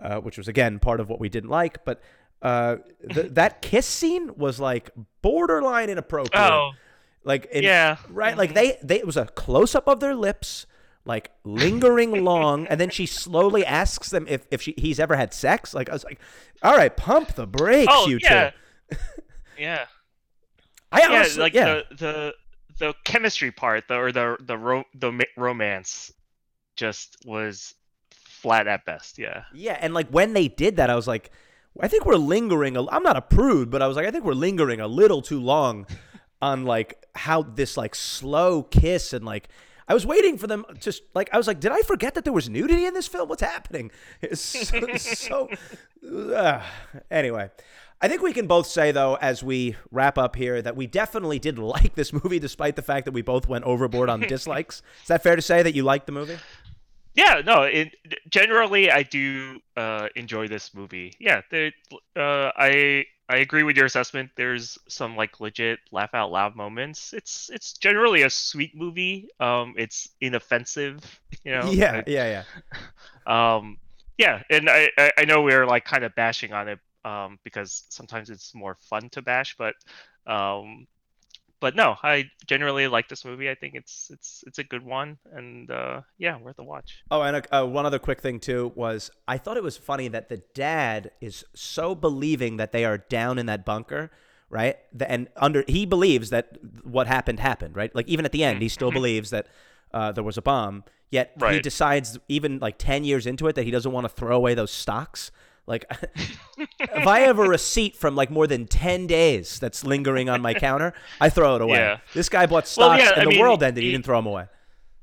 uh, 0.03 0.21
which 0.21 0.39
was 0.39 0.49
again 0.49 0.79
part 0.79 1.01
of 1.01 1.09
what 1.09 1.21
we 1.21 1.29
didn't 1.29 1.51
like. 1.51 1.85
But 1.85 2.01
uh, 2.43 2.77
th- 3.11 3.31
that 3.35 3.63
kiss 3.63 3.87
scene 3.87 4.31
was 4.37 4.61
like 4.61 4.91
borderline 5.23 5.91
inappropriate. 5.91 6.51
Oh, 6.51 6.73
like 7.25 7.47
in- 7.47 7.65
yeah. 7.65 7.97
right. 8.11 8.37
Like 8.37 8.55
they 8.55 8.79
they 8.83 8.99
it 8.99 9.07
was 9.07 9.17
a 9.17 9.27
close 9.27 9.75
up 9.75 9.89
of 9.89 10.01
their 10.01 10.15
lips. 10.15 10.67
Like 11.05 11.31
lingering 11.43 12.23
long, 12.25 12.67
and 12.67 12.79
then 12.79 12.91
she 12.91 13.07
slowly 13.07 13.65
asks 13.65 14.11
them 14.11 14.27
if, 14.29 14.45
if 14.51 14.61
she, 14.61 14.75
he's 14.77 15.01
ever 15.01 15.17
had 15.17 15.33
sex. 15.33 15.73
Like 15.73 15.89
I 15.89 15.95
was 15.95 16.05
like, 16.05 16.21
"All 16.63 16.77
right, 16.77 16.95
pump 16.95 17.33
the 17.35 17.47
brakes, 17.47 17.91
Oh, 17.91 18.09
you 18.09 18.19
yeah. 18.21 18.51
two. 18.91 18.97
yeah. 19.59 19.87
I 20.93 21.01
yeah, 21.01 21.07
honestly, 21.09 21.41
like 21.41 21.55
yeah. 21.55 21.65
the 21.65 21.85
the 21.97 22.35
the 22.79 22.95
chemistry 23.05 23.51
part, 23.51 23.89
the 23.89 23.95
or 23.95 24.13
the 24.13 24.37
the 24.41 24.59
ro- 24.59 24.85
the 24.95 25.11
ma- 25.13 25.25
romance, 25.39 26.13
just 26.77 27.17
was 27.25 27.73
flat 28.49 28.67
at 28.67 28.85
best. 28.85 29.19
Yeah. 29.19 29.45
Yeah, 29.53 29.79
and 29.81 29.93
like 29.95 30.09
when 30.09 30.33
they 30.33 30.49
did 30.49 30.77
that, 30.77 30.89
I 30.91 30.97
was 30.97 31.07
like, 31.07 31.31
I 31.81 31.89
think 31.89 32.07
we're 32.07 32.17
lingering. 32.17 32.77
A, 32.77 32.89
I'm 32.89 33.03
not 33.03 33.17
a 33.17 33.23
prude, 33.23 33.71
but 33.71 33.83
I 33.83 33.87
was 33.87 33.97
like, 33.97 34.07
I 34.07 34.11
think 34.11 34.25
we're 34.25 34.33
lingering 34.33 34.81
a 34.81 34.89
little 34.89 35.23
too 35.23 35.41
long 35.41 35.87
on 36.43 36.65
like 36.65 37.05
how 37.15 37.43
this 37.43 37.77
like 37.77 37.95
slow 37.95 38.63
kiss 38.63 39.13
and 39.13 39.25
like 39.25 39.49
I 39.87 39.95
was 39.95 40.05
waiting 40.05 40.37
for 40.39 40.47
them 40.47 40.65
to 40.81 40.93
like. 41.15 41.31
I 41.33 41.37
was 41.37 41.47
like, 41.47 41.61
did 41.61 41.73
I 41.73 41.81
forget 41.81 42.15
that 42.15 42.25
there 42.25 42.33
was 42.33 42.49
nudity 42.49 42.85
in 42.85 42.95
this 42.95 43.07
film? 43.07 43.29
What's 43.29 43.43
happening? 43.43 43.91
It's 44.21 44.41
so. 44.41 44.97
so 44.97 45.49
uh, 46.35 46.63
anyway. 47.11 47.51
I 48.01 48.07
think 48.07 48.23
we 48.23 48.33
can 48.33 48.47
both 48.47 48.69
say, 48.69 48.93
though, 48.93 49.17
as 49.17 49.43
we 49.43 49.75
wrap 49.91 50.19
up 50.19 50.37
here, 50.37 50.63
that 50.63 50.77
we 50.77 50.87
definitely 50.87 51.41
did 51.41 51.59
like 51.59 51.97
this 51.97 52.13
movie, 52.13 52.39
despite 52.39 52.77
the 52.77 52.83
fact 52.83 53.07
that 53.07 53.13
we 53.13 53.23
both 53.23 53.49
went 53.49 53.65
overboard 53.65 54.09
on 54.09 54.21
dislikes. 54.21 54.83
Is 55.03 55.09
that 55.09 55.25
fair 55.25 55.35
to 55.35 55.43
say 55.43 55.65
that 55.65 55.75
you 55.75 55.83
liked 55.83 56.07
the 56.07 56.13
movie? 56.13 56.39
Yeah, 57.19 57.43
no. 57.45 57.63
It 57.63 57.97
generally 58.31 58.93
I 58.93 59.03
do 59.03 59.59
uh, 59.77 60.09
enjoy 60.15 60.47
this 60.47 60.73
movie. 60.73 61.15
Yeah, 61.19 61.41
uh, 61.53 62.53
I 62.57 63.07
I 63.29 63.39
agree 63.39 63.65
with 63.65 63.77
your 63.77 63.87
assessment. 63.87 64.31
There's 64.37 64.79
some 64.89 65.17
like 65.17 65.41
legit 65.41 65.81
laugh 65.91 66.15
out 66.15 66.31
loud 66.31 66.55
moments. 66.55 67.13
It's 67.13 67.51
it's 67.53 67.73
generally 67.73 68.23
a 68.23 68.31
sweet 68.31 68.77
movie. 68.77 69.31
Um, 69.41 69.75
it's 69.77 70.09
inoffensive. 70.21 71.03
You 71.45 71.53
know. 71.53 71.71
yeah, 71.73 71.93
like, 71.97 72.05
yeah, 72.07 72.45
yeah. 72.45 72.45
um 73.59 73.79
yeah 74.19 74.43
and 74.51 74.69
I, 74.69 74.91
I 74.99 75.13
i 75.19 75.25
know 75.25 75.43
we're 75.43 75.67
like 75.67 75.85
kind 75.85 76.03
of 76.03 76.15
bashing 76.15 76.53
on 76.53 76.69
it 76.69 76.79
um 77.05 77.39
because 77.45 77.85
sometimes 77.89 78.31
it's 78.31 78.55
more 78.55 78.77
fun 78.89 79.09
to 79.11 79.23
bash 79.23 79.55
but 79.57 79.75
um 80.27 80.87
but 81.61 81.75
no 81.75 81.97
i 82.03 82.25
generally 82.47 82.87
like 82.88 83.09
this 83.09 83.25
movie 83.25 83.51
i 83.51 83.55
think 83.55 83.75
it's 83.75 84.11
it's 84.11 84.44
it's 84.47 84.59
a 84.59 84.64
good 84.64 84.85
one 84.85 85.18
and 85.33 85.71
uh 85.71 86.01
yeah 86.18 86.38
worth 86.38 86.59
a 86.59 86.62
watch 86.64 87.03
Oh, 87.11 87.23
and 87.23 87.47
uh, 87.51 87.66
one 87.66 87.87
other 87.87 87.99
quick 87.99 88.21
thing 88.21 88.38
too 88.40 88.73
was 88.75 89.11
I 89.27 89.38
thought 89.38 89.57
it 89.57 89.62
was 89.62 89.77
funny 89.77 90.09
that 90.09 90.29
the 90.29 90.38
dad 90.55 91.11
is 91.21 91.44
so 91.55 91.94
believing 91.94 92.57
that 92.59 92.73
they 92.73 92.85
are 92.85 92.99
down 92.99 93.38
in 93.38 93.47
that 93.47 93.64
bunker, 93.64 94.11
right? 94.51 94.77
The, 94.92 95.11
and 95.11 95.29
under 95.37 95.64
he 95.66 95.87
believes 95.87 96.31
that 96.31 96.59
what 96.85 97.07
happened 97.07 97.40
happened, 97.40 97.77
right? 97.77 97.94
Like 97.94 98.09
even 98.09 98.25
at 98.25 98.33
the 98.33 98.44
end, 98.44 98.61
he 98.62 98.68
still 98.68 98.90
believes 98.92 99.31
that 99.31 99.47
uh, 99.92 100.12
there 100.12 100.25
was 100.25 100.37
a 100.37 100.42
bomb. 100.42 100.85
Yet 101.11 101.33
he 101.55 101.61
decides, 101.61 102.18
even 102.29 102.59
like 102.59 102.77
ten 102.79 103.05
years 103.05 103.27
into 103.27 103.47
it, 103.49 103.55
that 103.55 103.64
he 103.64 103.71
doesn't 103.71 103.92
want 103.92 104.05
to 104.05 104.11
throw 104.11 104.37
away 104.37 104.55
those 104.55 104.71
stocks. 104.71 105.31
Like, 105.69 105.85
if 106.81 107.07
I 107.07 107.21
have 107.21 107.39
a 107.39 107.49
receipt 107.49 107.95
from 107.97 108.17
like 108.17 108.31
more 108.31 108.47
than 108.47 108.67
ten 108.67 109.07
days 109.07 109.59
that's 109.61 109.85
lingering 109.85 110.29
on 110.29 110.41
my 110.43 110.55
counter, 110.67 110.95
I 111.21 111.29
throw 111.31 111.57
it 111.57 111.63
away. 111.63 111.79
Yeah. 111.79 111.99
This 112.15 112.29
guy 112.29 112.47
bought 112.47 112.65
Well, 112.77 112.97
stocks 112.97 113.03
yeah, 113.03 113.11
and 113.13 113.21
I 113.21 113.25
the 113.25 113.31
mean, 113.31 113.41
world 113.41 113.63
ended. 113.63 113.83
He 113.83 113.91
he- 113.91 113.93
didn't 113.95 114.05
throw 114.07 114.19
them 114.19 114.27
away. 114.27 114.47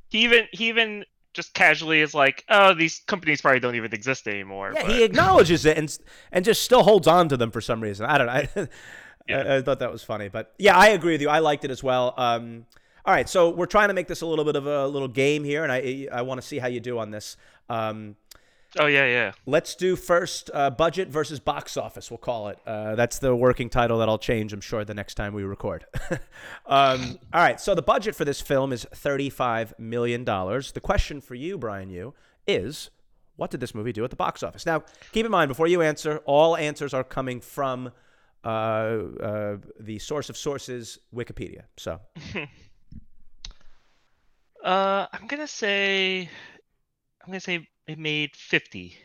he 0.10 0.20
even 0.24 0.48
he 0.52 0.68
even 0.70 1.06
just 1.34 1.54
casually 1.54 2.00
is 2.00 2.14
like 2.14 2.46
oh 2.48 2.74
these 2.74 3.02
companies 3.08 3.42
probably 3.42 3.60
don't 3.60 3.76
even 3.76 3.92
exist 3.94 4.26
anymore 4.26 4.72
Yeah, 4.74 4.84
but- 4.84 4.92
he 4.92 5.04
acknowledges 5.10 5.66
it 5.66 5.78
and 5.78 5.98
and 6.32 6.46
just 6.46 6.64
still 6.64 6.82
holds 6.84 7.08
on 7.08 7.28
to 7.30 7.38
them 7.38 7.52
for 7.52 7.62
some 7.62 7.82
reason. 7.82 8.06
I 8.06 8.18
don't 8.18 8.28
know. 8.28 8.34
I, 8.34 8.68
Yeah. 9.28 9.38
I, 9.42 9.56
I 9.58 9.62
thought 9.62 9.80
that 9.80 9.92
was 9.92 10.04
funny, 10.04 10.30
but 10.30 10.54
yeah, 10.60 10.78
I 10.78 10.90
agree 10.90 11.14
with 11.14 11.22
you. 11.22 11.30
I 11.30 11.40
liked 11.40 11.66
it 11.66 11.72
as 11.72 11.82
well. 11.84 12.14
Um, 12.16 12.66
all 13.06 13.14
right, 13.14 13.28
so 13.28 13.50
we're 13.50 13.66
trying 13.66 13.88
to 13.90 13.94
make 13.94 14.08
this 14.08 14.22
a 14.22 14.26
little 14.26 14.46
bit 14.46 14.56
of 14.56 14.66
a 14.68 14.88
little 14.88 15.08
game 15.08 15.44
here, 15.44 15.64
and 15.64 15.72
I 15.72 16.08
I 16.12 16.22
want 16.24 16.40
to 16.42 16.46
see 16.48 16.58
how 16.60 16.68
you 16.68 16.80
do 16.80 16.98
on 17.00 17.10
this. 17.12 17.36
Um, 17.70 18.16
oh 18.78 18.86
yeah 18.86 19.06
yeah 19.06 19.32
let's 19.46 19.76
do 19.76 19.96
first 19.96 20.50
uh, 20.54 20.70
budget 20.70 21.10
versus 21.10 21.40
box 21.40 21.78
office. 21.78 22.10
We'll 22.12 22.18
call 22.18 22.50
it. 22.50 22.60
Uh, 22.66 22.96
that's 22.96 23.20
the 23.20 23.36
working 23.36 23.70
title 23.70 24.00
that 24.00 24.10
I'll 24.10 24.18
change. 24.18 24.54
I'm 24.54 24.62
sure 24.62 24.84
the 24.86 24.94
next 24.94 25.16
time 25.16 25.34
we 25.34 25.44
record. 25.44 25.86
um, 26.66 27.18
all 27.34 27.42
right, 27.42 27.60
so 27.60 27.76
the 27.76 27.82
budget 27.82 28.16
for 28.16 28.26
this 28.26 28.42
film 28.42 28.72
is 28.72 28.86
thirty-five 28.94 29.74
million 29.78 30.24
dollars. 30.24 30.72
The 30.72 30.82
question 30.82 31.22
for 31.22 31.36
you, 31.36 31.58
Brian, 31.58 31.90
you 31.90 32.14
is. 32.48 32.90
What 33.38 33.52
did 33.52 33.60
this 33.60 33.76
movie 33.76 33.92
do 33.92 34.04
at 34.06 34.12
the 34.12 34.16
box 34.16 34.44
office? 34.44 34.66
Now, 34.66 34.84
keep 35.12 35.26
in 35.26 35.32
mind 35.32 35.50
before 35.50 35.68
you 35.68 35.82
answer, 35.82 36.22
all 36.26 36.56
answers 36.56 36.94
are 36.94 37.04
coming 37.04 37.42
from 37.42 37.92
uh, 38.46 38.48
uh, 38.48 39.58
the 39.78 40.00
source 40.00 40.30
of 40.30 40.38
sources, 40.38 41.00
Wikipedia. 41.14 41.64
So, 41.76 42.00
uh 44.64 45.06
i'm 45.14 45.28
gonna 45.28 45.48
say 45.48 46.28
i'm 47.22 47.28
gonna 47.28 47.40
say 47.40 47.68
it 47.88 47.98
made 48.00 48.36
50 48.36 48.98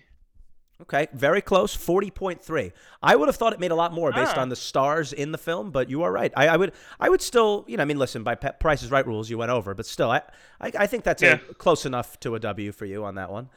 okay, 0.82 1.08
very 1.12 1.42
close, 1.42 1.74
forty 1.74 2.10
point 2.10 2.42
three. 2.42 2.72
I 3.02 3.14
would 3.14 3.28
have 3.28 3.36
thought 3.36 3.52
it 3.52 3.60
made 3.60 3.70
a 3.70 3.74
lot 3.74 3.92
more 3.92 4.12
based 4.12 4.36
Ah. 4.36 4.40
on 4.40 4.48
the 4.48 4.56
stars 4.56 5.12
in 5.12 5.30
the 5.30 5.36
film, 5.38 5.70
but 5.70 5.90
you 5.90 6.02
are 6.04 6.10
right. 6.10 6.32
I, 6.34 6.48
I 6.48 6.56
would, 6.56 6.72
I 6.98 7.10
would 7.10 7.20
still, 7.20 7.66
you 7.68 7.76
know, 7.76 7.82
I 7.82 7.84
mean, 7.84 7.98
listen, 7.98 8.22
by 8.22 8.34
Pe- 8.34 8.56
Price 8.58 8.82
is 8.82 8.90
Right 8.90 9.06
rules, 9.06 9.28
you 9.28 9.36
went 9.36 9.50
over, 9.50 9.74
but 9.74 9.84
still, 9.84 10.10
I, 10.10 10.22
I, 10.58 10.72
I 10.78 10.86
think 10.86 11.04
that's 11.04 11.22
Yeah. 11.22 11.38
a, 11.50 11.54
close 11.54 11.84
enough 11.84 12.18
to 12.20 12.34
a 12.34 12.40
W 12.40 12.72
for 12.72 12.86
you 12.86 13.04
on 13.04 13.16
that 13.16 13.30
one. 13.30 13.50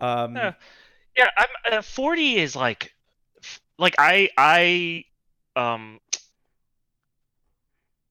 Um, 0.00 0.34
Yeah. 0.36 0.54
Yeah, 1.16 1.28
I'm 1.36 1.78
uh, 1.78 1.82
40 1.82 2.36
is 2.38 2.56
like 2.56 2.92
like 3.78 3.94
I 3.98 4.30
I 4.36 5.04
um 5.54 6.00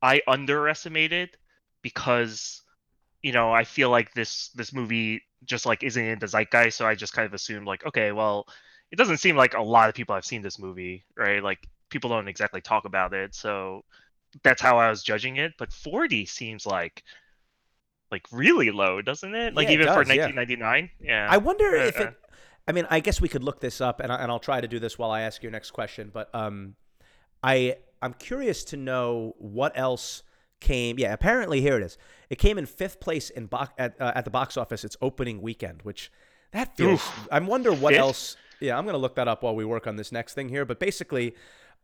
I 0.02 0.22
underestimated 0.28 1.38
because 1.82 2.62
you 3.22 3.32
know, 3.32 3.52
I 3.52 3.64
feel 3.64 3.90
like 3.90 4.14
this 4.14 4.50
this 4.50 4.74
movie 4.74 5.24
just 5.46 5.66
like 5.66 5.84
isn't 5.84 6.04
in 6.06 6.20
the 6.20 6.28
zeitgeist, 6.28 6.78
so 6.78 6.86
I 6.88 6.96
just 6.96 7.14
kind 7.14 7.26
of 7.26 7.34
assumed 7.34 7.68
like 7.68 7.86
okay, 7.86 8.12
well, 8.12 8.48
it 8.92 8.98
doesn't 8.98 9.18
seem 9.18 9.36
like 9.36 9.54
a 9.56 9.62
lot 9.62 9.90
of 9.90 9.96
people 9.96 10.16
have 10.16 10.26
seen 10.26 10.42
this 10.42 10.60
movie, 10.60 11.06
right? 11.18 11.44
Like 11.44 11.68
people 11.90 12.10
don't 12.10 12.28
exactly 12.28 12.62
talk 12.62 12.86
about 12.86 13.14
it, 13.14 13.36
so 13.36 13.84
that's 14.44 14.62
how 14.62 14.78
I 14.80 14.90
was 14.90 15.04
judging 15.04 15.38
it, 15.38 15.54
but 15.58 15.74
40 15.74 16.26
seems 16.26 16.66
like 16.66 17.04
like 18.12 18.26
really 18.32 18.72
low, 18.72 19.02
doesn't 19.02 19.34
it? 19.36 19.56
Like 19.56 19.70
Yeah, 19.70 19.74
even 19.74 19.88
for 19.90 20.04
does, 20.04 20.10
yeah. 20.14 20.32
1999. 20.36 20.90
Yeah. 21.00 21.30
I 21.30 21.38
wonder 21.38 21.76
Uh, 21.78 21.88
if 21.88 22.00
uh. 22.00 22.04
it. 22.04 22.14
I 22.68 22.72
mean, 22.72 22.88
I 22.90 23.00
guess 23.00 23.20
we 23.20 23.28
could 23.28 23.44
look 23.44 23.60
this 23.60 23.82
up, 23.82 24.00
and, 24.00 24.12
I, 24.12 24.18
and 24.18 24.32
I'll 24.32 24.40
try 24.40 24.62
to 24.62 24.68
do 24.68 24.80
this 24.80 24.98
while 24.98 25.12
I 25.12 25.22
ask 25.22 25.44
your 25.44 25.52
next 25.52 25.72
question. 25.72 26.12
But 26.14 26.34
um, 26.34 26.76
I 27.44 27.78
I'm 28.02 28.14
curious 28.14 28.64
to 28.66 28.78
know 28.78 29.36
what 29.38 29.78
else 29.78 30.24
came. 30.64 30.98
Yeah, 30.98 31.14
apparently 31.14 31.62
here 31.62 31.78
it 31.78 31.84
is. 31.84 31.98
It 32.30 32.38
came 32.40 32.58
in 32.58 32.66
fifth 32.66 33.00
place 33.00 33.30
in 33.30 33.46
box 33.46 33.72
at 33.78 34.00
uh, 34.02 34.12
at 34.16 34.26
the 34.26 34.32
box 34.32 34.58
office 34.58 34.84
its 34.84 34.98
opening 35.02 35.42
weekend, 35.42 35.82
which 35.84 36.12
That 36.52 36.76
feels. 36.78 36.94
Oof. 37.02 37.28
I 37.32 37.40
wonder 37.40 37.72
what 37.72 37.94
else. 37.94 38.36
Yeah, 38.60 38.78
I'm 38.78 38.86
gonna 38.86 38.98
look 38.98 39.16
that 39.16 39.28
up 39.28 39.44
while 39.44 39.56
we 39.56 39.66
work 39.66 39.86
on 39.88 39.96
this 39.98 40.12
next 40.12 40.34
thing 40.34 40.50
here. 40.50 40.66
But 40.66 40.80
basically, 40.80 41.36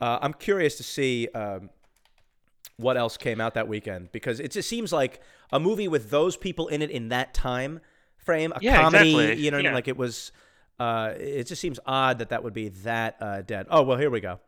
uh, 0.01 0.17
I'm 0.21 0.34
curious 0.34 0.77
to 0.77 0.84
see 0.84 1.27
um, 1.36 1.69
what 2.77 2.95
else 2.97 3.17
came 3.17 3.41
out 3.41 3.53
that 3.55 3.67
weekend 3.67 4.11
because 4.11 4.39
it 4.39 4.51
just 4.51 4.69
seems 4.69 4.91
like 4.93 5.21
a 5.51 5.59
movie 5.59 5.88
with 5.88 6.09
those 6.09 6.38
people 6.38 6.67
in 6.69 6.82
it 6.82 6.89
in 6.89 7.09
that 7.09 7.34
time 7.34 7.82
frame, 8.17 8.53
a 8.55 8.59
Yeah, 8.61 8.82
comedy. 8.82 9.11
exactly. 9.15 9.43
You 9.43 9.51
know, 9.51 9.57
what 9.57 9.59
I 9.59 9.63
mean? 9.63 9.71
Yeah. 9.71 9.75
like 9.75 9.88
it 9.88 9.97
was. 9.97 10.32
Uh, 10.80 11.13
it 11.19 11.43
just 11.43 11.59
seems 11.61 11.77
odd 11.86 12.19
that 12.19 12.30
that 12.30 12.41
would 12.41 12.53
be 12.53 12.69
that 12.69 13.17
uh, 13.19 13.41
dead. 13.41 13.67
Oh 13.69 13.82
well, 13.84 13.97
here 13.97 14.09
we 14.09 14.21
go. 14.21 14.39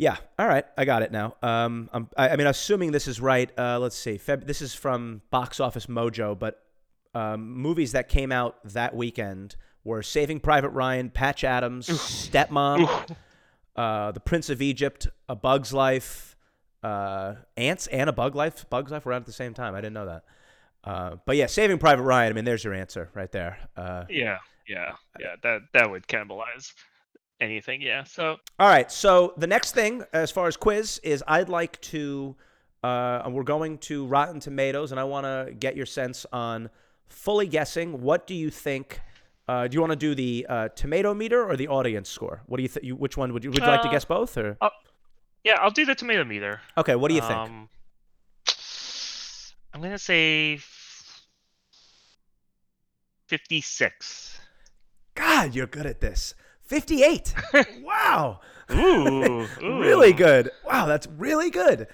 Yeah. 0.00 0.16
All 0.38 0.46
right. 0.46 0.64
I 0.76 0.84
got 0.84 1.02
it 1.02 1.10
now. 1.10 1.34
Um, 1.42 1.90
I'm, 1.92 2.08
I, 2.16 2.28
I 2.30 2.36
mean, 2.36 2.46
assuming 2.46 2.92
this 2.92 3.08
is 3.08 3.20
right. 3.20 3.50
Uh, 3.58 3.80
let's 3.80 3.96
see. 3.96 4.16
Feb- 4.16 4.46
this 4.46 4.62
is 4.62 4.72
from 4.72 5.22
Box 5.30 5.58
Office 5.58 5.86
Mojo, 5.86 6.38
but 6.38 6.62
um, 7.14 7.50
movies 7.52 7.92
that 7.92 8.08
came 8.08 8.30
out 8.30 8.56
that 8.64 8.94
weekend 8.94 9.56
were 9.82 10.02
Saving 10.02 10.38
Private 10.38 10.68
Ryan, 10.70 11.10
Patch 11.10 11.42
Adams, 11.42 11.88
Stepmom, 11.88 13.10
uh, 13.74 14.12
The 14.12 14.20
Prince 14.20 14.50
of 14.50 14.62
Egypt, 14.62 15.08
A 15.28 15.34
Bug's 15.34 15.72
Life, 15.72 16.36
uh, 16.84 17.34
Antz, 17.56 17.88
and 17.88 18.08
A 18.08 18.12
Bug 18.12 18.36
Life. 18.36 18.66
Bug's 18.70 18.92
Life 18.92 19.04
were 19.04 19.12
out 19.12 19.22
at 19.22 19.26
the 19.26 19.32
same 19.32 19.52
time. 19.52 19.74
I 19.74 19.80
didn't 19.80 19.94
know 19.94 20.06
that. 20.06 20.24
Uh, 20.84 21.16
but 21.26 21.36
yeah, 21.36 21.46
Saving 21.46 21.78
Private 21.78 22.04
Ryan. 22.04 22.30
I 22.30 22.34
mean, 22.34 22.44
there's 22.44 22.62
your 22.62 22.74
answer 22.74 23.10
right 23.14 23.32
there. 23.32 23.58
Uh, 23.76 24.04
Yeah, 24.08 24.38
yeah, 24.68 24.92
yeah. 25.18 25.34
That 25.42 25.62
that 25.72 25.90
would 25.90 26.06
cannibalize 26.06 26.72
anything. 27.40 27.82
Yeah. 27.82 28.04
So 28.04 28.36
All 28.58 28.68
right. 28.68 28.90
So 28.90 29.34
the 29.36 29.46
next 29.46 29.72
thing, 29.72 30.04
as 30.12 30.30
far 30.30 30.46
as 30.48 30.56
quiz, 30.56 31.00
is 31.02 31.22
I'd 31.26 31.48
like 31.48 31.80
to. 31.82 32.36
Uh, 32.82 33.28
we're 33.28 33.42
going 33.42 33.76
to 33.78 34.06
Rotten 34.06 34.38
Tomatoes, 34.38 34.92
and 34.92 35.00
I 35.00 35.04
want 35.04 35.24
to 35.26 35.52
get 35.52 35.76
your 35.76 35.86
sense 35.86 36.24
on 36.32 36.70
fully 37.08 37.48
guessing. 37.48 38.02
What 38.02 38.26
do 38.26 38.34
you 38.34 38.50
think? 38.50 39.00
Uh, 39.48 39.66
do 39.66 39.74
you 39.74 39.80
want 39.80 39.92
to 39.92 39.96
do 39.96 40.14
the 40.14 40.46
uh, 40.48 40.68
tomato 40.68 41.12
meter 41.14 41.44
or 41.44 41.56
the 41.56 41.68
audience 41.68 42.08
score? 42.08 42.42
What 42.46 42.58
do 42.58 42.62
you 42.62 42.68
think? 42.68 42.84
You, 42.84 42.94
which 42.94 43.16
one 43.16 43.32
would 43.32 43.42
you 43.42 43.50
would 43.50 43.58
you 43.58 43.66
like 43.66 43.82
to 43.82 43.88
Uh, 43.88 43.92
guess 43.92 44.04
both 44.04 44.36
or? 44.36 44.56
yeah, 45.42 45.56
I'll 45.60 45.70
do 45.70 45.84
the 45.86 45.94
tomato 45.94 46.24
meter. 46.24 46.60
Okay. 46.76 46.94
What 46.94 47.08
do 47.08 47.14
you 47.14 47.20
think? 47.20 47.32
Um, 47.32 47.68
I'm 49.74 49.82
gonna 49.82 49.98
say 49.98 50.60
fifty-six. 53.26 54.40
God, 55.14 55.54
you're 55.54 55.66
good 55.66 55.86
at 55.86 56.00
this. 56.00 56.34
Fifty-eight. 56.68 57.34
wow. 57.82 58.40
Ooh, 58.70 59.46
ooh. 59.62 59.80
really 59.80 60.12
good. 60.12 60.50
Wow, 60.64 60.86
that's 60.86 61.06
really 61.06 61.50
good. 61.50 61.88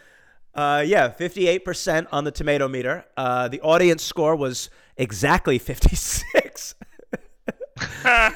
Uh, 0.54 0.84
yeah, 0.86 1.08
58% 1.08 2.06
on 2.12 2.24
the 2.24 2.30
tomato 2.30 2.68
meter. 2.68 3.04
Uh, 3.16 3.48
the 3.48 3.60
audience 3.60 4.02
score 4.04 4.36
was 4.36 4.70
exactly 4.96 5.58
56. 5.58 6.74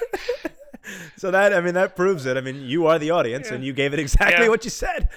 so 1.16 1.30
that, 1.30 1.55
I 1.55 1.61
mean, 1.61 1.74
that 1.74 1.95
proves 1.95 2.26
it. 2.26 2.36
I 2.36 2.41
mean, 2.41 2.62
you 2.62 2.86
are 2.86 2.99
the 2.99 3.11
audience 3.12 3.51
and 3.51 3.64
you 3.64 3.72
gave 3.72 3.93
it 3.93 4.01
exactly 4.01 4.45
Yeah. 4.45 4.49
what 4.49 4.64
you 4.64 4.70
said. 4.70 5.11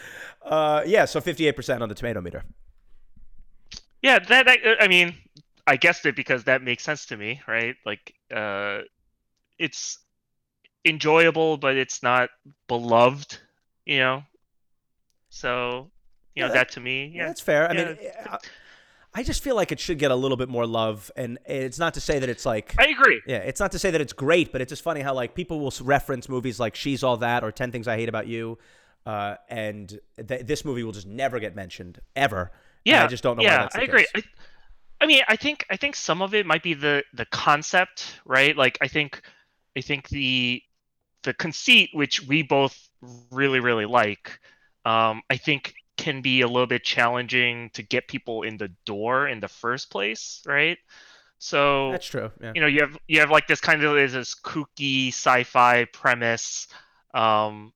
Uh, 0.44 0.84
yeah, 0.86 1.06
so 1.06 1.20
58% 1.20 1.82
on 1.82 1.90
the 1.90 1.96
tomato 1.96 2.22
meter. 2.22 2.44
Yeah, 4.04 4.20
that, 4.20 4.46
that 4.46 4.60
I 4.80 4.88
mean, 4.88 5.16
I 5.66 5.78
guessed 5.78 6.06
it 6.06 6.16
because 6.16 6.44
that 6.44 6.62
makes 6.62 6.84
sense 6.84 7.06
to 7.08 7.18
me, 7.18 7.42
right? 7.48 7.76
Like, 7.86 8.14
uh, 8.36 8.82
it's 9.58 10.00
enjoyable, 10.86 11.58
but 11.58 11.76
it's 11.76 12.02
not 12.04 12.30
beloved, 12.68 13.38
you 13.86 14.00
know. 14.00 14.24
So, 15.30 15.92
you 16.36 16.42
know, 16.42 16.48
Yeah, 16.48 16.54
that 16.54 16.72
to 16.72 16.80
me, 16.80 17.06
Yeah, 17.08 17.22
yeah, 17.22 17.28
that's 17.28 17.42
fair. 17.42 17.70
I 17.70 17.74
mean, 17.74 17.98
Yeah. 18.02 18.26
I, 18.32 18.38
I 19.14 19.24
just 19.24 19.44
feel 19.44 19.56
like 19.56 19.72
it 19.72 19.80
should 19.80 20.00
get 20.00 20.12
a 20.12 20.16
little 20.16 20.38
bit 20.38 20.48
more 20.50 20.66
love. 20.66 21.12
And 21.16 21.38
it's 21.46 21.78
not 21.80 21.94
to 21.96 22.02
say 22.02 22.20
that 22.20 22.30
it's 22.30 22.46
like. 22.46 22.74
I 22.80 22.88
agree. 22.88 23.22
Yeah, 23.28 23.38
it's 23.38 23.60
not 23.60 23.72
to 23.74 23.80
say 23.80 23.92
that 23.92 24.00
it's 24.02 24.14
great, 24.14 24.52
but 24.52 24.62
it's 24.62 24.70
just 24.70 24.84
funny 24.84 25.02
how 25.02 25.14
like 25.14 25.36
people 25.36 25.60
will 25.60 25.74
reference 25.82 26.30
movies 26.30 26.60
like 26.60 26.76
She's 26.76 27.04
All 27.04 27.18
That 27.18 27.44
or 27.44 27.52
Ten 27.52 27.72
Things 27.72 27.88
I 27.88 27.98
Hate 27.98 28.10
About 28.10 28.28
You, 28.28 28.58
uh, 29.06 29.36
and 29.50 30.00
th- 30.28 30.46
this 30.46 30.64
movie 30.64 30.84
will 30.84 30.94
just 30.94 31.08
never 31.08 31.40
get 31.40 31.56
mentioned 31.56 32.00
ever. 32.16 32.52
Yeah, 32.86 33.04
I 33.04 33.08
just 33.08 33.22
don't 33.22 33.38
know 33.38 33.44
yeah, 33.44 33.58
why 33.58 33.62
that's 33.64 33.76
the 33.76 33.82
I 33.82 33.84
agree. 33.84 34.08
I, 34.16 34.24
I 35.02 35.06
mean, 35.08 35.22
I 35.28 35.36
think 35.36 35.66
I 35.70 35.76
think 35.76 35.96
some 35.96 36.22
of 36.22 36.34
it 36.34 36.46
might 36.46 36.64
be 36.64 36.74
the 36.74 37.04
the 37.14 37.26
concept, 37.26 38.20
right? 38.26 38.56
Like, 38.56 38.78
I 38.82 38.88
think 38.88 39.22
I 39.78 39.82
think 39.82 40.10
the 40.10 40.62
the 41.24 41.34
conceit, 41.34 41.90
which 41.94 42.26
we 42.28 42.44
both 42.44 42.78
really 43.32 43.60
really 43.60 43.86
like, 43.86 44.40
um, 44.86 45.22
I 45.30 45.38
think 45.38 45.74
can 45.98 46.22
be 46.22 46.42
a 46.42 46.48
little 46.48 46.68
bit 46.68 46.84
challenging 46.84 47.70
to 47.74 47.84
get 47.84 48.08
people 48.08 48.42
in 48.44 48.58
the 48.58 48.70
door 48.86 49.28
in 49.28 49.40
the 49.40 49.48
first 49.48 49.92
place, 49.92 50.42
right? 50.48 50.78
So 51.38 51.92
That's 51.92 52.06
true. 52.06 52.32
Yeah. 52.42 52.52
you 52.56 52.62
know 52.62 52.68
you 52.68 52.82
have 52.82 52.98
you 53.08 53.20
have 53.20 53.32
like 53.32 53.48
this 53.48 53.60
kind 53.60 53.84
of 53.84 53.96
this 53.96 54.36
kooky 54.36 55.08
sci-fi 55.10 55.86
premise 55.86 56.68
um 57.14 57.74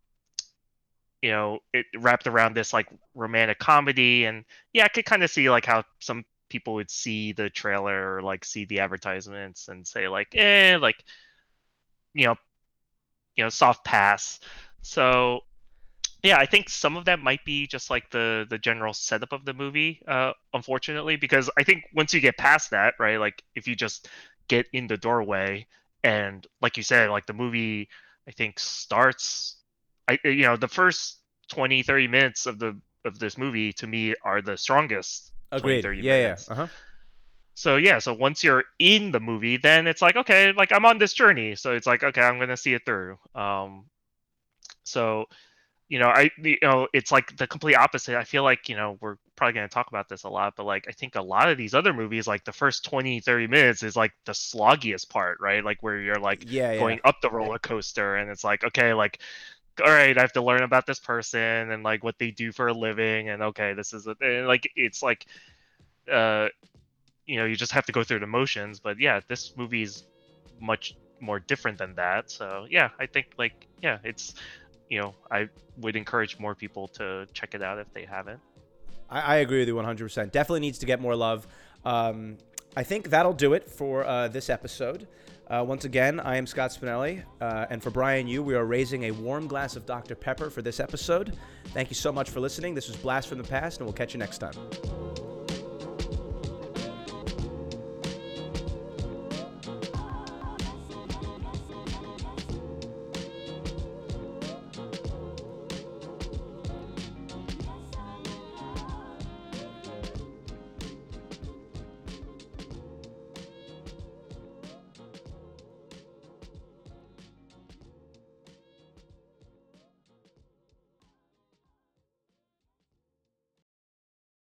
you 1.21 1.31
know 1.31 1.59
it 1.73 1.85
wrapped 1.97 2.27
around 2.27 2.55
this 2.55 2.73
like 2.73 2.87
romantic 3.15 3.57
comedy 3.57 4.25
and 4.25 4.45
yeah 4.73 4.85
i 4.85 4.87
could 4.87 5.05
kind 5.05 5.23
of 5.23 5.31
see 5.31 5.49
like 5.49 5.65
how 5.65 5.83
some 5.99 6.23
people 6.49 6.75
would 6.75 6.91
see 6.91 7.31
the 7.31 7.49
trailer 7.49 8.15
or 8.15 8.21
like 8.21 8.45
see 8.45 8.65
the 8.65 8.79
advertisements 8.79 9.67
and 9.67 9.87
say 9.87 10.07
like 10.07 10.27
eh 10.35 10.77
like 10.79 11.03
you 12.13 12.27
know 12.27 12.35
you 13.35 13.43
know 13.43 13.49
soft 13.49 13.83
pass 13.85 14.39
so 14.81 15.41
yeah 16.23 16.37
i 16.37 16.45
think 16.45 16.69
some 16.69 16.97
of 16.97 17.05
that 17.05 17.19
might 17.19 17.43
be 17.45 17.67
just 17.67 17.89
like 17.89 18.09
the 18.11 18.45
the 18.49 18.57
general 18.57 18.93
setup 18.93 19.31
of 19.31 19.45
the 19.45 19.53
movie 19.53 20.01
uh 20.07 20.31
unfortunately 20.53 21.15
because 21.15 21.49
i 21.57 21.63
think 21.63 21.83
once 21.93 22.13
you 22.13 22.19
get 22.19 22.37
past 22.37 22.71
that 22.71 22.93
right 22.99 23.19
like 23.19 23.43
if 23.55 23.67
you 23.67 23.75
just 23.75 24.09
get 24.47 24.65
in 24.73 24.87
the 24.87 24.97
doorway 24.97 25.65
and 26.03 26.47
like 26.61 26.77
you 26.77 26.83
said 26.83 27.09
like 27.09 27.25
the 27.25 27.33
movie 27.33 27.87
i 28.27 28.31
think 28.31 28.59
starts 28.59 29.57
i 30.07 30.17
you 30.23 30.43
know 30.43 30.55
the 30.55 30.67
first 30.67 31.19
20 31.49 31.83
30 31.83 32.07
minutes 32.07 32.45
of 32.45 32.59
the 32.59 32.79
of 33.05 33.19
this 33.19 33.37
movie 33.37 33.71
to 33.71 33.85
me 33.87 34.15
are 34.23 34.41
the 34.41 34.57
strongest 34.57 35.31
20, 35.51 35.77
Agreed. 35.77 35.81
30 35.83 36.01
Yeah, 36.01 36.17
yeah. 36.17 36.35
Uh 36.49 36.55
huh. 36.55 36.67
So 37.55 37.77
yeah 37.77 37.97
so 37.99 38.13
once 38.13 38.43
you're 38.43 38.65
in 38.79 39.11
the 39.11 39.19
movie 39.19 39.57
then 39.57 39.87
it's 39.87 40.01
like 40.01 40.15
okay 40.17 40.51
like 40.51 40.71
i'm 40.71 40.85
on 40.85 40.97
this 40.97 41.13
journey. 41.13 41.55
So 41.55 41.73
it's 41.73 41.87
like 41.87 42.03
okay 42.03 42.21
i'm 42.21 42.37
gonna 42.39 42.57
see 42.57 42.73
it 42.73 42.85
through. 42.85 43.17
Um 43.33 43.85
so 44.83 45.25
you 45.89 45.99
know 45.99 46.07
i 46.09 46.29
you 46.37 46.57
know 46.61 46.87
it's 46.93 47.11
like 47.11 47.35
the 47.37 47.47
complete 47.47 47.75
opposite. 47.75 48.15
I 48.15 48.23
feel 48.25 48.43
like 48.43 48.69
you 48.69 48.75
know 48.75 48.97
we're 49.01 49.15
probably 49.35 49.53
going 49.53 49.67
to 49.67 49.73
talk 49.73 49.87
about 49.87 50.07
this 50.07 50.23
a 50.23 50.29
lot 50.29 50.53
but 50.55 50.65
like 50.65 50.85
i 50.87 50.91
think 50.91 51.15
a 51.15 51.21
lot 51.21 51.49
of 51.49 51.57
these 51.57 51.73
other 51.73 51.93
movies 51.93 52.27
like 52.27 52.43
the 52.45 52.51
first 52.53 52.85
20 52.85 53.19
30 53.19 53.47
minutes 53.47 53.83
is 53.83 53.95
like 53.95 54.13
the 54.25 54.31
sloggiest 54.31 55.09
part 55.09 55.37
right? 55.41 55.63
Like 55.63 55.83
where 55.83 55.99
you're 55.99 56.19
like 56.19 56.45
Yeah, 56.49 56.71
yeah. 56.71 56.79
going 56.79 56.99
up 57.03 57.21
the 57.21 57.29
roller 57.29 57.59
coaster 57.59 58.15
and 58.15 58.29
it's 58.29 58.43
like 58.43 58.63
okay 58.63 58.93
like 58.93 59.19
all 59.83 59.91
right 59.91 60.17
i 60.17 60.21
have 60.21 60.31
to 60.33 60.41
learn 60.41 60.63
about 60.63 60.85
this 60.85 60.99
person 60.99 61.71
and 61.71 61.83
like 61.83 62.03
what 62.03 62.17
they 62.17 62.31
do 62.31 62.51
for 62.51 62.67
a 62.67 62.73
living 62.73 63.29
and 63.29 63.43
okay 63.43 63.73
this 63.73 63.93
is 63.93 64.07
a, 64.07 64.15
and, 64.21 64.47
like 64.47 64.71
it's 64.75 65.03
like 65.03 65.25
uh 66.11 66.47
you 67.25 67.37
know 67.37 67.45
you 67.45 67.55
just 67.55 67.71
have 67.71 67.85
to 67.85 67.91
go 67.91 68.03
through 68.03 68.19
the 68.19 68.27
motions 68.27 68.79
but 68.79 68.99
yeah 68.99 69.19
this 69.27 69.53
movie's 69.55 70.03
much 70.59 70.95
more 71.19 71.39
different 71.39 71.77
than 71.77 71.95
that 71.95 72.29
so 72.29 72.65
yeah 72.69 72.89
i 72.99 73.05
think 73.05 73.27
like 73.37 73.67
yeah 73.81 73.97
it's 74.03 74.35
you 74.89 74.99
know 75.01 75.15
i 75.31 75.47
would 75.77 75.95
encourage 75.95 76.37
more 76.39 76.53
people 76.55 76.87
to 76.87 77.25
check 77.33 77.55
it 77.55 77.61
out 77.61 77.79
if 77.79 77.91
they 77.93 78.05
haven't 78.05 78.39
I, 79.09 79.21
I 79.21 79.35
agree 79.37 79.59
with 79.59 79.67
you 79.67 79.75
100%. 79.75 80.31
Definitely 80.31 80.61
needs 80.61 80.79
to 80.79 80.85
get 80.85 80.99
more 80.99 81.15
love. 81.15 81.47
Um, 81.83 82.37
I 82.75 82.83
think 82.83 83.09
that'll 83.09 83.33
do 83.33 83.53
it 83.53 83.69
for 83.69 84.03
uh, 84.03 84.27
this 84.27 84.49
episode. 84.49 85.07
Uh, 85.47 85.63
once 85.65 85.85
again, 85.85 86.19
I 86.19 86.37
am 86.37 86.47
Scott 86.47 86.71
Spinelli, 86.71 87.23
uh, 87.39 87.67
and 87.69 87.81
for 87.81 87.91
Brian 87.91 88.27
you, 88.27 88.41
we 88.41 88.55
are 88.55 88.65
raising 88.65 89.03
a 89.03 89.11
warm 89.11 89.47
glass 89.47 89.75
of 89.75 89.85
Dr. 89.85 90.15
Pepper 90.15 90.49
for 90.49 90.63
this 90.63 90.79
episode. 90.79 91.37
Thank 91.67 91.89
you 91.91 91.95
so 91.95 92.11
much 92.11 92.31
for 92.31 92.39
listening. 92.39 92.73
This 92.73 92.87
was 92.87 92.97
Blast 92.97 93.27
from 93.29 93.37
the 93.37 93.43
Past, 93.43 93.79
and 93.79 93.85
we'll 93.85 93.93
catch 93.93 94.13
you 94.13 94.19
next 94.19 94.39
time. 94.39 94.55